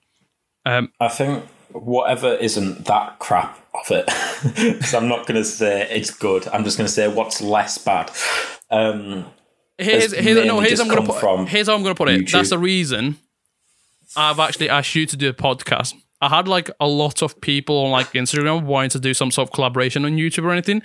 I 0.99 1.08
think 1.08 1.45
whatever 1.71 2.34
isn't 2.36 2.86
that 2.86 3.19
crap 3.19 3.58
of 3.73 3.91
it. 3.91 4.84
so 4.86 4.97
I'm 4.97 5.08
not 5.08 5.27
going 5.27 5.38
to 5.41 5.45
say 5.45 5.88
it's 5.89 6.12
good. 6.12 6.47
I'm 6.49 6.63
just 6.63 6.77
going 6.77 6.88
to 6.88 6.91
say 6.91 7.08
what's 7.08 7.41
less 7.41 7.77
bad. 7.77 8.12
Um, 8.69 9.25
here's, 9.77 10.12
here's 10.13 10.45
no 10.45 10.60
here's 10.60 10.80
I'm 10.80 10.89
gonna 10.89 11.06
put 11.06 11.19
from 11.19 11.45
here's 11.47 11.67
how 11.67 11.75
I'm 11.75 11.84
gonna 11.84 11.95
put 11.95 12.10
it. 12.10 12.21
YouTube. 12.25 12.32
That's 12.32 12.49
the 12.49 12.58
reason 12.58 13.17
I've 14.17 14.39
actually 14.39 14.69
asked 14.69 14.93
you 14.95 15.06
to 15.06 15.15
do 15.15 15.30
a 15.30 15.34
podcast. 15.34 15.93
I 16.21 16.30
had 16.30 16.47
like 16.47 16.69
a 16.80 16.88
lot 16.88 17.21
of 17.21 17.39
people 17.41 17.77
on 17.86 17.91
like 17.91 18.12
Instagram 18.13 18.63
wanting 18.63 18.89
to 18.91 18.99
do 18.99 19.13
some 19.13 19.30
sort 19.32 19.47
of 19.49 19.53
collaboration 19.53 20.03
on 20.06 20.13
YouTube 20.13 20.45
or 20.45 20.51
anything, 20.51 20.82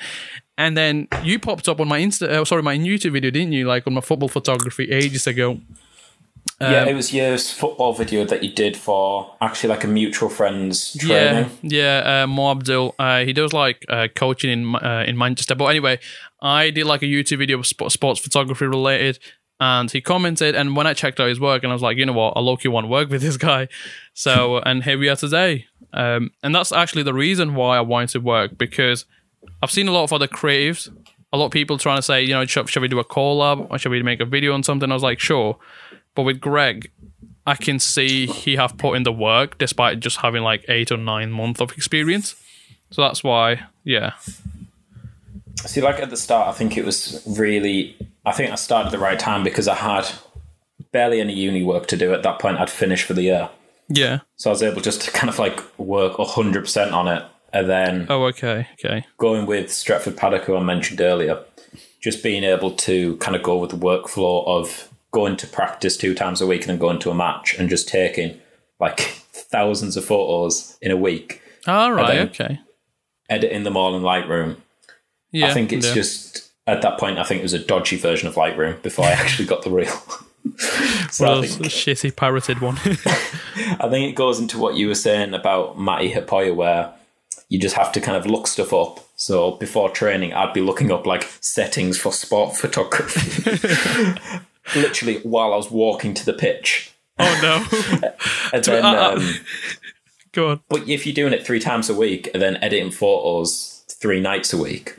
and 0.59 0.77
then 0.77 1.09
you 1.23 1.39
popped 1.39 1.69
up 1.69 1.81
on 1.81 1.89
my 1.89 2.01
Insta, 2.01 2.29
uh, 2.29 2.45
sorry, 2.45 2.63
my 2.63 2.77
YouTube 2.77 3.13
video, 3.13 3.31
didn't 3.31 3.53
you? 3.53 3.67
Like 3.67 3.87
on 3.87 3.95
my 3.95 4.01
football 4.03 4.29
photography 4.29 4.91
ages 4.91 5.27
ago. 5.27 5.61
yeah, 6.61 6.85
it 6.85 6.95
was 6.95 7.13
your 7.13 7.39
football 7.39 7.93
video 7.93 8.25
that 8.25 8.43
you 8.45 8.53
did 8.53 8.77
for 8.77 9.35
actually 9.41 9.71
like 9.71 9.85
a 9.85 9.89
mutual 9.89 10.29
friend's 10.29 10.93
training. 10.95 11.51
Yeah, 11.63 12.03
yeah. 12.03 12.23
Uh, 12.23 12.27
Mo 12.27 12.51
Abdul, 12.51 12.95
uh, 12.99 13.25
he 13.25 13.33
does 13.33 13.53
like 13.53 13.85
uh, 13.89 14.09
coaching 14.15 14.51
in 14.51 14.75
uh, 14.77 15.05
in 15.07 15.17
Manchester. 15.17 15.55
But 15.55 15.67
anyway, 15.67 15.99
I 16.41 16.71
did 16.71 16.85
like 16.87 17.03
a 17.03 17.07
YouTube 17.07 17.39
video 17.39 17.59
of 17.59 17.67
sp- 17.67 17.89
sports 17.91 18.21
photography 18.21 18.67
related, 18.67 19.19
and 19.63 19.93
he 19.93 20.01
commented. 20.01 20.57
And 20.57 20.75
when 20.75 20.89
I 20.89 20.93
checked 20.93 21.21
out 21.21 21.29
his 21.29 21.39
work, 21.39 21.63
and 21.63 21.71
I 21.71 21.75
was 21.75 21.83
like, 21.83 21.97
you 21.97 22.05
know 22.05 22.13
what, 22.13 22.33
I 22.37 22.41
low 22.41 22.57
key 22.57 22.67
want 22.67 22.85
to 22.85 22.89
work 22.89 23.11
with 23.11 23.23
this 23.23 23.37
guy. 23.37 23.69
So, 24.13 24.59
and 24.59 24.83
here 24.83 24.99
we 24.99 25.09
are 25.09 25.15
today. 25.15 25.67
Um, 25.93 26.33
and 26.43 26.53
that's 26.53 26.73
actually 26.73 27.05
the 27.05 27.15
reason 27.15 27.55
why 27.55 27.77
I 27.77 27.81
wanted 27.81 28.09
to 28.11 28.21
work 28.21 28.59
because 28.59 29.05
I've 29.63 29.71
seen 29.71 29.87
a 29.87 29.93
lot 29.93 30.03
of 30.03 30.13
other 30.13 30.27
creatives, 30.27 30.93
a 31.33 31.37
lot 31.37 31.47
of 31.47 31.53
people 31.53 31.79
trying 31.79 31.99
to 31.99 32.03
say, 32.03 32.25
you 32.25 32.35
know, 32.35 32.45
should, 32.45 32.69
should 32.69 32.83
we 32.83 32.89
do 32.89 32.99
a 32.99 33.05
collab 33.05 33.71
or 33.71 33.79
should 33.79 33.93
we 33.93 34.03
make 34.03 34.19
a 34.19 34.25
video 34.25 34.53
on 34.53 34.65
something? 34.65 34.91
I 34.91 34.95
was 34.95 35.03
like, 35.05 35.21
sure. 35.21 35.59
But 36.17 36.23
with 36.23 36.41
Greg, 36.41 36.91
I 37.47 37.55
can 37.55 37.79
see 37.79 38.27
he 38.27 38.57
have 38.57 38.77
put 38.79 38.97
in 38.97 39.05
the 39.05 39.13
work 39.13 39.59
despite 39.59 40.01
just 40.01 40.19
having 40.19 40.43
like 40.43 40.65
eight 40.67 40.91
or 40.91 40.97
nine 40.97 41.31
months 41.31 41.61
of 41.61 41.71
experience. 41.73 42.35
So 42.91 43.03
that's 43.03 43.23
why, 43.23 43.61
yeah. 43.85 44.15
See, 45.57 45.81
like 45.81 46.01
at 46.01 46.11
the 46.11 46.17
start, 46.17 46.49
I 46.49 46.53
think 46.53 46.77
it 46.77 46.85
was 46.85 47.23
really. 47.39 47.97
I 48.25 48.33
think 48.33 48.51
I 48.53 48.55
started 48.57 48.87
at 48.87 48.93
the 48.93 48.99
right 48.99 49.19
time 49.19 49.43
because 49.45 49.67
I 49.69 49.75
had 49.75 50.09
barely 50.93 51.21
any 51.21 51.33
uni 51.33 51.63
work 51.65 51.87
to 51.89 51.97
do 51.97 52.13
at 52.13 52.23
that 52.23 52.39
point. 52.39 52.59
I'd 52.59 52.71
finished 52.71 53.05
for 53.05 53.15
the 53.15 53.23
year, 53.23 53.51
Yeah. 53.89 54.21
so 54.37 54.51
I 54.51 54.53
was 54.53 54.63
able 54.63 54.81
just 54.81 55.03
to 55.03 55.11
kind 55.11 55.29
of 55.29 55.39
like 55.39 55.61
work 55.79 56.15
hundred 56.19 56.63
percent 56.65 56.93
on 56.93 57.09
it, 57.09 57.25
and 57.53 57.69
then 57.69 58.07
Oh, 58.09 58.25
okay. 58.27 58.69
Okay. 58.75 59.05
going 59.19 59.47
with 59.47 59.67
Stretford 59.69 60.17
Paddock, 60.17 60.45
who 60.45 60.57
I 60.57 60.63
mentioned 60.63 61.01
earlier, 61.01 61.41
just 62.01 62.23
being 62.23 62.45
able 62.45 62.71
to 62.73 63.17
kind 63.17 63.35
of 63.37 63.43
go 63.43 63.57
with 63.59 63.71
the 63.71 63.77
workflow 63.77 64.47
of 64.47 64.89
going 65.11 65.37
to 65.37 65.47
practice 65.47 65.97
two 65.97 66.15
times 66.15 66.41
a 66.41 66.47
week 66.47 66.63
and 66.63 66.71
then 66.71 66.79
going 66.79 66.99
to 67.01 67.11
a 67.11 67.15
match 67.15 67.55
and 67.59 67.69
just 67.69 67.89
taking 67.89 68.41
like 68.81 69.01
thousands 69.33 69.97
of 69.97 70.05
photos 70.05 70.77
in 70.81 70.91
a 70.91 70.97
week, 70.97 71.41
All 71.67 71.93
right. 71.93 72.21
Okay. 72.29 72.61
editing 73.29 73.65
them 73.65 73.77
all 73.77 73.97
in 73.97 74.03
Lightroom. 74.03 74.57
Yeah. 75.33 75.49
I 75.49 75.55
think 75.55 75.73
it's 75.73 75.89
yeah. 75.89 75.95
just 75.95 76.51
at 76.67 76.83
that 76.83 76.99
point. 76.99 77.19
I 77.19 77.25
think 77.25 77.41
it 77.41 77.43
was 77.45 77.53
a 77.53 77.59
dodgy 77.59 77.97
version 77.97 78.29
of 78.29 78.35
Lightroom 78.35 78.81
before 78.83 79.05
I 79.07 79.11
actually 79.13 79.47
got 79.47 79.63
the 79.63 79.71
real. 79.71 79.89
so 81.11 81.25
One 81.27 81.35
I 81.35 81.39
of 81.39 81.51
think, 81.51 81.67
shitty 81.67 82.15
pirated 82.17 82.61
one. 82.61 82.77
I 83.81 83.89
think 83.91 84.11
it 84.11 84.15
goes 84.17 84.39
into 84.39 84.59
what 84.59 84.75
you 84.77 84.89
were 84.89 84.95
saying 84.95 85.35
about 85.35 85.79
Matti 85.79 86.13
Haapoja, 86.13 86.55
where 86.55 86.93
you 87.49 87.59
just 87.61 87.77
have 87.77 87.93
to 87.93 88.01
kind 88.01 88.17
of 88.17 88.27
look 88.27 88.47
stuff 88.47 88.73
up. 88.73 89.01
So 89.17 89.53
before 89.53 89.91
training, 89.91 90.33
I'd 90.33 90.53
be 90.53 90.61
looking 90.61 90.91
up 90.91 91.07
like 91.07 91.29
settings 91.41 91.99
for 91.99 92.13
sport 92.13 92.57
photography, 92.63 94.19
literally 94.75 95.19
while 95.21 95.53
I 95.53 95.57
was 95.57 95.71
walking 95.71 96.15
to 96.15 96.25
the 96.25 96.33
pitch. 96.33 96.93
oh 97.19 97.39
no. 97.43 98.09
And 98.53 98.65
then, 98.65 98.85
uh, 98.85 98.89
uh, 98.93 99.15
um, 99.17 99.35
Go 100.33 100.51
on. 100.51 100.61
but 100.69 100.89
if 100.89 101.05
you're 101.07 101.15
doing 101.15 101.35
it 101.35 101.45
three 101.47 101.61
times 101.61 101.91
a 101.91 101.95
week 101.95 102.31
and 102.33 102.43
then 102.43 102.57
editing 102.57 102.91
photos 102.91 103.85
three 104.01 104.19
nights 104.19 104.53
a 104.53 104.57
week 104.57 104.97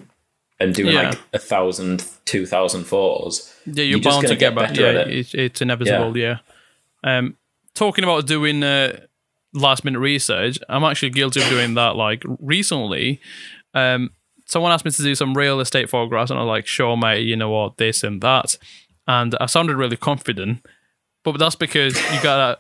and 0.60 0.74
doing 0.74 0.94
Yeah. 0.96 1.10
like 1.10 1.20
a 1.34 1.40
thousand, 1.40 2.06
two 2.26 2.46
thousand 2.46 2.86
photos, 2.86 3.54
Yeah, 3.66 3.84
you're, 3.84 3.86
You're 3.86 4.02
bound 4.02 4.24
to 4.28 4.36
get, 4.36 4.40
get 4.40 4.56
back. 4.56 4.70
better 4.70 4.82
Yeah, 4.94 5.00
at 5.02 5.08
it. 5.10 5.18
it's, 5.18 5.34
it's 5.34 5.62
inevitable. 5.62 6.18
Yeah. 6.18 6.38
Um, 7.04 7.36
talking 7.76 8.04
about 8.04 8.28
doing 8.28 8.64
uh, 8.64 9.00
last 9.54 9.84
minute 9.84 10.00
research, 10.00 10.58
I'm 10.70 10.84
actually 10.84 11.10
guilty 11.12 11.42
of 11.42 11.50
doing 11.50 11.74
that. 11.76 11.96
Like 11.96 12.24
recently, 12.40 13.20
um, 13.74 14.12
someone 14.46 14.72
asked 14.72 14.86
me 14.86 14.92
to 14.92 15.04
do 15.04 15.16
some 15.16 15.34
real 15.34 15.60
estate 15.60 15.90
photographs, 15.90 16.32
and 16.32 16.40
I 16.40 16.44
was 16.44 16.50
like, 16.50 16.68
"Sure, 16.68 16.96
mate. 16.96 17.26
You 17.26 17.36
know 17.36 17.50
what? 17.50 17.78
This 17.78 18.04
and 18.04 18.22
that." 18.22 18.58
And 19.08 19.36
I 19.42 19.48
sounded 19.48 19.76
really 19.76 19.98
confident, 19.98 20.66
but 21.24 21.38
that's 21.38 21.56
because 21.56 21.96
you 22.14 22.22
gotta 22.24 22.60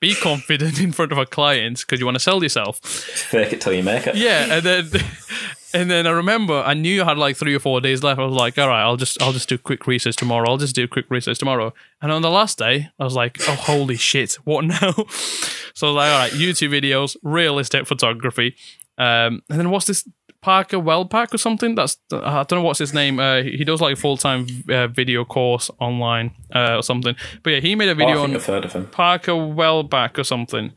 be 0.00 0.14
confident 0.14 0.80
in 0.86 0.90
front 0.92 1.12
of 1.12 1.18
a 1.18 1.26
client 1.26 1.78
because 1.80 2.00
you 2.00 2.06
want 2.06 2.16
to 2.16 2.20
sell 2.20 2.42
yourself. 2.42 2.80
fake 2.80 3.52
it 3.52 3.60
till 3.60 3.72
you 3.72 3.82
make 3.84 4.06
it. 4.06 4.16
Yeah, 4.16 4.54
and 4.56 4.62
then 4.64 4.90
and 5.80 5.90
then 5.90 6.06
I 6.06 6.10
remember 6.10 6.54
I 6.54 6.74
knew 6.74 7.02
I 7.02 7.04
had 7.04 7.18
like 7.18 7.36
three 7.36 7.54
or 7.54 7.58
four 7.60 7.80
days 7.80 8.02
left. 8.02 8.18
I 8.20 8.24
was 8.24 8.34
like, 8.34 8.58
all 8.58 8.68
right, 8.68 8.82
I'll 8.82 8.96
just 8.96 9.20
I'll 9.22 9.32
just 9.32 9.48
do 9.48 9.58
quick 9.58 9.86
research 9.86 10.16
tomorrow. 10.16 10.48
I'll 10.48 10.56
just 10.56 10.74
do 10.74 10.88
quick 10.88 11.06
research 11.10 11.38
tomorrow. 11.38 11.72
And 12.02 12.10
on 12.12 12.22
the 12.22 12.30
last 12.30 12.58
day, 12.58 12.88
I 12.98 13.04
was 13.04 13.14
like, 13.14 13.38
oh 13.48 13.54
holy 13.54 13.96
shit, 13.96 14.34
what 14.44 14.64
now? 14.64 14.92
so 15.74 15.86
I 15.88 15.90
was 15.90 15.96
like, 15.96 16.10
all 16.12 16.18
right, 16.18 16.32
YouTube 16.32 16.70
videos, 16.70 17.16
real 17.22 17.58
estate 17.58 17.86
photography, 17.86 18.56
um, 18.98 19.42
and 19.50 19.58
then 19.60 19.70
what's 19.70 19.86
this? 19.86 20.08
Parker 20.42 20.76
Walbeck 20.76 21.34
or 21.34 21.38
something. 21.38 21.74
That's 21.74 21.98
I 22.12 22.44
don't 22.44 22.60
know 22.60 22.62
what's 22.62 22.78
his 22.78 22.94
name. 22.94 23.18
Uh, 23.18 23.42
he 23.42 23.64
does 23.64 23.80
like 23.80 23.94
a 23.94 24.00
full 24.00 24.16
time 24.16 24.46
uh, 24.70 24.86
video 24.86 25.24
course 25.24 25.70
online 25.80 26.30
uh, 26.54 26.76
or 26.76 26.82
something. 26.84 27.16
But 27.42 27.50
yeah, 27.54 27.60
he 27.60 27.74
made 27.74 27.88
a 27.88 27.92
Oh, 27.92 27.94
video 27.96 28.14
think 28.26 28.46
on 28.46 28.54
I've 28.54 28.64
of 28.64 28.72
him. 28.72 28.86
Parker 28.86 29.32
Walbeck 29.32 30.18
or 30.18 30.24
something. 30.24 30.72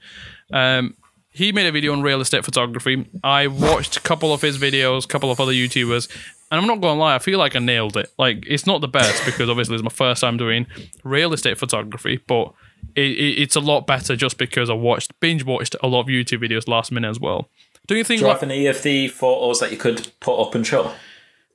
Um, 0.51 0.95
he 1.39 1.53
made 1.53 1.65
a 1.65 1.71
video 1.71 1.93
on 1.93 2.01
real 2.01 2.19
estate 2.19 2.43
photography. 2.43 3.05
I 3.23 3.47
watched 3.47 3.95
a 3.95 4.01
couple 4.01 4.33
of 4.33 4.41
his 4.41 4.57
videos, 4.57 5.05
a 5.05 5.07
couple 5.07 5.31
of 5.31 5.39
other 5.39 5.53
YouTubers, 5.53 6.09
and 6.51 6.59
I'm 6.59 6.67
not 6.67 6.81
going 6.81 6.97
to 6.97 6.99
lie, 6.99 7.15
I 7.15 7.19
feel 7.19 7.39
like 7.39 7.55
I 7.55 7.59
nailed 7.59 7.95
it. 7.95 8.11
Like, 8.17 8.43
it's 8.45 8.67
not 8.67 8.81
the 8.81 8.89
best 8.89 9.25
because 9.25 9.49
obviously 9.49 9.75
it's 9.75 9.83
my 9.83 9.89
first 9.89 10.19
time 10.19 10.35
doing 10.35 10.67
real 11.05 11.31
estate 11.31 11.57
photography, 11.57 12.19
but 12.27 12.53
it, 12.93 13.11
it, 13.11 13.41
it's 13.41 13.55
a 13.55 13.61
lot 13.61 13.87
better 13.87 14.17
just 14.17 14.37
because 14.37 14.69
I 14.69 14.73
watched, 14.73 15.17
binge 15.21 15.45
watched 15.45 15.77
a 15.81 15.87
lot 15.87 16.01
of 16.01 16.07
YouTube 16.07 16.43
videos 16.43 16.67
last 16.67 16.91
minute 16.91 17.09
as 17.09 17.21
well. 17.21 17.47
Do 17.87 17.95
you 17.95 18.03
think 18.03 18.19
Do 18.19 18.25
you 18.25 18.31
like, 18.31 18.41
have 18.41 18.49
any 18.49 18.67
of 18.67 18.83
the 18.83 19.07
photos 19.07 19.61
that 19.61 19.71
you 19.71 19.77
could 19.77 20.11
put 20.19 20.41
up 20.41 20.53
and 20.55 20.67
show? 20.67 20.91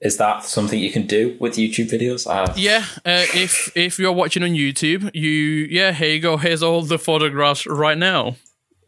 Is 0.01 0.17
that 0.17 0.45
something 0.45 0.79
you 0.81 0.91
can 0.91 1.07
do 1.07 1.37
with 1.39 1.57
YouTube 1.57 1.91
videos? 1.91 2.27
Uh, 2.27 2.53
Yeah, 2.57 2.85
uh, 3.05 3.25
if 3.35 3.75
if 3.77 3.99
you're 3.99 4.13
watching 4.13 4.43
on 4.43 4.51
YouTube, 4.51 5.11
you 5.15 5.31
yeah, 5.71 5.93
here 5.93 6.15
you 6.15 6.21
go. 6.21 6.37
Here's 6.37 6.63
all 6.63 6.83
the 6.83 6.99
photographs 6.99 7.67
right 7.67 7.97
now. 7.97 8.37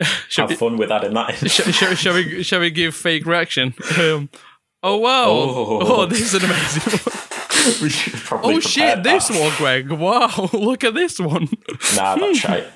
Have 0.37 0.53
fun 0.59 0.77
with 0.77 0.89
that 0.89 1.05
in. 1.05 1.15
shall, 1.49 1.73
shall, 1.73 1.95
shall 1.95 2.15
we 2.15 2.43
shall 2.43 2.61
we 2.61 2.71
give 2.71 2.95
fake 2.95 3.27
reaction? 3.27 3.75
Um, 3.99 4.29
oh 4.83 4.97
wow! 4.99 5.25
Oh. 5.29 5.79
Oh. 5.83 6.07
this 6.07 6.21
is 6.21 6.35
an 6.35 6.45
amazing 6.45 6.93
one. 6.93 7.27
we 7.83 7.89
should 7.89 8.13
probably 8.15 8.55
Oh 8.55 8.61
shit! 8.61 9.03
This 9.03 9.31
one, 9.31 9.53
Greg. 9.57 9.91
Wow! 9.91 10.51
Look 10.53 10.85
at 10.85 10.95
this 10.95 11.19
one. 11.19 11.49
Nah, 11.97 12.17
that's 12.17 12.45
right. 12.45 12.67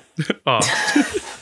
Oh. 0.45 0.59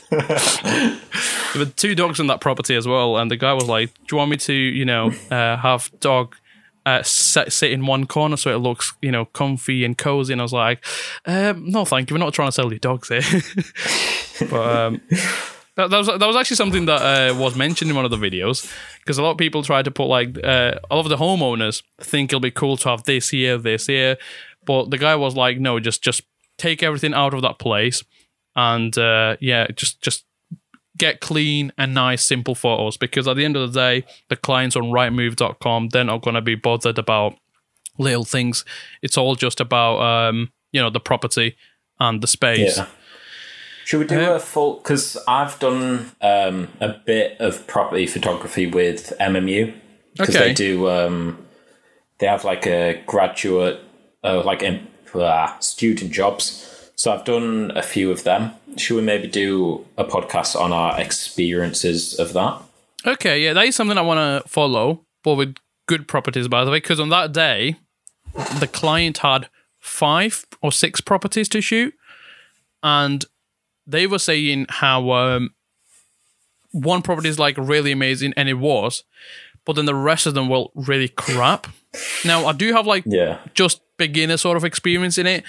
there 0.09 1.65
were 1.65 1.71
two 1.75 1.95
dogs 1.95 2.19
in 2.19 2.27
that 2.27 2.41
property 2.41 2.75
as 2.75 2.87
well, 2.87 3.17
and 3.17 3.29
the 3.31 3.37
guy 3.37 3.53
was 3.53 3.67
like, 3.67 3.93
"Do 3.93 4.15
you 4.15 4.17
want 4.17 4.31
me 4.31 4.37
to, 4.37 4.53
you 4.53 4.85
know, 4.85 5.11
uh, 5.31 5.57
have 5.57 5.91
dog 5.99 6.35
uh, 6.85 7.03
sit, 7.03 7.51
sit 7.51 7.71
in 7.71 7.85
one 7.85 8.05
corner 8.05 8.37
so 8.37 8.53
it 8.53 8.59
looks, 8.59 8.93
you 9.01 9.11
know, 9.11 9.25
comfy 9.25 9.85
and 9.85 9.97
cozy?" 9.97 10.33
And 10.33 10.41
I 10.41 10.43
was 10.43 10.53
like, 10.53 10.83
um, 11.25 11.69
"No, 11.69 11.85
thank 11.85 12.09
you. 12.09 12.15
We're 12.15 12.23
not 12.23 12.33
trying 12.33 12.49
to 12.49 12.51
sell 12.51 12.71
you 12.71 12.79
dogs 12.79 13.09
here." 13.09 13.21
but 14.49 14.77
um, 14.77 15.01
that, 15.79 15.89
that 15.89 15.97
was 15.97 16.07
that 16.07 16.25
was 16.25 16.35
actually 16.35 16.57
something 16.57 16.85
that 16.85 17.01
uh, 17.01 17.35
was 17.35 17.55
mentioned 17.55 17.89
in 17.89 17.95
one 17.95 18.05
of 18.05 18.11
the 18.11 18.17
videos 18.17 18.71
because 18.99 19.17
a 19.17 19.23
lot 19.23 19.31
of 19.31 19.37
people 19.37 19.63
try 19.63 19.81
to 19.81 19.91
put 19.91 20.05
like 20.05 20.37
uh, 20.43 20.75
a 20.91 20.95
lot 20.95 21.05
of 21.05 21.09
the 21.09 21.17
homeowners 21.17 21.83
think 21.99 22.29
it'll 22.29 22.39
be 22.39 22.51
cool 22.51 22.77
to 22.77 22.89
have 22.89 23.03
this 23.03 23.29
here, 23.29 23.57
this 23.57 23.87
here, 23.87 24.17
but 24.65 24.91
the 24.91 24.97
guy 24.97 25.15
was 25.15 25.35
like, 25.35 25.59
"No, 25.59 25.79
just 25.79 26.03
just 26.03 26.21
take 26.57 26.83
everything 26.83 27.13
out 27.13 27.33
of 27.33 27.41
that 27.41 27.59
place." 27.59 28.03
and 28.55 28.97
uh, 28.97 29.37
yeah, 29.39 29.67
just 29.75 30.01
just 30.01 30.25
get 30.97 31.21
clean 31.21 31.71
and 31.77 31.93
nice, 31.93 32.25
simple 32.25 32.55
photos. 32.55 32.97
Because 32.97 33.27
at 33.27 33.37
the 33.37 33.45
end 33.45 33.55
of 33.55 33.71
the 33.71 33.79
day, 33.79 34.05
the 34.27 34.35
clients 34.35 34.75
on 34.75 34.83
Rightmove.com 34.83 35.89
they're 35.89 36.03
not 36.03 36.21
going 36.21 36.35
to 36.35 36.41
be 36.41 36.55
bothered 36.55 36.97
about 36.97 37.35
little 37.97 38.25
things. 38.25 38.65
It's 39.01 39.17
all 39.17 39.35
just 39.35 39.59
about 39.59 39.99
um, 40.01 40.51
you 40.71 40.81
know 40.81 40.89
the 40.89 40.99
property 40.99 41.55
and 41.99 42.21
the 42.21 42.27
space. 42.27 42.77
Yeah. 42.77 42.87
Should 43.89 44.01
we 44.01 44.05
do 44.05 44.19
Uh, 44.21 44.35
a 44.35 44.39
full? 44.39 44.75
Because 44.75 45.17
I've 45.27 45.57
done 45.57 46.11
um, 46.21 46.67
a 46.79 46.89
bit 46.89 47.37
of 47.39 47.65
property 47.65 48.05
photography 48.05 48.67
with 48.67 49.13
MMU 49.19 49.73
because 50.15 50.35
Okay. 50.35 50.49
they 50.49 50.53
do. 50.53 50.87
Um, 50.87 51.39
they 52.19 52.27
have 52.27 52.43
like 52.45 52.67
a 52.67 53.01
graduate, 53.07 53.79
uh, 54.23 54.43
like 54.43 54.61
in, 54.61 54.85
uh, 55.15 55.57
student 55.59 56.11
jobs. 56.11 56.91
So 56.95 57.11
I've 57.11 57.25
done 57.25 57.71
a 57.75 57.81
few 57.81 58.11
of 58.11 58.23
them. 58.25 58.51
Should 58.77 58.97
we 58.97 59.01
maybe 59.01 59.27
do 59.27 59.87
a 59.97 60.03
podcast 60.05 60.55
on 60.55 60.71
our 60.71 61.01
experiences 61.01 62.13
of 62.19 62.33
that? 62.33 62.61
Okay, 63.07 63.43
yeah, 63.43 63.53
that 63.53 63.65
is 63.65 63.75
something 63.75 63.97
I 63.97 64.01
want 64.01 64.19
to 64.43 64.47
follow, 64.47 65.03
but 65.23 65.33
with 65.33 65.55
good 65.87 66.07
properties, 66.07 66.47
by 66.47 66.63
the 66.63 66.69
way. 66.69 66.77
Because 66.77 66.99
on 66.99 67.09
that 67.09 67.31
day, 67.33 67.77
the 68.59 68.67
client 68.67 69.17
had 69.19 69.49
five 69.79 70.45
or 70.61 70.71
six 70.71 71.01
properties 71.01 71.49
to 71.49 71.59
shoot, 71.59 71.95
and 72.83 73.25
they 73.89 74.07
were 74.07 74.19
saying 74.19 74.65
how 74.69 75.11
um, 75.11 75.49
one 76.71 77.01
property 77.01 77.29
is 77.29 77.39
like 77.39 77.57
really 77.57 77.91
amazing, 77.91 78.33
and 78.37 78.47
it 78.49 78.55
was, 78.55 79.03
but 79.65 79.73
then 79.75 79.85
the 79.85 79.95
rest 79.95 80.25
of 80.25 80.33
them 80.33 80.49
were 80.49 80.65
really 80.75 81.07
crap. 81.09 81.67
Now 82.25 82.45
I 82.45 82.53
do 82.53 82.71
have 82.73 82.85
like 82.85 83.03
Yeah. 83.05 83.39
just 83.53 83.81
beginner 83.97 84.37
sort 84.37 84.57
of 84.57 84.63
experience 84.63 85.17
in 85.17 85.27
it. 85.27 85.43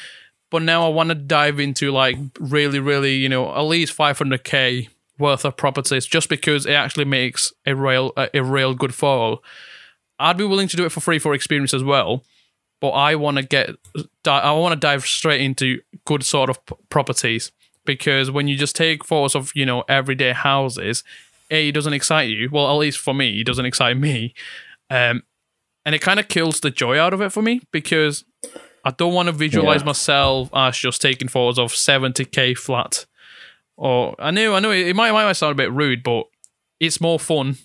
But 0.51 0.62
now 0.62 0.84
I 0.84 0.88
want 0.88 1.11
to 1.11 1.14
dive 1.14 1.61
into 1.61 1.93
like 1.93 2.16
really, 2.41 2.80
really, 2.80 3.14
you 3.14 3.28
know, 3.28 3.55
at 3.55 3.61
least 3.61 3.97
500k 3.97 4.88
worth 5.16 5.45
of 5.45 5.57
properties 5.57 6.07
just 6.07 6.28
because 6.28 6.66
it 6.66 6.72
actually 6.72 7.05
makes 7.05 7.53
a 7.66 7.76
real, 7.76 8.12
a, 8.16 8.28
a 8.34 8.43
real 8.43 8.74
good 8.74 8.93
photo. 8.93 9.41
I'd 10.18 10.36
be 10.36 10.43
willing 10.43 10.66
to 10.66 10.76
do 10.76 10.84
it 10.84 10.91
for 10.91 10.99
free 10.99 11.20
for 11.20 11.34
experience 11.34 11.72
as 11.72 11.84
well, 11.84 12.24
but 12.80 12.88
I 12.91 13.14
want 13.14 13.36
to 13.36 13.45
get, 13.45 13.70
I 14.26 14.51
want 14.51 14.72
to 14.72 14.80
dive 14.80 15.05
straight 15.07 15.41
into 15.41 15.82
good 16.05 16.24
sort 16.24 16.51
of 16.51 16.59
properties 16.88 17.53
because 17.95 18.30
when 18.30 18.47
you 18.47 18.57
just 18.57 18.76
take 18.76 19.05
photos 19.05 19.34
of, 19.34 19.51
you 19.57 19.66
know, 19.66 19.82
everyday 19.88 20.32
houses, 20.32 21.03
A, 21.51 21.68
it 21.70 21.72
doesn't 21.72 21.93
excite 21.93 22.28
you. 22.30 22.49
Well, 22.53 22.68
at 22.70 22.74
least 22.74 22.99
for 22.99 23.12
me, 23.12 23.41
it 23.41 23.47
doesn't 23.47 23.66
excite 23.66 23.97
me. 23.97 24.32
Um, 24.88 25.24
and 25.84 25.93
it 25.95 26.01
kind 26.01 26.20
of 26.20 26.28
kills 26.28 26.61
the 26.61 26.70
joy 26.70 27.01
out 27.01 27.12
of 27.12 27.20
it 27.20 27.32
for 27.32 27.43
me 27.43 27.62
because 27.72 28.24
I 28.84 28.93
don't 28.93 29.12
want 29.12 29.26
to 29.26 29.32
visualize 29.32 29.80
Yeah. 29.80 29.86
myself 29.86 30.51
as 30.55 30.78
just 30.78 31.03
taking 31.03 31.26
photos 31.26 31.59
of 31.59 31.72
70k 31.72 32.55
flat. 32.57 33.07
Or 33.76 34.14
I 34.20 34.30
know, 34.30 34.55
I 34.55 34.61
know 34.61 34.70
it 34.70 34.95
might, 34.95 35.09
it 35.09 35.12
might 35.12 35.32
sound 35.32 35.53
a 35.53 35.55
bit 35.57 35.72
rude, 35.72 36.05
but 36.05 36.26
it's 36.78 37.01
more 37.01 37.18
fun 37.18 37.57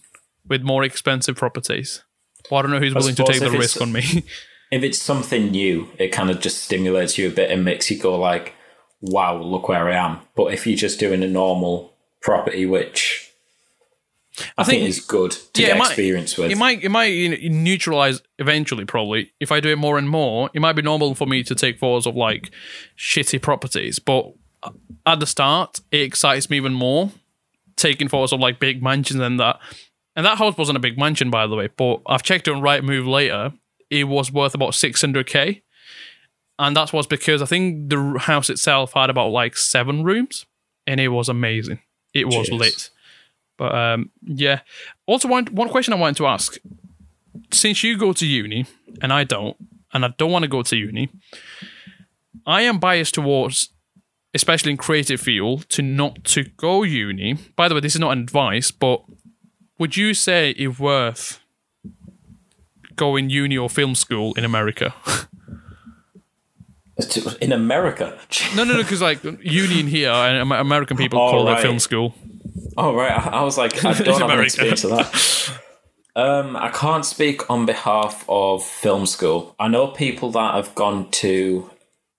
with 0.48 0.64
more 0.64 0.84
expensive 0.84 1.36
properties. 1.36 2.04
But 2.50 2.56
I 2.56 2.62
don't 2.64 2.72
know 2.72 2.80
who's 2.80 2.96
willing 2.96 3.14
to 3.16 3.24
take 3.26 3.42
the 3.42 3.52
risk 3.52 3.80
on 3.80 3.92
me. 3.92 4.24
If 4.72 4.82
it's 4.84 5.00
something 5.00 5.52
new, 5.52 5.88
it 6.00 6.08
kind 6.12 6.32
of 6.32 6.42
just 6.42 6.64
stimulates 6.64 7.20
you 7.20 7.28
a 7.28 7.32
bit 7.32 7.52
and 7.52 7.64
makes 7.64 7.92
you 7.92 8.00
go 8.00 8.18
like, 8.18 8.56
"Wow, 9.02 9.42
look 9.42 9.68
where 9.68 9.90
I 9.90 9.96
am." 9.96 10.20
But 10.36 10.54
if 10.54 10.66
you're 10.68 10.78
just 10.78 11.00
doing 11.00 11.24
a 11.24 11.28
normal 11.28 11.94
property, 12.22 12.66
which 12.66 13.32
I, 14.58 14.64
think, 14.64 14.80
think- 14.80 14.90
is 14.90 15.00
good 15.00 15.32
to 15.54 15.62
Yeah, 15.62 15.68
get 15.70 15.78
might- 15.78 15.86
experience 15.88 16.38
with, 16.38 16.52
it 16.52 16.58
might 16.58 16.84
it 16.84 16.90
might 16.90 17.42
neutralize 17.44 18.22
eventually 18.40 18.86
probably 18.86 19.32
if 19.40 19.52
I 19.52 19.60
do 19.60 19.70
it 19.70 19.78
more 19.78 19.98
and 19.98 20.10
more. 20.10 20.50
It 20.54 20.60
might 20.62 20.74
be 20.74 20.82
normal 20.82 21.16
for 21.16 21.26
me 21.28 21.44
to 21.44 21.56
take 21.56 21.80
photos 21.80 22.06
of 22.06 22.16
like 22.16 22.52
shitty 22.98 23.42
properties, 23.42 24.00
but 24.00 24.34
at 25.06 25.20
the 25.20 25.26
start 25.28 25.80
it 25.92 26.02
excites 26.02 26.50
me 26.50 26.58
even 26.58 26.74
more 26.74 27.12
taking 27.76 28.08
photos 28.08 28.34
of 28.34 28.40
like 28.40 28.60
big 28.60 28.82
mansions 28.82 29.20
and 29.20 29.40
that. 29.40 29.60
And 30.16 30.26
that 30.26 30.38
house 30.38 30.58
wasn't 30.58 30.78
a 30.78 30.80
big 30.80 30.98
mansion 30.98 31.30
by 31.30 31.46
the 31.46 31.56
way, 31.56 31.68
but 31.76 32.02
I've 32.08 32.24
checked 32.24 32.48
it 32.48 32.54
on 32.54 32.62
Rightmove 32.62 33.08
later. 33.08 33.54
It 33.90 34.06
was 34.06 34.32
worth 34.32 34.56
about 34.56 34.72
600k. 34.74 35.62
And 36.58 36.76
that 36.76 36.94
was 36.94 37.06
because 37.08 37.42
I 37.42 37.46
think 37.46 37.90
the 37.90 38.18
house 38.18 38.50
itself 38.50 38.94
had 38.94 39.10
about 39.10 39.30
like 39.30 39.58
seven 39.58 40.04
rooms 40.04 40.46
and 40.88 41.00
it 41.00 41.10
was 41.10 41.30
amazing. 41.30 41.80
It 42.14 42.28
was 42.28 42.50
Jeez. 42.50 42.60
lit. 42.60 42.90
But 43.58 43.76
um, 43.76 44.12
yeah. 44.22 44.62
Also, 45.06 45.28
one 45.28 45.46
one 45.48 45.70
question 45.70 45.94
I 45.94 45.98
wanted 45.98 46.18
to 46.18 46.28
ask: 46.28 46.58
since 47.52 47.84
you 47.84 47.98
go 47.98 48.14
to 48.14 48.26
uni 48.26 48.66
and 49.02 49.12
I 49.14 49.24
don't, 49.24 49.58
and 49.94 50.06
I 50.06 50.10
don't 50.18 50.32
want 50.32 50.44
to 50.44 50.50
go 50.50 50.62
to 50.62 50.76
uni, 50.76 51.10
I 52.46 52.62
am 52.62 52.80
biased 52.80 53.16
towards, 53.16 53.70
especially 54.34 54.72
in 54.72 54.78
creative 54.78 55.22
field, 55.22 55.68
to 55.70 55.82
not 55.82 56.24
to 56.26 56.44
go 56.44 56.84
uni. 56.84 57.36
By 57.56 57.68
the 57.68 57.76
way, 57.76 57.82
this 57.82 57.96
is 57.96 58.02
not 58.02 58.12
an 58.12 58.20
advice, 58.20 58.72
but 58.72 59.04
would 59.80 59.98
you 59.98 60.14
say 60.14 60.52
it's 60.52 60.80
worth 60.80 61.40
going 62.96 63.30
uni 63.30 63.58
or 63.58 63.70
film 63.70 63.96
school 63.96 64.34
in 64.36 64.46
America? 64.46 64.94
in 67.42 67.52
America. 67.52 68.18
no, 68.56 68.64
no, 68.64 68.74
no, 68.74 68.82
because 68.84 69.02
like 69.02 69.24
union 69.44 69.88
here 69.88 70.12
and 70.12 70.52
American 70.52 70.98
people 70.98 71.20
Oh, 71.20 71.32
call 71.32 71.48
it 71.50 71.62
film 71.62 71.80
school. 71.80 72.14
Oh 72.78 72.94
right, 72.96 73.12
I, 73.12 73.40
I 73.40 73.44
was 73.44 73.58
like, 73.58 73.84
I 73.84 73.94
don't 73.94 74.06
have 74.08 74.16
an 74.18 74.22
America. 74.24 74.44
experience 74.46 74.84
of 74.84 74.92
that. 74.92 75.60
Um, 76.18 76.56
I 76.56 76.70
can't 76.70 77.06
speak 77.06 77.50
on 77.50 77.66
behalf 77.66 78.24
of 78.30 78.64
film 78.64 79.06
school. 79.06 79.54
I 79.60 79.68
know 79.68 79.88
people 79.88 80.32
that 80.32 80.56
have 80.56 80.74
gone 80.74 81.12
to 81.12 81.70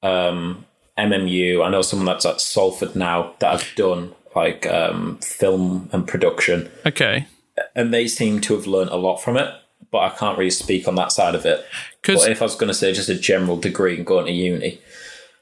um, 0.02 0.66
MMU. 0.98 1.64
I 1.64 1.70
know 1.70 1.80
someone 1.82 2.04
that's 2.06 2.26
at 2.26 2.40
Salford 2.42 2.94
now 2.94 3.34
that 3.38 3.52
have 3.60 3.74
done 3.76 4.12
like 4.34 4.66
um, 4.66 5.16
film 5.22 5.88
and 5.92 6.06
production, 6.06 6.70
Okay, 6.84 7.26
and 7.74 7.92
they 7.94 8.06
seem 8.06 8.40
to 8.42 8.54
have 8.54 8.66
learned 8.66 8.90
a 8.90 8.96
lot 8.96 9.16
from 9.16 9.38
it. 9.38 9.50
But 9.96 10.12
I 10.12 10.14
can't 10.14 10.36
really 10.36 10.50
speak 10.50 10.86
on 10.86 10.94
that 10.96 11.10
side 11.10 11.34
of 11.34 11.46
it. 11.46 11.64
But 12.04 12.28
if 12.28 12.42
I 12.42 12.44
was 12.44 12.54
going 12.54 12.68
to 12.68 12.74
say 12.74 12.92
just 12.92 13.08
a 13.08 13.14
general 13.14 13.56
degree 13.56 13.96
and 13.96 14.04
going 14.04 14.26
to 14.26 14.32
uni, 14.32 14.78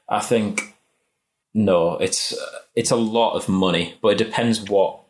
I 0.07 0.21
think 0.21 0.75
no, 1.53 1.97
it's 1.97 2.33
it's 2.73 2.89
a 2.89 2.95
lot 2.95 3.35
of 3.35 3.49
money, 3.49 3.95
but 4.01 4.09
it 4.09 4.17
depends 4.17 4.61
what 4.61 5.01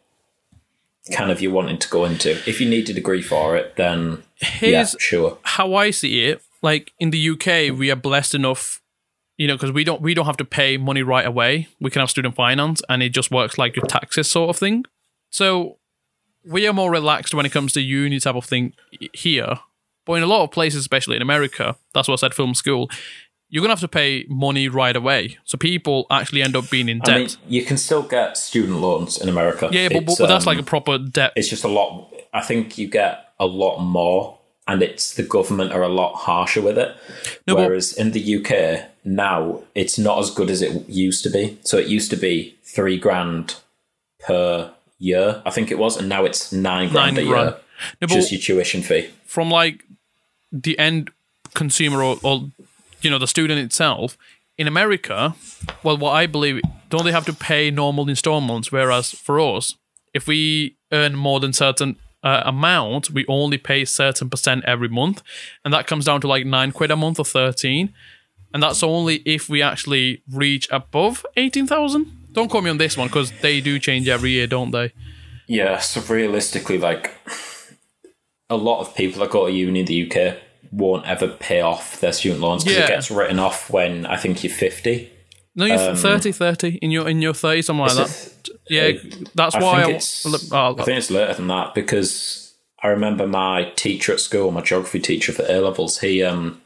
kind 1.12 1.30
of 1.30 1.44
you're 1.44 1.54
wanting 1.54 1.78
to 1.78 1.88
go 1.90 2.06
into. 2.06 2.32
If 2.50 2.60
you 2.60 2.68
need 2.68 2.90
a 2.90 2.94
degree 2.94 3.22
for 3.22 3.56
it, 3.56 3.76
then 3.76 4.24
yeah, 4.62 4.86
sure. 4.98 5.38
how 5.44 5.76
I 5.76 5.92
see 5.92 6.26
it, 6.26 6.42
like 6.64 6.92
in 7.00 7.12
the 7.12 7.30
UK, 7.30 7.78
we 7.78 7.92
are 7.92 7.96
blessed 7.96 8.34
enough, 8.34 8.82
you 9.38 9.48
know, 9.48 9.54
because 9.54 9.72
we 9.72 9.84
don't 9.84 10.02
we 10.02 10.16
don't 10.16 10.26
have 10.26 10.38
to 10.38 10.46
pay 10.46 10.78
money 10.78 11.04
right 11.04 11.28
away. 11.28 11.68
We 11.80 11.92
can 11.92 12.00
have 12.00 12.10
student 12.10 12.34
finance, 12.34 12.82
and 12.90 13.04
it 13.04 13.10
just 13.10 13.30
works 13.30 13.60
like 13.60 13.76
your 13.76 13.86
taxes, 13.86 14.32
sort 14.32 14.50
of 14.50 14.58
thing. 14.58 14.86
So 15.30 15.78
we 16.48 16.68
are 16.68 16.74
more 16.74 16.92
relaxed 16.92 17.34
when 17.34 17.46
it 17.46 17.52
comes 17.52 17.74
to 17.74 17.82
uni 17.82 18.20
type 18.20 18.36
of 18.36 18.46
thing 18.46 18.74
here. 19.14 19.56
But 20.06 20.14
in 20.14 20.24
a 20.24 20.28
lot 20.28 20.44
of 20.44 20.52
places, 20.52 20.82
especially 20.82 21.16
in 21.16 21.22
America, 21.22 21.76
that's 21.94 22.08
what 22.08 22.20
I 22.20 22.22
said, 22.28 22.34
film 22.36 22.54
school, 22.54 22.90
you're 23.50 23.62
gonna 23.62 23.72
have 23.72 23.80
to 23.80 23.88
pay 23.88 24.26
money 24.30 24.68
right 24.68 24.96
away. 24.96 25.38
So 25.46 25.58
people 25.58 26.06
actually 26.12 26.42
end 26.44 26.56
up 26.56 26.70
being 26.70 26.90
in 26.90 27.00
debt. 27.00 27.16
I 27.16 27.20
mean, 27.20 27.30
you 27.48 27.64
can 27.64 27.78
still 27.78 28.04
get 28.04 28.38
student 28.38 28.80
loans 28.80 29.18
in 29.20 29.30
America. 29.30 29.70
yeah, 29.72 29.90
but, 29.90 30.06
but, 30.06 30.16
but 30.20 30.28
that's 30.28 30.46
um, 30.46 30.54
like 30.54 30.60
a 30.60 30.64
proper 30.64 30.98
debt. 30.98 31.34
it's 31.36 31.50
just 31.50 31.64
a 31.64 31.68
lot. 31.68 32.14
I 32.34 32.42
think 32.42 32.78
you 32.78 32.88
get 32.88 33.30
a 33.40 33.46
lot 33.46 33.80
more, 33.80 34.38
and 34.68 34.84
it's 34.84 35.16
the 35.16 35.24
government 35.24 35.72
are 35.74 35.84
a 35.84 35.90
lot 35.90 36.14
harsher 36.16 36.62
with 36.62 36.78
it. 36.78 36.96
No, 37.48 37.56
but- 37.56 37.68
Whereas 37.68 37.94
in 37.94 38.12
the 38.12 38.36
UK 38.38 38.90
now, 39.04 39.62
it's 39.74 39.98
not 39.98 40.20
as 40.20 40.30
good 40.32 40.50
as 40.50 40.62
it 40.62 40.88
used 40.90 41.24
to 41.24 41.30
be. 41.30 41.58
So 41.64 41.78
it 41.78 41.88
used 41.88 42.10
to 42.12 42.18
be 42.18 42.56
three 42.64 42.98
grand 43.00 43.56
per 44.20 44.74
year, 45.00 45.42
I 45.46 45.52
think 45.52 45.72
it 45.72 45.78
was, 45.78 45.98
and 45.98 46.08
now 46.10 46.26
it's 46.26 46.52
nine 46.52 46.90
grand 46.90 47.16
Nine 47.16 47.26
a 47.26 47.30
grand. 47.30 47.50
year, 47.50 47.58
No, 48.02 48.08
just 48.08 48.32
your 48.32 48.42
tuition 48.42 48.82
fee. 48.82 49.10
from 49.26 49.50
like 49.50 49.84
the 50.52 50.78
end 50.80 51.12
consumer 51.54 52.02
or, 52.04 52.18
or 52.24 52.50
you 53.02 53.10
know 53.10 53.18
the 53.20 53.28
student 53.28 53.60
itself 53.60 54.18
in 54.58 54.68
america 54.68 55.36
well 55.84 55.98
what 55.98 56.12
i 56.12 56.26
believe 56.26 56.62
don't 56.90 57.04
they 57.06 57.12
have 57.12 57.26
to 57.26 57.34
pay 57.34 57.70
normal 57.72 58.08
installments 58.10 58.72
whereas 58.72 59.12
for 59.12 59.40
us 59.40 59.76
if 60.14 60.28
we 60.28 60.76
earn 60.92 61.16
more 61.16 61.40
than 61.40 61.52
certain 61.54 61.98
uh, 62.24 62.42
amount, 62.46 63.12
we 63.12 63.24
only 63.28 63.58
pay 63.58 63.86
certain 63.86 64.30
percent 64.32 64.64
every 64.66 64.88
month, 64.88 65.22
and 65.64 65.72
that 65.74 65.86
comes 65.86 66.06
down 66.06 66.20
to 66.22 66.28
like 66.28 66.44
nine 66.46 66.72
quid 66.72 66.90
a 66.90 66.96
month 66.96 67.20
or 67.20 67.26
thirteen, 67.26 67.94
and 68.52 68.64
that's 68.64 68.82
only 68.82 69.18
if 69.26 69.48
we 69.48 69.62
actually 69.62 70.24
reach 70.32 70.68
above 70.72 71.24
eighteen 71.38 71.68
thousand. 71.68 72.08
Don't 72.36 72.50
quote 72.50 72.64
me 72.64 72.70
on 72.70 72.78
this 72.78 72.98
one 72.98 73.08
because 73.08 73.32
they 73.42 73.62
do 73.62 73.80
change 73.80 74.08
every 74.08 74.32
year, 74.32 74.48
don't 74.48 74.72
they? 74.72 74.94
Yeah, 75.48 75.80
so 75.80 76.02
realistically, 76.14 76.78
like 76.78 77.12
a 78.50 78.56
lot 78.58 78.82
of 78.82 78.96
people 78.96 79.22
that 79.22 79.32
go 79.32 79.48
to 79.48 79.52
uni 79.52 79.80
in 79.82 79.86
the 79.86 80.12
UK 80.12 80.38
won't 80.72 81.06
ever 81.08 81.28
pay 81.28 81.62
off 81.62 82.00
their 82.00 82.12
student 82.12 82.42
loans 82.42 82.64
because 82.64 82.78
Yeah. 82.78 82.86
it 82.86 82.90
gets 82.90 83.10
written 83.12 83.40
off 83.40 83.70
when 83.70 84.06
I 84.06 84.18
think 84.18 84.44
you're 84.44 84.54
50. 84.54 85.10
No, 85.56 85.66
you're 85.66 85.96
30, 85.96 86.32
30 86.34 86.80
in 86.82 86.92
your 86.92 87.08
in 87.08 87.22
your 87.22 87.34
thirty, 87.34 87.62
something 87.62 87.86
like 87.86 87.96
that. 87.96 88.10
it- 88.10 88.50
Yeah, 88.70 88.92
that's 89.36 89.56
I 89.56 89.62
why. 89.64 89.76
think 89.76 89.88
I, 89.88 89.96
it's- 89.96 90.52
oh, 90.52 90.76
I 90.78 90.84
think 90.84 90.98
it's 90.98 91.10
later 91.12 91.34
than 91.36 91.48
that 91.48 91.74
because 91.74 92.54
I 92.84 92.88
remember 92.90 93.26
my 93.26 93.72
teacher 93.78 94.12
at 94.12 94.20
school, 94.20 94.52
my 94.52 94.62
geography 94.62 95.00
teacher 95.00 95.32
for 95.32 95.44
A 95.48 95.62
levels. 95.62 96.00
He 96.00 96.22
um 96.24 96.62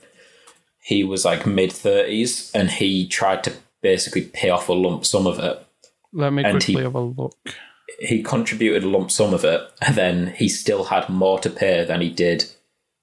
he 0.81 1.03
was 1.03 1.23
like 1.23 1.45
mid 1.45 1.71
thirties, 1.71 2.51
and 2.55 2.71
he 2.71 3.05
tried 3.07 3.43
to 3.43 3.53
basically 3.81 4.23
pay 4.23 4.49
off 4.49 4.69
a 4.69 4.73
lump 4.73 5.05
sum 5.05 5.27
of 5.27 5.39
it. 5.39 5.65
let 6.13 6.33
me 6.33 6.43
and 6.43 6.53
quickly 6.57 6.75
he- 6.75 6.81
have 6.81 6.95
a 6.95 6.99
look. 6.99 7.37
He 7.99 8.21
contributed 8.23 8.83
a 8.83 8.87
lump 8.87 9.11
sum 9.11 9.33
of 9.33 9.43
it, 9.43 9.61
and 9.81 9.95
then 9.95 10.27
he 10.37 10.47
still 10.47 10.85
had 10.85 11.09
more 11.09 11.39
to 11.39 11.49
pay 11.49 11.83
than 11.83 12.01
he 12.01 12.09
did 12.09 12.45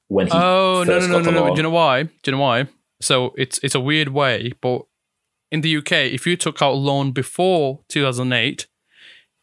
when 0.09 0.27
he 0.29 0.33
Oh 0.33 0.85
no 0.87 0.93
first 0.93 1.09
no 1.09 1.19
no 1.19 1.25
got 1.25 1.35
no 1.35 1.47
no! 1.49 1.55
Do 1.55 1.57
you 1.59 1.63
know 1.65 1.71
why? 1.71 2.05
Do 2.05 2.11
you 2.27 2.33
know 2.33 2.43
why? 2.43 2.69
So 3.01 3.35
it's 3.37 3.59
it's 3.63 3.75
a 3.75 3.81
weird 3.81 4.09
way, 4.09 4.53
but 4.63 4.87
in 5.51 5.61
the 5.61 5.77
UK, 5.77 5.93
if 5.93 6.27
you 6.27 6.37
took 6.37 6.63
out 6.63 6.73
a 6.73 6.75
loan 6.75 7.13
before 7.13 7.81
2008, 7.89 8.67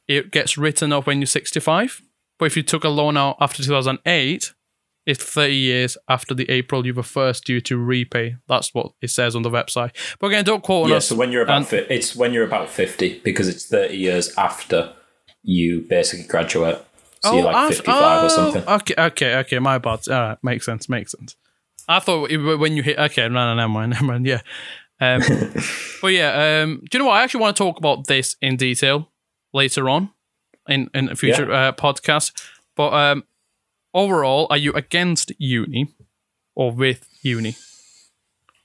it 0.08 0.32
gets 0.32 0.58
written 0.58 0.92
off 0.92 1.06
when 1.08 1.20
you're 1.20 1.28
65. 1.28 2.02
But 2.40 2.46
if 2.46 2.58
you 2.58 2.64
took 2.64 2.84
a 2.84 2.90
loan 2.90 3.16
out 3.16 3.38
after 3.40 3.64
2008, 3.64 4.54
it's 5.06 5.24
30 5.24 5.54
years 5.54 5.98
after 6.08 6.34
the 6.34 6.50
April 6.50 6.86
you 6.86 6.94
were 6.94 7.04
first 7.04 7.46
due 7.46 7.60
to 7.62 7.78
repay. 7.78 8.38
That's 8.48 8.74
what 8.74 8.94
it 9.02 9.10
says 9.10 9.36
on 9.36 9.42
the 9.42 9.50
website. 9.50 9.92
But 10.20 10.28
again, 10.28 10.46
don't 10.46 10.64
quote 10.64 10.86
on 10.86 10.90
Yeah, 10.92 10.98
us. 10.98 11.08
so 11.08 11.16
when 11.16 11.32
you're 11.32 11.44
about 11.44 11.58
and- 11.58 11.68
fi- 11.68 11.88
it's 11.90 12.16
when 12.16 12.34
you're 12.34 12.46
about 12.46 12.70
fifty 12.70 13.20
because 13.24 13.48
it's 13.48 13.66
thirty 13.66 13.98
years 13.98 14.34
after 14.38 14.94
you 15.44 15.82
basically 15.82 16.26
graduate. 16.26 16.84
So 17.22 17.36
you're 17.36 17.44
like 17.44 17.56
af- 17.72 17.76
fifty 17.78 17.92
five 17.92 18.24
or 18.24 18.26
oh, 18.26 18.30
something. 18.30 18.64
Okay, 18.68 18.96
okay, 18.98 19.36
okay. 19.38 19.60
My 19.60 19.78
bad. 19.78 20.08
All 20.10 20.14
right, 20.22 20.38
makes 20.44 20.66
sense. 20.66 20.88
Makes 20.90 21.12
sense. 21.12 21.36
I 21.88 22.00
thought 22.00 22.32
it, 22.32 22.38
when 22.38 22.78
you 22.78 22.84
hit. 22.84 22.98
Okay, 22.98 23.28
no, 23.28 23.54
no, 23.54 23.56
never 23.56 23.70
mind, 23.70 23.92
never 23.94 24.06
mind. 24.06 24.26
Yeah, 24.26 24.42
um, 25.00 25.22
but 26.02 26.08
yeah. 26.08 26.62
Um, 26.64 26.82
do 26.90 26.98
you 26.98 27.00
know 27.00 27.06
what? 27.10 27.16
I 27.20 27.24
actually 27.24 27.42
want 27.42 27.58
to 27.58 27.64
talk 27.64 27.78
about 27.78 28.08
this 28.08 28.36
in 28.42 28.56
detail 28.58 29.10
later 29.54 29.90
on 29.90 30.12
in 30.68 30.90
in 30.94 31.10
a 31.10 31.16
future 31.16 31.52
uh, 31.52 31.72
podcast. 31.74 32.32
But 32.76 32.94
um, 32.94 33.24
overall, 33.94 34.48
are 34.50 34.58
you 34.58 34.74
against 34.74 35.32
uni 35.38 35.94
or 36.56 36.72
with 36.72 37.08
uni 37.22 37.56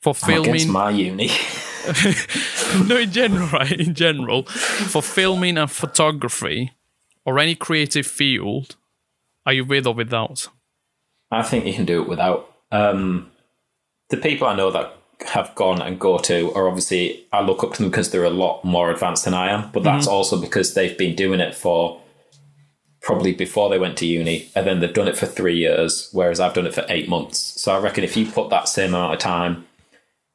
for 0.00 0.14
I'm 0.22 0.40
against 0.40 0.66
filming? 0.66 0.72
my 0.72 0.90
uni. 0.90 1.30
no, 2.86 2.96
in 2.96 3.10
general, 3.10 3.48
right? 3.48 3.72
In 3.72 3.94
general, 3.94 4.42
for 4.44 5.02
filming 5.02 5.56
and 5.56 5.70
photography 5.70 6.72
or 7.24 7.38
any 7.38 7.54
creative 7.54 8.06
field, 8.06 8.76
are 9.46 9.52
you 9.52 9.64
with 9.64 9.86
or 9.86 9.94
without? 9.94 10.48
I 11.30 11.42
think 11.42 11.66
you 11.66 11.72
can 11.72 11.84
do 11.84 12.02
it 12.02 12.08
without. 12.08 12.52
Um, 12.70 13.30
the 14.10 14.16
people 14.16 14.46
I 14.46 14.56
know 14.56 14.70
that 14.70 14.94
have 15.26 15.54
gone 15.54 15.80
and 15.82 15.98
go 15.98 16.18
to 16.18 16.52
are 16.54 16.68
obviously 16.68 17.26
I 17.32 17.40
look 17.40 17.64
up 17.64 17.74
to 17.74 17.82
them 17.82 17.90
because 17.90 18.10
they're 18.10 18.24
a 18.24 18.30
lot 18.30 18.64
more 18.64 18.90
advanced 18.90 19.24
than 19.24 19.34
I 19.34 19.50
am, 19.50 19.70
but 19.72 19.82
that's 19.82 20.06
also 20.06 20.40
because 20.40 20.74
they've 20.74 20.96
been 20.96 21.16
doing 21.16 21.40
it 21.40 21.54
for 21.54 22.00
probably 23.00 23.32
before 23.32 23.70
they 23.70 23.78
went 23.78 23.96
to 23.98 24.06
uni, 24.06 24.50
and 24.54 24.66
then 24.66 24.80
they've 24.80 24.92
done 24.92 25.08
it 25.08 25.16
for 25.16 25.26
three 25.26 25.56
years, 25.56 26.08
whereas 26.12 26.40
I've 26.40 26.54
done 26.54 26.66
it 26.66 26.74
for 26.74 26.84
eight 26.88 27.08
months. 27.08 27.38
So 27.38 27.72
I 27.74 27.78
reckon 27.78 28.04
if 28.04 28.16
you 28.16 28.26
put 28.30 28.50
that 28.50 28.68
same 28.68 28.90
amount 28.94 29.14
of 29.14 29.20
time 29.20 29.66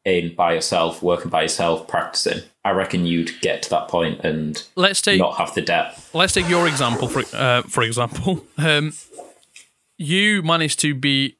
in 0.05 0.33
by 0.35 0.53
yourself, 0.53 1.01
working 1.01 1.29
by 1.29 1.43
yourself, 1.43 1.87
practicing, 1.87 2.43
I 2.65 2.71
reckon 2.71 3.05
you'd 3.05 3.39
get 3.41 3.63
to 3.63 3.69
that 3.71 3.87
point 3.89 4.21
and 4.21 4.61
Let's 4.75 5.01
take 5.01 5.19
not 5.19 5.37
have 5.37 5.53
the 5.53 5.61
debt. 5.61 5.99
let's 6.13 6.33
take 6.33 6.47
your 6.49 6.67
example 6.67 7.07
for 7.07 7.23
uh, 7.35 7.61
for 7.63 7.83
example. 7.83 8.45
Um, 8.57 8.93
you 9.97 10.41
managed 10.41 10.79
to 10.79 10.93
be 10.95 11.37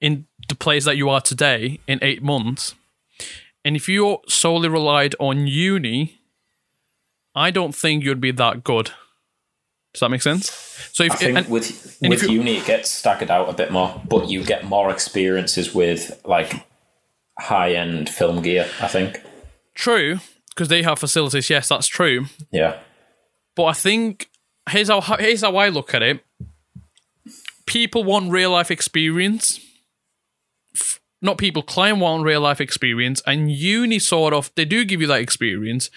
in 0.00 0.26
the 0.48 0.54
place 0.56 0.84
that 0.84 0.96
you 0.96 1.08
are 1.08 1.20
today 1.20 1.78
in 1.86 1.98
eight 2.02 2.22
months, 2.22 2.74
and 3.64 3.76
if 3.76 3.88
you 3.88 4.18
solely 4.28 4.68
relied 4.68 5.14
on 5.20 5.46
uni, 5.46 6.18
I 7.34 7.50
don't 7.50 7.74
think 7.74 8.04
you'd 8.04 8.20
be 8.20 8.32
that 8.32 8.64
good. 8.64 8.90
Does 9.96 10.00
that 10.00 10.10
make 10.10 10.20
sense? 10.20 10.50
So 10.92 11.04
if 11.04 11.12
I 11.12 11.16
think 11.16 11.38
and- 11.38 11.48
with 11.48 11.96
and 12.02 12.10
with 12.10 12.22
you- 12.24 12.32
uni 12.32 12.58
it 12.58 12.66
gets 12.66 12.90
staggered 12.90 13.30
out 13.30 13.48
a 13.48 13.54
bit 13.54 13.70
more, 13.72 13.98
but 14.06 14.28
you 14.28 14.44
get 14.44 14.62
more 14.62 14.90
experiences 14.90 15.74
with 15.74 16.20
like 16.26 16.66
high 17.38 17.72
end 17.72 18.10
film 18.10 18.42
gear. 18.42 18.68
I 18.78 18.88
think. 18.88 19.22
true 19.74 20.20
because 20.50 20.68
they 20.68 20.82
have 20.82 20.98
facilities, 20.98 21.48
yes, 21.48 21.68
that's 21.68 21.86
true. 21.86 22.26
Yeah, 22.50 22.76
But 23.54 23.64
I 23.64 23.72
think 23.72 24.28
here's 24.68 24.88
how 24.90 25.00
here's 25.00 25.40
how 25.40 25.56
I 25.56 25.70
look 25.70 25.94
at 25.94 26.02
it. 26.02 26.20
People 27.64 28.04
want 28.04 28.30
real 28.30 28.50
life 28.50 28.70
experience. 28.70 29.60
Not 31.22 31.38
people, 31.38 31.62
client 31.62 32.00
want 32.00 32.24
real 32.24 32.42
life 32.42 32.60
experience, 32.60 33.22
and 33.26 33.50
uni 33.50 33.98
sort 33.98 34.34
of 34.34 34.50
they 34.56 34.66
do 34.66 34.84
give 34.84 35.00
you 35.00 35.06
that 35.06 35.20
experience, 35.20 35.88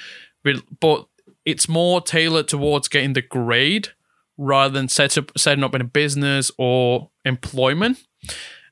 but 0.80 1.06
it's 1.46 1.70
more 1.70 2.02
tailored 2.02 2.48
towards 2.48 2.88
getting 2.88 3.14
the 3.14 3.22
grade 3.22 3.90
rather 4.38 4.74
than 4.74 4.88
set 4.88 5.18
up 5.18 5.32
setting 5.38 5.64
up 5.64 5.76
in 5.76 5.82
a 5.82 5.86
business 5.86 6.52
or 6.58 7.10
employment. 7.26 8.00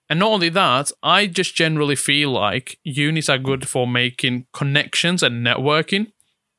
And 0.09 0.19
not 0.19 0.31
only 0.31 0.49
that, 0.49 0.91
I 1.03 1.27
just 1.27 1.55
generally 1.55 1.97
feel 1.97 2.31
like 2.31 2.79
unis 2.83 3.27
are 3.27 3.37
good 3.37 3.67
for 3.67 3.85
making 3.85 4.47
connections 4.53 5.21
and 5.21 5.45
networking 5.45 6.13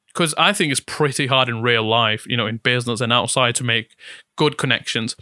because 0.08 0.34
I 0.36 0.52
think 0.52 0.70
it's 0.70 0.80
pretty 0.80 1.28
hard 1.28 1.48
in 1.48 1.62
real 1.62 1.88
life, 1.88 2.26
you 2.26 2.36
know, 2.36 2.46
in 2.46 2.58
business 2.58 3.00
and 3.00 3.12
outside 3.12 3.54
to 3.56 3.64
make 3.64 3.96
good 4.36 4.58
connections. 4.58 5.16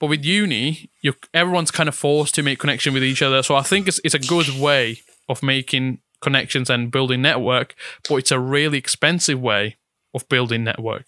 But 0.00 0.08
with 0.08 0.24
uni, 0.24 0.90
you 1.00 1.14
everyone's 1.32 1.70
kind 1.70 1.88
of 1.88 1.94
forced 1.94 2.34
to 2.34 2.42
make 2.42 2.58
connection 2.58 2.92
with 2.92 3.04
each 3.04 3.22
other. 3.22 3.42
So 3.42 3.54
I 3.54 3.62
think 3.62 3.86
it's 3.86 4.00
it's 4.02 4.14
a 4.14 4.18
good 4.18 4.48
way 4.58 5.00
of 5.28 5.42
making 5.42 6.00
connections 6.20 6.70
and 6.70 6.90
building 6.90 7.22
network, 7.22 7.74
but 8.08 8.16
it's 8.16 8.32
a 8.32 8.40
really 8.40 8.78
expensive 8.78 9.40
way 9.40 9.76
of 10.14 10.28
building 10.28 10.64
network. 10.64 11.06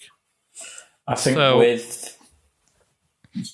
I 1.09 1.15
think 1.15 1.37
So- 1.37 1.59
with 1.59 2.17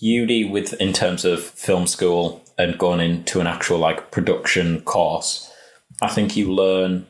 uni, 0.00 0.44
with 0.44 0.74
in 0.74 0.92
terms 0.92 1.24
of 1.24 1.42
film 1.42 1.86
school 1.86 2.42
and 2.58 2.78
going 2.78 3.00
into 3.00 3.40
an 3.40 3.46
actual 3.46 3.78
like 3.78 4.10
production 4.10 4.80
course, 4.82 5.50
I 6.00 6.08
think 6.08 6.36
you 6.36 6.52
learn 6.52 7.06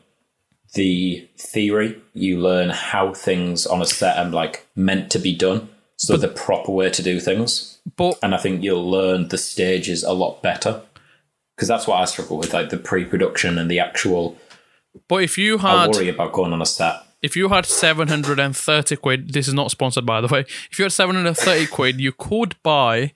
the 0.73 1.27
theory. 1.37 2.01
You 2.13 2.39
learn 2.39 2.69
how 2.71 3.13
things 3.13 3.65
on 3.67 3.81
a 3.81 3.85
set 3.85 4.17
are 4.17 4.29
like 4.29 4.65
meant 4.75 5.11
to 5.11 5.19
be 5.19 5.35
done. 5.35 5.69
So 5.97 6.17
the 6.17 6.27
proper 6.27 6.71
way 6.71 6.89
to 6.89 7.03
do 7.03 7.19
things. 7.19 7.79
But 7.95 8.17
and 8.23 8.33
I 8.33 8.37
think 8.37 8.63
you'll 8.63 8.89
learn 8.89 9.27
the 9.29 9.37
stages 9.37 10.03
a 10.03 10.11
lot 10.13 10.41
better 10.41 10.81
because 11.55 11.67
that's 11.67 11.87
what 11.87 12.01
I 12.01 12.05
struggle 12.05 12.37
with, 12.37 12.53
like 12.53 12.69
the 12.69 12.77
pre-production 12.77 13.57
and 13.59 13.69
the 13.69 13.79
actual. 13.79 14.35
but 15.07 15.23
if 15.23 15.37
you 15.37 15.59
had, 15.59 15.75
I 15.75 15.87
worry 15.87 16.09
about 16.09 16.33
going 16.33 16.51
on 16.53 16.61
a 16.61 16.65
set. 16.65 16.95
If 17.23 17.37
you 17.37 17.49
had 17.49 17.65
730 17.65 18.95
quid, 18.97 19.33
this 19.33 19.47
is 19.47 19.53
not 19.53 19.71
sponsored 19.71 20.05
by 20.05 20.21
the 20.21 20.27
way. 20.27 20.41
If 20.69 20.77
you 20.77 20.83
had 20.83 20.91
730 20.91 21.67
quid, 21.67 21.99
you 21.99 22.11
could 22.11 22.55
buy 22.61 23.13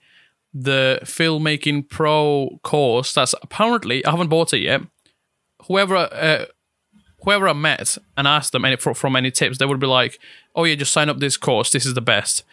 the 0.52 0.98
filmmaking 1.04 1.88
pro 1.90 2.58
course 2.62 3.12
that's 3.12 3.34
apparently 3.42 4.04
I 4.04 4.10
haven't 4.10 4.30
bought 4.30 4.54
it 4.54 4.60
yet. 4.60 4.80
Whoever 5.66 5.96
uh, 5.96 6.46
whoever 7.22 7.48
I 7.48 7.52
met 7.52 7.98
and 8.16 8.26
asked 8.26 8.52
them 8.52 8.64
any 8.64 8.76
fro- 8.76 8.94
from 8.94 9.14
any 9.14 9.30
tips, 9.30 9.58
they 9.58 9.66
would 9.66 9.78
be 9.80 9.86
like, 9.86 10.18
"Oh 10.54 10.64
yeah, 10.64 10.74
just 10.74 10.92
sign 10.92 11.10
up 11.10 11.18
this 11.18 11.36
course. 11.36 11.70
This 11.70 11.84
is 11.84 11.94
the 11.94 12.00
best." 12.00 12.44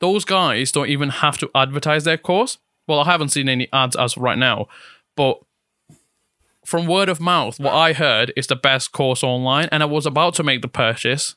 Those 0.00 0.24
guys 0.24 0.72
don't 0.72 0.88
even 0.88 1.10
have 1.10 1.38
to 1.38 1.50
advertise 1.54 2.04
their 2.04 2.18
course. 2.18 2.58
Well, 2.86 3.00
I 3.00 3.04
haven't 3.04 3.28
seen 3.30 3.48
any 3.48 3.68
ads 3.72 3.96
as 3.96 4.16
right 4.16 4.38
now, 4.38 4.66
but 5.16 5.40
from 6.70 6.86
word 6.86 7.08
of 7.08 7.20
mouth, 7.20 7.58
what 7.58 7.74
I 7.74 7.92
heard 7.92 8.32
is 8.36 8.46
the 8.46 8.54
best 8.54 8.92
course 8.92 9.24
online, 9.24 9.68
and 9.72 9.82
I 9.82 9.86
was 9.86 10.06
about 10.06 10.34
to 10.34 10.44
make 10.44 10.62
the 10.62 10.68
purchase, 10.68 11.34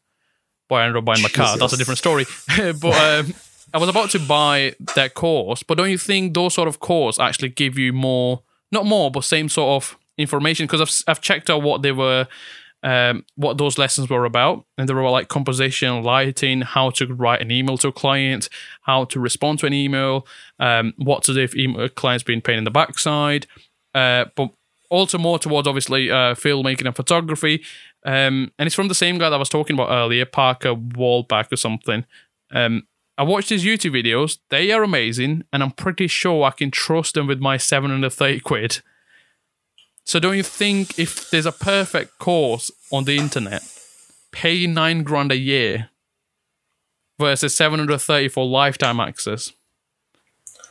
but 0.69 0.75
I 0.75 0.85
ended 0.85 0.97
up 0.97 1.05
buying 1.05 1.23
my 1.23 1.29
car. 1.29 1.57
That's 1.57 1.73
a 1.73 1.77
different 1.77 1.97
story. 1.97 2.25
but 2.57 2.93
um, 2.93 3.33
I 3.73 3.79
was 3.79 3.89
about 3.89 4.11
to 4.11 4.19
buy 4.19 4.75
that 4.93 5.15
course. 5.15 5.63
But 5.63 5.79
don't 5.79 5.89
you 5.89 5.97
think 5.97 6.35
those 6.35 6.53
sort 6.53 6.67
of 6.67 6.79
course 6.79 7.19
actually 7.19 7.49
give 7.49 7.79
you 7.79 7.91
more, 7.91 8.43
not 8.71 8.85
more, 8.85 9.09
but 9.09 9.23
same 9.23 9.49
sort 9.49 9.83
of 9.83 9.97
information? 10.19 10.67
Because 10.67 10.81
I've 10.81 11.11
I've 11.11 11.21
checked 11.21 11.49
out 11.49 11.63
what 11.63 11.81
they 11.81 11.91
were. 11.91 12.27
Um, 12.85 13.25
what 13.37 13.57
those 13.57 13.77
lessons 13.77 14.09
were 14.09 14.25
about, 14.25 14.65
and 14.77 14.89
they 14.89 14.93
were 14.93 15.09
like 15.09 15.29
composition, 15.29 16.03
lighting, 16.03 16.59
how 16.59 16.89
to 16.89 17.07
write 17.13 17.41
an 17.41 17.49
email 17.49 17.77
to 17.77 17.87
a 17.87 17.93
client, 17.93 18.49
how 18.81 19.05
to 19.05 19.21
respond 19.21 19.59
to 19.59 19.67
an 19.67 19.73
email, 19.73 20.27
um, 20.59 20.93
what 20.97 21.23
to 21.23 21.33
do 21.33 21.39
if 21.39 21.55
email, 21.55 21.83
a 21.83 21.87
client's 21.87 22.25
being 22.25 22.41
pain 22.41 22.57
in 22.57 22.65
the 22.65 22.71
backside, 22.71 23.47
uh, 23.95 24.25
but 24.35 24.49
also 24.93 25.17
more 25.17 25.39
towards 25.39 25.67
obviously 25.67 26.11
uh, 26.11 26.35
filmmaking 26.35 26.85
and 26.85 26.95
photography. 26.95 27.63
Um, 28.05 28.51
and 28.59 28.67
it's 28.67 28.75
from 28.75 28.89
the 28.89 28.95
same 28.95 29.17
guy 29.17 29.29
that 29.29 29.35
I 29.35 29.39
was 29.39 29.49
talking 29.49 29.73
about 29.73 29.89
earlier, 29.89 30.25
Parker 30.25 30.75
Walbeck 30.75 31.51
or 31.51 31.55
something. 31.55 32.05
Um, 32.51 32.87
I 33.17 33.23
watched 33.23 33.49
his 33.49 33.65
YouTube 33.65 33.99
videos. 33.99 34.37
They 34.49 34.71
are 34.71 34.83
amazing, 34.83 35.43
and 35.51 35.63
I'm 35.63 35.71
pretty 35.71 36.07
sure 36.07 36.43
I 36.43 36.51
can 36.51 36.69
trust 36.69 37.15
them 37.15 37.27
with 37.27 37.39
my 37.39 37.57
730 37.57 38.39
quid. 38.41 38.81
So 40.05 40.19
don't 40.19 40.37
you 40.37 40.43
think 40.43 40.99
if 40.99 41.29
there's 41.31 41.45
a 41.45 41.51
perfect 41.51 42.19
course 42.19 42.69
on 42.91 43.05
the 43.05 43.17
internet, 43.17 43.63
pay 44.31 44.67
nine 44.67 45.03
grand 45.03 45.31
a 45.31 45.37
year 45.37 45.89
versus 47.19 47.55
730 47.55 48.27
for 48.27 48.45
lifetime 48.45 48.99
access? 48.99 49.53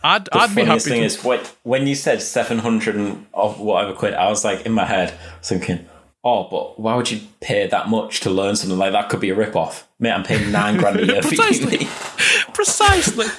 I'd, 0.05 0.25
The 0.27 0.37
I'd 0.39 0.49
be 0.55 0.63
funniest 0.63 0.87
happy 0.87 0.91
thing 0.97 1.01
to. 1.01 1.07
is 1.07 1.25
when, 1.25 1.41
when 1.63 1.87
you 1.87 1.95
said 1.95 2.23
700 2.23 2.97
and 2.97 3.27
of 3.35 3.61
whatever 3.61 3.93
quid, 3.95 4.15
I 4.15 4.29
was 4.29 4.45
like 4.45 4.67
in 4.67 4.73
my 4.73 4.85
head 4.85 5.15
thinking, 5.43 5.87
oh, 6.25 6.49
but 6.49 6.79
why 6.81 6.95
would 6.95 7.11
you 7.11 7.21
pay 7.41 7.67
that 7.67 7.89
much 7.89 8.21
to 8.21 8.31
learn 8.31 8.57
something 8.57 8.79
like 8.79 8.93
that? 8.93 9.09
Could 9.09 9.21
be 9.21 9.31
a 9.31 9.35
rip 9.35 9.57
off. 9.57 9.89
Mate, 9.99 10.13
I'm 10.13 10.23
paying 10.25 10.51
nine 10.53 10.77
grand 10.77 10.99
a 11.01 11.07
year 11.07 11.23
for 11.23 11.29
Precisely. 11.29 11.79
Precisely. 12.55 13.27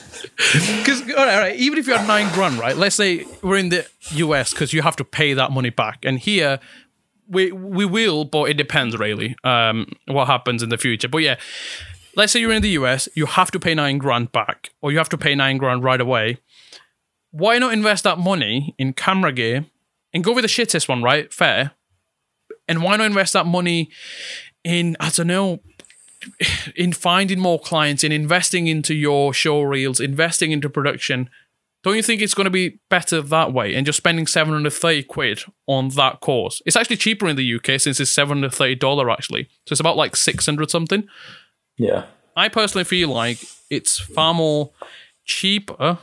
Because 0.80 1.02
all 1.02 1.08
right, 1.18 1.34
all 1.36 1.40
right, 1.42 1.56
even 1.58 1.78
if 1.78 1.86
you're 1.86 2.02
nine 2.08 2.32
grand, 2.34 2.58
right? 2.58 2.78
Let's 2.78 2.96
say 2.96 3.26
we're 3.42 3.58
in 3.58 3.70
the 3.70 3.86
US 4.14 4.52
because 4.52 4.72
you 4.74 4.82
have 4.82 4.96
to 4.96 5.04
pay 5.04 5.34
that 5.34 5.52
money 5.52 5.70
back, 5.70 6.06
and 6.06 6.18
here 6.18 6.60
we 7.28 7.52
we 7.52 7.86
will, 7.86 8.24
but 8.24 8.46
it 8.50 8.54
depends 8.56 8.98
really 8.98 9.36
um, 9.44 9.92
what 10.08 10.28
happens 10.28 10.64
in 10.64 10.70
the 10.70 10.78
future. 10.78 11.10
But 11.10 11.20
yeah, 11.20 11.36
let's 12.16 12.32
say 12.32 12.40
you're 12.40 12.54
in 12.54 12.62
the 12.62 12.70
US, 12.70 13.10
you 13.16 13.26
have 13.26 13.52
to 13.52 13.60
pay 13.60 13.76
nine 13.76 13.98
grand 13.98 14.32
back, 14.32 14.72
or 14.82 14.92
you 14.94 14.98
have 14.98 15.10
to 15.10 15.18
pay 15.18 15.36
nine 15.36 15.58
grand 15.58 15.84
right 15.84 16.00
away. 16.02 16.38
Why 17.34 17.58
not 17.58 17.74
invest 17.74 18.04
that 18.04 18.20
money 18.20 18.76
in 18.78 18.94
camera 18.94 19.34
gear 19.34 19.66
and 20.14 20.24
go 20.24 20.34
with 20.34 20.44
the 20.44 20.48
shittest 20.48 20.88
one, 20.88 21.02
right? 21.02 21.34
Fair. 21.34 21.72
And 22.68 22.84
why 22.84 22.96
not 22.96 23.08
invest 23.08 23.34
that 23.34 23.48
money 23.48 23.90
in 24.64 24.96
I 25.00 25.10
don't 25.10 25.28
know 25.28 25.60
in 26.76 26.94
finding 26.94 27.40
more 27.40 27.60
clients, 27.60 28.04
in 28.04 28.12
investing 28.12 28.68
into 28.68 28.94
your 28.94 29.34
show 29.34 29.64
reels, 29.64 30.00
investing 30.00 30.52
into 30.52 30.70
production, 30.70 31.28
don't 31.84 31.96
you 31.96 32.04
think 32.04 32.22
it's 32.22 32.36
going 32.36 32.46
to 32.46 32.52
be 32.52 32.80
better 32.90 33.20
that 33.20 33.52
way? 33.52 33.74
And 33.74 33.86
just 33.86 33.98
spending 33.98 34.28
730 34.28 35.04
quid 35.04 35.44
on 35.66 35.90
that 35.90 36.22
course. 36.22 36.62
It's 36.68 36.76
actually 36.76 36.98
cheaper 36.98 37.28
in 37.28 37.36
the 37.36 37.56
UK 37.56 37.82
since 37.82 38.00
it's 38.00 38.16
$730 38.16 39.12
actually. 39.12 39.50
So 39.68 39.74
it's 39.74 39.80
about 39.80 39.98
like 39.98 40.16
600 40.16 40.70
something. 40.70 41.08
Yeah. 41.78 42.06
I 42.38 42.48
personally 42.48 42.86
feel 42.86 43.10
like 43.10 43.40
it's 43.72 44.00
far 44.00 44.36
more 44.36 44.72
cheaper 45.26 45.98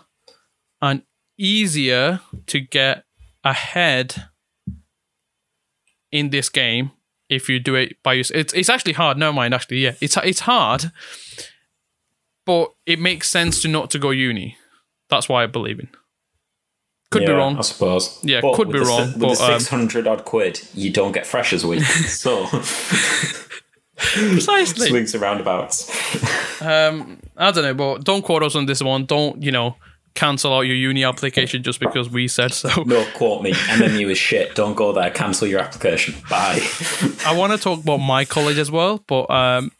and 0.83 1.03
easier 1.41 2.21
to 2.47 2.61
get 2.61 3.05
ahead 3.43 4.27
in 6.13 6.31
this 6.31 6.49
game 6.49 6.93
if 7.29 7.49
you 7.49 7.59
do 7.59 7.75
it 7.75 7.97
by 8.03 8.13
yourself. 8.15 8.39
It's, 8.41 8.53
it's 8.53 8.69
actually 8.69 8.93
hard. 8.93 9.17
No 9.17 9.33
mind. 9.33 9.55
Actually, 9.55 9.79
yeah, 9.79 9.95
it's 10.01 10.17
it's 10.19 10.41
hard, 10.41 10.91
but 12.45 12.73
it 12.87 12.99
makes 12.99 13.31
sense 13.31 13.63
to 13.63 13.69
not 13.69 13.91
to 13.93 13.99
go 13.99 14.11
uni. 14.11 14.57
That's 15.09 15.29
why 15.29 15.43
I 15.43 15.47
believe 15.47 15.81
in. 15.81 15.89
Could 17.11 17.27
be 17.27 17.33
wrong. 17.33 17.57
I 17.57 17.63
suppose. 17.63 18.21
Yeah, 18.23 18.41
But 18.41 18.55
could 18.55 18.71
be 18.71 18.79
the, 18.79 18.85
wrong, 18.85 19.13
With 19.15 19.21
but, 19.21 19.39
the 19.39 19.55
um, 19.55 19.61
600 19.61 20.07
odd 20.07 20.25
quid, 20.25 20.61
you 20.75 20.93
don't 20.93 21.11
get 21.11 21.27
freshers 21.27 21.67
week. 21.67 21.83
so, 21.83 22.47
Precisely. 23.97 24.89
swings 24.89 25.13
and 25.13 25.21
roundabouts. 25.21 26.63
Um, 26.63 27.19
I 27.37 27.51
don't 27.51 27.65
know, 27.65 27.75
but 27.75 28.05
don't 28.05 28.23
quote 28.23 28.45
us 28.45 28.55
on 28.55 28.67
this 28.67 28.81
one. 28.81 29.07
Don't 29.07 29.43
you 29.43 29.51
know? 29.51 29.75
Cancel 30.15 30.53
out 30.53 30.63
your 30.63 30.77
uni 30.77 31.05
application 31.05 31.63
just 31.63 31.81
because 31.81 32.11
we 32.11 32.29
said 32.29 32.53
so. 32.53 32.83
No, 32.83 33.05
quote 33.15 33.43
me. 33.43 33.53
MMU 33.53 34.11
is 34.11 34.19
shit. 34.19 34.55
Don't 34.55 34.75
go 34.75 34.93
there. 34.93 35.11
Cancel 35.11 35.47
your 35.47 35.61
application. 35.61 36.15
Bye. 36.29 36.61
I 37.27 37.35
want 37.37 37.53
to 37.53 37.59
talk 37.59 37.81
about 37.83 37.99
my 37.99 38.25
college 38.25 38.59
as 38.59 38.71
well, 38.71 39.03
but 39.07 39.31
um, 39.31 39.71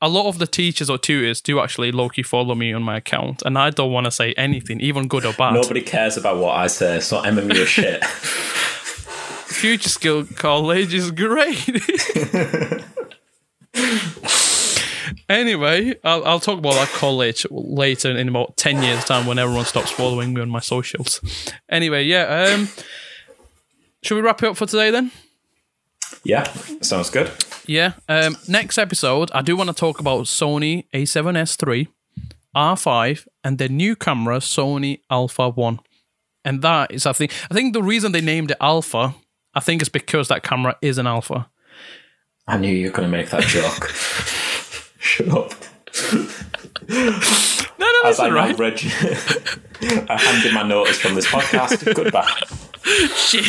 a 0.00 0.08
lot 0.08 0.28
of 0.28 0.38
the 0.38 0.46
teachers 0.46 0.90
or 0.90 0.98
tutors 0.98 1.40
do 1.40 1.60
actually 1.60 1.92
low 1.92 2.08
key 2.08 2.22
follow 2.22 2.54
me 2.54 2.72
on 2.72 2.82
my 2.82 2.98
account, 2.98 3.42
and 3.42 3.56
I 3.56 3.70
don't 3.70 3.92
want 3.92 4.04
to 4.06 4.10
say 4.10 4.34
anything, 4.34 4.80
even 4.80 5.08
good 5.08 5.24
or 5.24 5.32
bad. 5.32 5.54
Nobody 5.54 5.80
cares 5.80 6.16
about 6.16 6.38
what 6.38 6.56
I 6.56 6.66
say, 6.66 7.00
so 7.00 7.22
MMU 7.22 7.54
is 7.54 7.68
shit. 7.68 8.04
Future 9.52 9.88
Skill 9.88 10.26
College 10.36 10.92
is 10.92 11.12
great. 11.12 11.66
Anyway, 15.32 15.94
I'll, 16.04 16.24
I'll 16.24 16.40
talk 16.40 16.58
about 16.58 16.74
that 16.74 16.88
college 16.88 17.46
later 17.50 18.16
in 18.16 18.28
about 18.28 18.56
10 18.56 18.82
years' 18.82 19.04
time 19.04 19.26
when 19.26 19.38
everyone 19.38 19.64
stops 19.64 19.90
following 19.90 20.34
me 20.34 20.40
on 20.40 20.50
my 20.50 20.60
socials. 20.60 21.20
Anyway, 21.68 22.04
yeah. 22.04 22.54
Um, 22.54 22.68
should 24.02 24.16
we 24.16 24.20
wrap 24.20 24.42
it 24.42 24.48
up 24.48 24.56
for 24.56 24.66
today 24.66 24.90
then? 24.90 25.10
yeah, 26.24 26.44
sounds 26.82 27.10
good. 27.10 27.30
Yeah. 27.66 27.94
Um, 28.08 28.36
next 28.48 28.78
episode, 28.78 29.30
I 29.32 29.42
do 29.42 29.56
want 29.56 29.70
to 29.70 29.74
talk 29.74 30.00
about 30.00 30.24
Sony 30.24 30.84
A7S3, 30.94 31.88
R5, 32.56 33.26
and 33.44 33.58
the 33.58 33.68
new 33.68 33.96
camera 33.96 34.38
Sony 34.38 35.00
Alpha 35.10 35.48
One. 35.48 35.80
And 36.44 36.62
that 36.62 36.90
is, 36.90 37.06
I 37.06 37.12
think, 37.12 37.32
I 37.50 37.54
think 37.54 37.72
the 37.72 37.82
reason 37.82 38.12
they 38.12 38.20
named 38.20 38.50
it 38.50 38.56
Alpha, 38.60 39.14
I 39.54 39.60
think, 39.60 39.82
is 39.82 39.88
because 39.88 40.28
that 40.28 40.42
camera 40.42 40.76
is 40.82 40.98
an 40.98 41.06
Alpha. 41.06 41.48
I 42.46 42.58
knew 42.58 42.72
you 42.74 42.88
were 42.88 42.92
going 42.92 43.08
to 43.10 43.16
make 43.16 43.30
that 43.30 43.42
joke. 43.42 43.92
Shut 45.02 45.28
up. 45.28 45.52
No, 47.78 47.86
no, 47.86 48.08
As 48.08 48.16
that's 48.18 48.20
I 48.20 48.24
all 48.26 48.32
right. 48.32 48.58
read 48.58 48.74
I 50.10 50.16
handed 50.20 50.52
my 50.54 50.62
notice 50.62 50.98
from 50.98 51.14
this 51.14 51.26
podcast. 51.26 51.94
Goodbye. 51.94 52.28
Shit. 53.16 53.44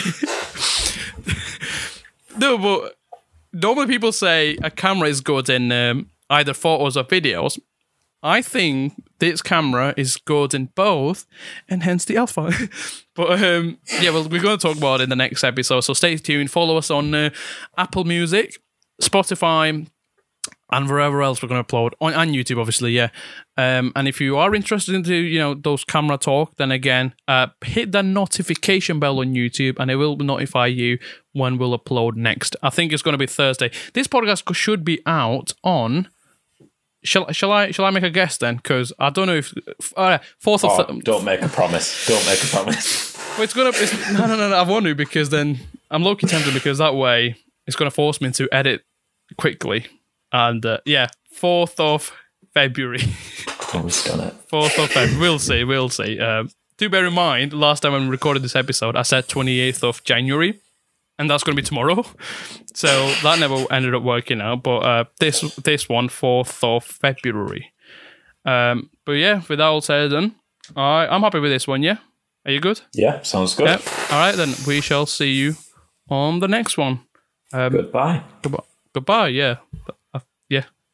no, 2.38 2.58
but 2.58 2.96
normally 3.52 3.88
people 3.88 4.12
say 4.12 4.58
a 4.64 4.72
camera 4.72 5.08
is 5.10 5.22
good 5.22 5.50
in 5.50 5.72
um, 5.72 6.10
either 6.30 6.54
photos 6.54 6.98
or 6.98 7.04
videos. 7.04 7.60
I 8.24 8.42
think 8.42 8.94
this 9.20 9.42
camera 9.42 9.94
is 9.98 10.18
good 10.18 10.54
in 10.54 10.68
both, 10.76 11.26
and 11.70 11.84
hence 11.84 12.06
the 12.06 12.18
alpha. 12.18 12.52
but 13.16 13.44
um, 13.44 13.78
yeah, 14.02 14.10
well, 14.12 14.28
we're 14.28 14.42
going 14.42 14.58
to 14.58 14.68
talk 14.68 14.78
about 14.78 15.02
it 15.02 15.04
in 15.04 15.10
the 15.10 15.16
next 15.16 15.44
episode. 15.44 15.82
So 15.82 15.94
stay 15.94 16.18
tuned. 16.18 16.50
Follow 16.52 16.78
us 16.78 16.90
on 16.90 17.14
uh, 17.14 17.30
Apple 17.78 18.06
Music, 18.06 18.58
Spotify, 19.02 19.88
and 20.74 20.90
wherever 20.90 21.22
else 21.22 21.42
we're 21.42 21.48
going 21.48 21.64
to 21.64 21.68
upload 21.68 21.92
on 22.02 22.14
and 22.14 22.32
YouTube, 22.32 22.60
obviously, 22.60 22.92
yeah. 22.92 23.10
Um, 23.58 23.94
and 23.96 24.08
if 24.08 24.20
you 24.20 24.36
are 24.38 24.54
interested 24.56 24.96
into 24.96 25.14
you 25.14 25.40
know 25.40 25.54
those 25.54 25.84
camera 25.86 26.18
talk, 26.18 26.58
then 26.58 26.72
again, 26.72 27.14
uh, 27.28 27.48
hit 27.64 27.92
the 27.92 28.02
notification 28.04 29.00
bell 29.00 29.20
on 29.20 29.34
YouTube, 29.36 29.78
and 29.80 29.90
it 29.92 29.96
will 29.96 30.18
notify 30.18 30.66
you 30.66 30.98
when 31.34 31.58
we'll 31.58 31.78
upload 31.78 32.16
next. 32.16 32.56
I 32.64 32.70
think 32.72 32.92
it's 32.92 33.04
going 33.04 33.14
to 33.14 33.18
be 33.18 33.28
Thursday. 33.28 33.72
This 33.94 34.08
podcast 34.08 34.54
should 34.56 34.84
be 34.84 35.02
out 35.06 35.54
on. 35.64 36.10
Shall, 37.06 37.30
shall 37.34 37.52
I 37.52 37.72
shall 37.72 37.86
I 37.86 37.90
make 37.92 38.04
a 38.04 38.10
guess 38.10 38.38
then? 38.38 38.56
Because 38.56 38.92
I 38.98 39.10
don't 39.10 39.28
know 39.28 39.36
if 39.36 39.54
uh, 39.98 40.20
fourth 40.40 40.64
Oh, 40.64 40.70
of 40.80 40.88
th- 40.88 41.04
don't 41.04 41.26
make 41.26 41.42
a 41.42 41.50
promise. 41.50 42.08
Don't 42.08 42.26
make 42.26 42.42
a 42.42 42.48
promise. 42.48 43.16
well, 43.36 43.44
it's 43.44 43.54
gonna. 43.54 43.72
It's, 43.74 43.94
no, 44.14 44.26
no, 44.26 44.36
no, 44.36 44.50
no. 44.50 44.56
I 44.56 44.64
want 44.64 44.86
to 44.86 44.96
because 44.96 45.30
then 45.30 45.60
I'm 45.92 46.02
low 46.02 46.16
key 46.16 46.28
tempted 46.28 46.54
because 46.54 46.78
that 46.78 46.96
way 46.96 47.36
it's 47.68 47.76
gonna 47.76 47.92
force 47.92 48.22
me 48.22 48.32
to 48.32 48.48
edit 48.54 48.84
quickly. 49.38 49.86
And 50.34 50.66
uh, 50.66 50.80
yeah, 50.86 51.08
fourth 51.32 51.80
of 51.80 52.12
February. 52.54 53.04
Always 53.74 54.04
done 54.04 54.20
it. 54.20 54.34
Fourth 54.50 54.78
of 54.78 54.90
February. 54.90 55.20
We'll 55.20 55.40
see. 55.40 55.64
We'll 55.64 55.90
see. 55.90 56.20
Um, 56.20 56.50
do 56.78 56.90
bear 56.90 57.06
in 57.06 57.14
mind, 57.14 57.54
last 57.54 57.82
time 57.82 57.94
when 57.94 58.04
we 58.04 58.10
recorded 58.10 58.44
this 58.44 58.56
episode, 58.56 58.96
I 58.96 59.02
said 59.02 59.28
28th 59.28 59.84
of 59.84 60.04
January, 60.04 60.60
and 61.18 61.30
that's 61.30 61.44
going 61.44 61.56
to 61.56 61.62
be 61.62 61.66
tomorrow. 61.66 62.04
So 62.76 62.88
that 63.22 63.38
never 63.40 63.72
ended 63.72 63.94
up 63.94 64.02
working 64.02 64.42
out. 64.42 64.64
But 64.64 64.78
uh, 64.80 65.04
this 65.20 65.42
this 65.58 65.88
one, 65.88 66.10
4th 66.10 66.64
of 66.64 66.84
February. 66.84 67.72
Um, 68.46 68.90
but 69.06 69.12
yeah, 69.12 69.44
with 69.48 69.60
that 69.60 69.66
all 69.66 69.80
said 69.80 70.12
and 70.12 70.12
done, 70.12 70.36
I, 70.76 71.06
I'm 71.06 71.22
happy 71.22 71.40
with 71.40 71.52
this 71.52 71.68
one. 71.68 71.84
Yeah, 71.84 71.98
are 72.48 72.52
you 72.52 72.60
good? 72.60 72.82
Yeah, 72.96 73.22
sounds 73.22 73.54
good. 73.54 73.68
Yep. 73.68 73.82
All 74.12 74.18
right, 74.20 74.36
then 74.36 74.56
we 74.66 74.82
shall 74.82 75.06
see 75.06 75.34
you 75.34 75.54
on 76.10 76.40
the 76.40 76.48
next 76.48 76.80
one. 76.80 77.02
Goodbye. 77.52 78.24
Goodbye. 78.42 78.64
Goodbye. 78.94 79.28
Yeah. 79.28 79.58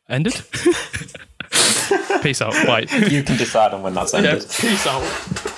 Yeah. 0.10 0.16
Ended. 0.16 0.34
Peace 2.22 2.42
out. 2.42 2.54
Bye. 2.66 2.88
You 3.10 3.24
can 3.24 3.38
decide 3.38 3.74
on 3.74 3.82
when 3.84 3.94
that's 3.94 4.14
yeah. 4.14 4.20
ended. 4.20 4.48
Peace 4.50 4.88
out. 4.88 5.56